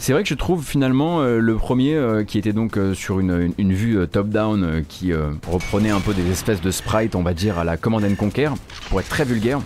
[0.05, 3.21] C'est vrai que je trouve finalement euh, le premier euh, qui était donc euh, sur
[3.21, 7.65] une, vue top-down qui reprenait un peu des espèces de sprites, on va dire, à
[7.65, 8.51] la Command and Conquer,
[8.91, 9.61] pour être très vulgaire,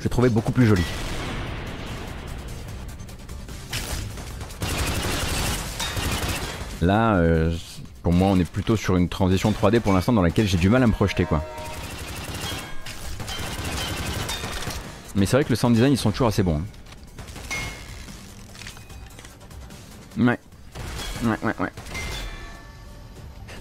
[0.00, 0.82] je trouvais beaucoup plus joli.
[6.82, 7.18] Là,
[8.02, 10.68] pour moi, on est plutôt sur une transition 3D pour l'instant dans laquelle j'ai du
[10.68, 11.42] mal à me projeter, quoi.
[15.16, 16.56] Mais c'est vrai que le sound design, ils sont toujours assez bons.
[16.56, 16.77] hein.
[20.18, 20.38] Ouais.
[21.24, 21.70] Ouais, ouais.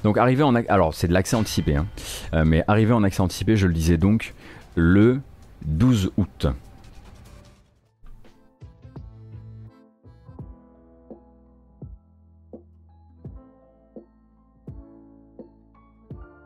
[0.03, 1.87] Donc arrivé en alors c'est de l'accès anticipé, hein.
[2.33, 4.33] Euh, mais arrivé en accès anticipé, je le disais donc
[4.75, 5.21] le
[5.65, 6.47] 12 août.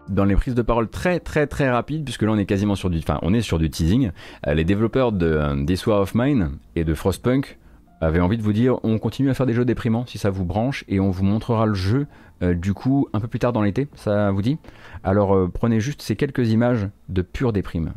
[0.10, 2.90] Dans les prises de parole très très très rapides, puisque là on est quasiment sur
[2.90, 4.12] du, enfin on est sur du teasing.
[4.48, 7.58] euh, les développeurs de euh, of Mine et de Frostpunk
[8.02, 10.44] avaient envie de vous dire on continue à faire des jeux déprimants si ça vous
[10.44, 12.07] branche et on vous montrera le jeu
[12.41, 14.57] euh, du coup un peu plus tard dans l'été, ça vous dit?
[15.03, 17.94] Alors euh, prenez juste ces quelques images de pure déprime.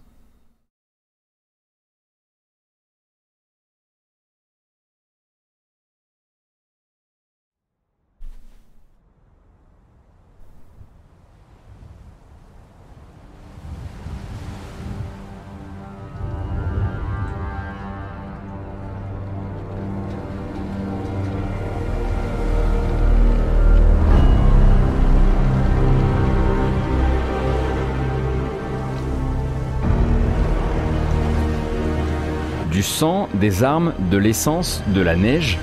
[32.85, 35.59] Sang, des armes, de l'essence, de la neige.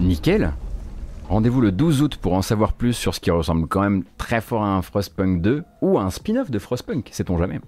[0.00, 0.52] Nickel.
[1.28, 4.40] Rendez-vous le 12 août pour en savoir plus sur ce qui ressemble quand même très
[4.40, 7.60] fort à un Frostpunk 2 ou à un spin-off de Frostpunk, sait-on jamais.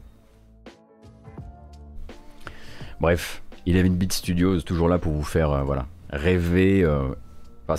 [3.01, 5.65] Bref, il une Beat Studios toujours là pour vous faire euh,
[6.11, 6.85] rêver.
[6.85, 7.09] Euh,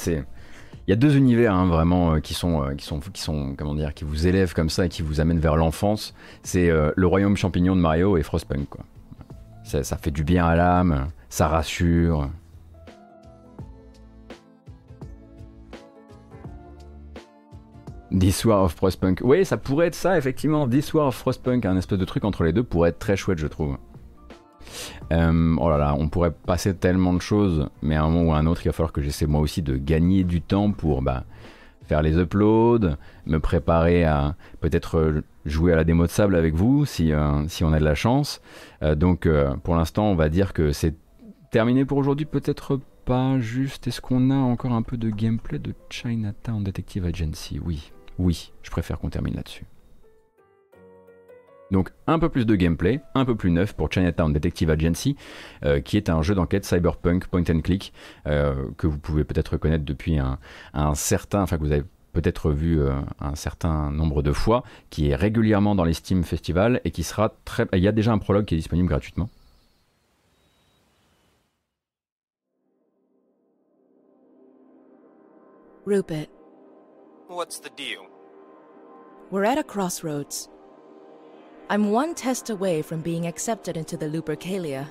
[0.07, 4.27] il y a deux univers hein, vraiment euh, qui sont qui sont qui qui vous
[4.27, 6.13] élèvent comme ça et qui vous amènent vers l'enfance.
[6.43, 8.85] C'est le royaume champignon de Mario et Frostpunk quoi.
[9.69, 12.27] Ça, fait du bien à l'âme, ça rassure.
[18.17, 19.21] This War of Frostpunk.
[19.23, 20.67] Oui, ça pourrait être ça, effectivement.
[20.67, 23.37] This War of Frostpunk, un espèce de truc entre les deux pourrait être très chouette,
[23.37, 23.77] je trouve.
[25.11, 28.33] Euh, oh là là, on pourrait passer tellement de choses, mais à un moment ou
[28.33, 31.03] à un autre, il va falloir que j'essaie moi aussi de gagner du temps pour
[31.03, 31.25] bah,
[31.89, 32.95] faire les uploads,
[33.25, 37.47] me préparer à peut-être euh, jouer à la démo de sable avec vous si, euh,
[37.47, 38.41] si on a de la chance.
[38.95, 39.27] donc
[39.63, 40.93] pour l'instant, on va dire que c'est
[41.51, 43.87] terminé pour aujourd'hui, peut-être pas juste.
[43.87, 47.59] Est-ce qu'on a encore un peu de gameplay de Chinatown Detective Agency?
[47.65, 49.65] Oui, oui, je préfère qu'on termine là-dessus.
[51.71, 55.15] Donc un peu plus de gameplay, un peu plus neuf pour Chinatown Detective Agency,
[55.63, 57.93] euh, qui est un jeu d'enquête cyberpunk point and click
[58.27, 60.39] euh, que vous pouvez peut-être reconnaître depuis un,
[60.95, 61.83] certain, enfin que vous avez
[62.13, 66.81] peut-être vu euh, un certain nombre de fois, qui est régulièrement dans les Steam Festival
[66.85, 67.67] et qui sera très.
[67.73, 69.29] Il y a déjà un prologue qui est disponible gratuitement.
[75.85, 76.27] Rupert.
[77.29, 78.07] What's the deal?
[79.31, 80.49] We're at a crossroads.
[81.71, 84.87] I'm one test away from being accepted into the Lupercalia.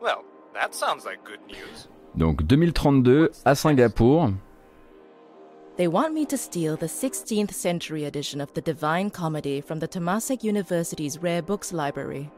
[0.00, 0.24] Well,
[0.54, 1.88] that sounds like good news.
[2.16, 4.32] Donc 2032 à Singapour.
[5.76, 9.88] They want me to steal the 16th century edition of the Divine Comedy from the
[9.88, 12.30] Temasek University's Rare Books Library.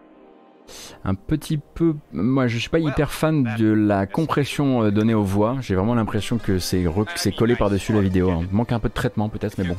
[1.05, 1.95] Un petit peu.
[2.13, 5.57] Moi, je suis pas hyper fan de la compression euh, donnée aux voix.
[5.61, 6.85] J'ai vraiment l'impression que c'est
[7.17, 8.31] c'est collé par-dessus la vidéo.
[8.31, 8.45] Hein.
[8.53, 9.77] Manque un peu de traitement peut-être, mais bon.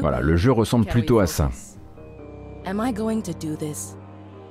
[0.00, 1.50] Voilà, le jeu ressemble plutôt à ça.
[2.66, 3.96] Am I going to do this?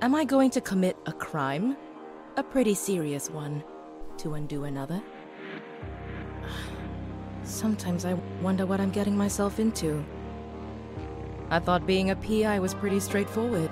[0.01, 1.75] Am I going to commit a crime?
[2.37, 3.63] A pretty serious one
[4.17, 5.01] to undo another.
[7.41, 10.05] Sometimes I wonder what I'm getting myself into.
[11.49, 13.71] I thought being a PI was pretty straightforward.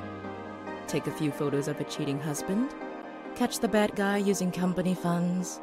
[0.88, 2.74] Take a few photos of a cheating husband,
[3.36, 5.62] catch the bad guy using company funds.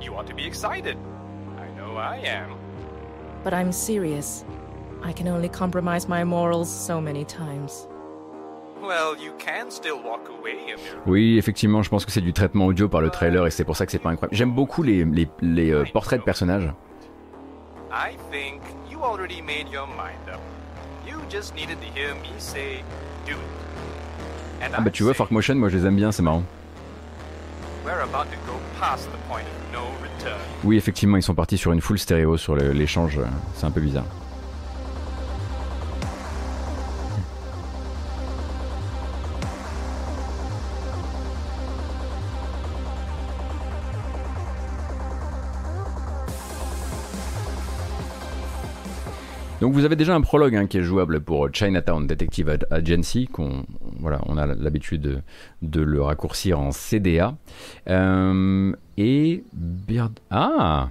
[0.00, 0.96] You ought to be excited.
[1.58, 2.56] I know I am.
[3.44, 4.42] But I'm serious.
[5.02, 7.86] I can only compromise my morals so many times.
[11.06, 13.76] Oui, effectivement, je pense que c'est du traitement audio par le trailer et c'est pour
[13.76, 14.36] ça que c'est pas incroyable.
[14.36, 16.72] J'aime beaucoup les, les, les euh, portraits de personnages.
[24.74, 26.42] Ah bah tu vois, Fork Motion, moi je les aime bien, c'est marrant.
[30.64, 33.20] Oui, effectivement, ils sont partis sur une full stéréo sur l'échange,
[33.54, 34.06] c'est un peu bizarre.
[49.66, 53.66] Donc vous avez déjà un prologue hein, qui est jouable pour Chinatown Detective Agency, qu'on
[53.98, 55.24] voilà, on a l'habitude
[55.60, 57.34] de, le raccourcir en CDA.
[57.88, 59.42] Euh, et
[60.30, 60.90] ah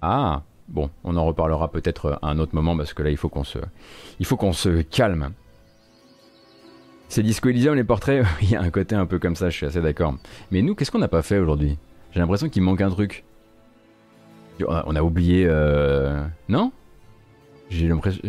[0.00, 3.28] ah bon, on en reparlera peut-être à un autre moment parce que là il faut
[3.28, 3.58] qu'on se
[4.18, 5.32] il faut qu'on se calme.
[7.08, 9.56] C'est Disco Elysium les portraits, il y a un côté un peu comme ça, je
[9.58, 10.14] suis assez d'accord.
[10.50, 11.76] Mais nous, qu'est-ce qu'on n'a pas fait aujourd'hui?
[12.12, 13.24] J'ai l'impression qu'il manque un truc.
[14.66, 16.22] On a, oublié, euh...
[16.48, 16.72] non?
[17.70, 18.22] J'ai l'impression.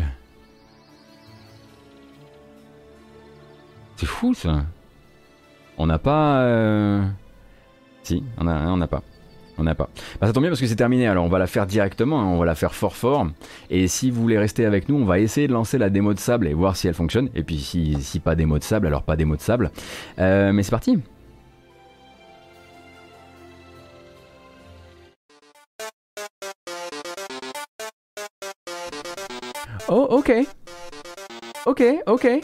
[3.98, 4.66] C'est fou ça.
[5.78, 6.42] On n'a pas.
[6.42, 7.04] Euh,
[8.04, 9.04] si, on a, on n'a pas.
[9.58, 9.90] On n'a pas.
[10.20, 11.08] Bah, ça tombe bien parce que c'est terminé.
[11.08, 12.22] Alors on va la faire directement.
[12.22, 12.26] Hein.
[12.26, 13.28] On va la faire fort fort.
[13.70, 16.20] Et si vous voulez rester avec nous, on va essayer de lancer la démo de
[16.20, 17.30] sable et voir si elle fonctionne.
[17.36, 19.72] Et puis si, si pas démo de sable, alors pas démo de sable.
[20.20, 21.00] Euh, mais c'est parti.
[29.92, 30.48] Oh, okay.
[31.68, 32.44] Okay, okay.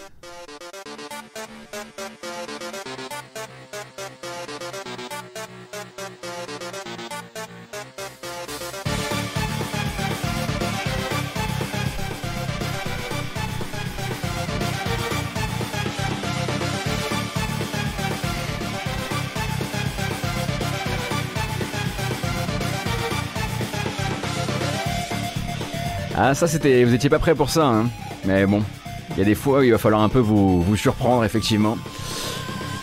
[26.19, 26.83] Ah, ça c'était.
[26.83, 27.89] Vous étiez pas prêt pour ça, hein.
[28.25, 28.63] Mais bon,
[29.11, 31.77] il y a des fois où il va falloir un peu vous, surprendre, effectivement.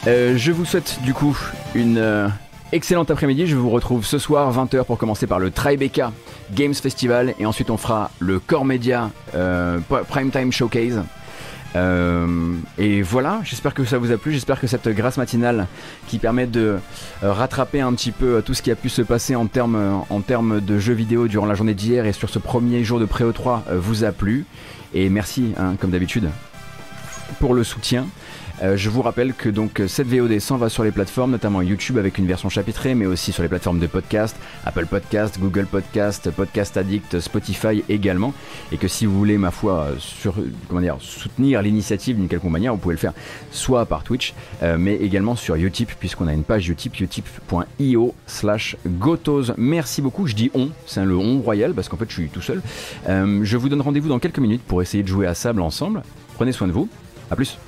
[0.06, 1.36] Euh, je vous souhaite du coup
[1.74, 2.28] une euh,
[2.70, 3.48] excellente après-midi.
[3.48, 6.12] Je vous retrouve ce soir 20h pour commencer par le Tribeca
[6.52, 11.02] Games Festival et ensuite on fera le Core Media euh, Primetime Showcase.
[11.76, 15.66] Euh, et voilà, j'espère que ça vous a plu, j'espère que cette grâce matinale
[16.06, 16.78] qui permet de
[17.22, 20.20] euh, rattraper un petit peu tout ce qui a pu se passer en termes, en
[20.20, 23.64] de jeux vidéo durant la journée d'hier et sur ce premier jour de Pré 3
[23.72, 24.46] vous a plu.
[24.94, 26.30] Et merci, hein, comme d'habitude,
[27.40, 28.06] pour le soutien.
[28.64, 31.98] Euh, je vous rappelle que donc cette VOD s'en va sur les plateformes, notamment YouTube
[31.98, 36.30] avec une version chapitrée, mais aussi sur les plateformes de podcast, Apple Podcast, Google Podcast,
[36.30, 38.32] Podcast Addict, Spotify également.
[38.72, 39.88] Et que si vous voulez, ma foi,
[40.80, 43.12] dire, soutenir l'initiative d'une quelconque manière, vous pouvez le faire
[43.50, 44.32] soit par Twitch,
[44.62, 49.52] euh, mais également sur Utip, puisqu'on a une page Utip, utip.io slash gotos.
[49.58, 52.40] Merci beaucoup, je dis on, c'est le on royal, parce qu'en fait je suis tout
[52.40, 52.62] seul.
[53.08, 56.02] Euh, je vous donne rendez-vous dans quelques minutes pour essayer de jouer à sable ensemble.
[56.36, 56.88] Prenez soin de vous,
[57.30, 57.58] à plus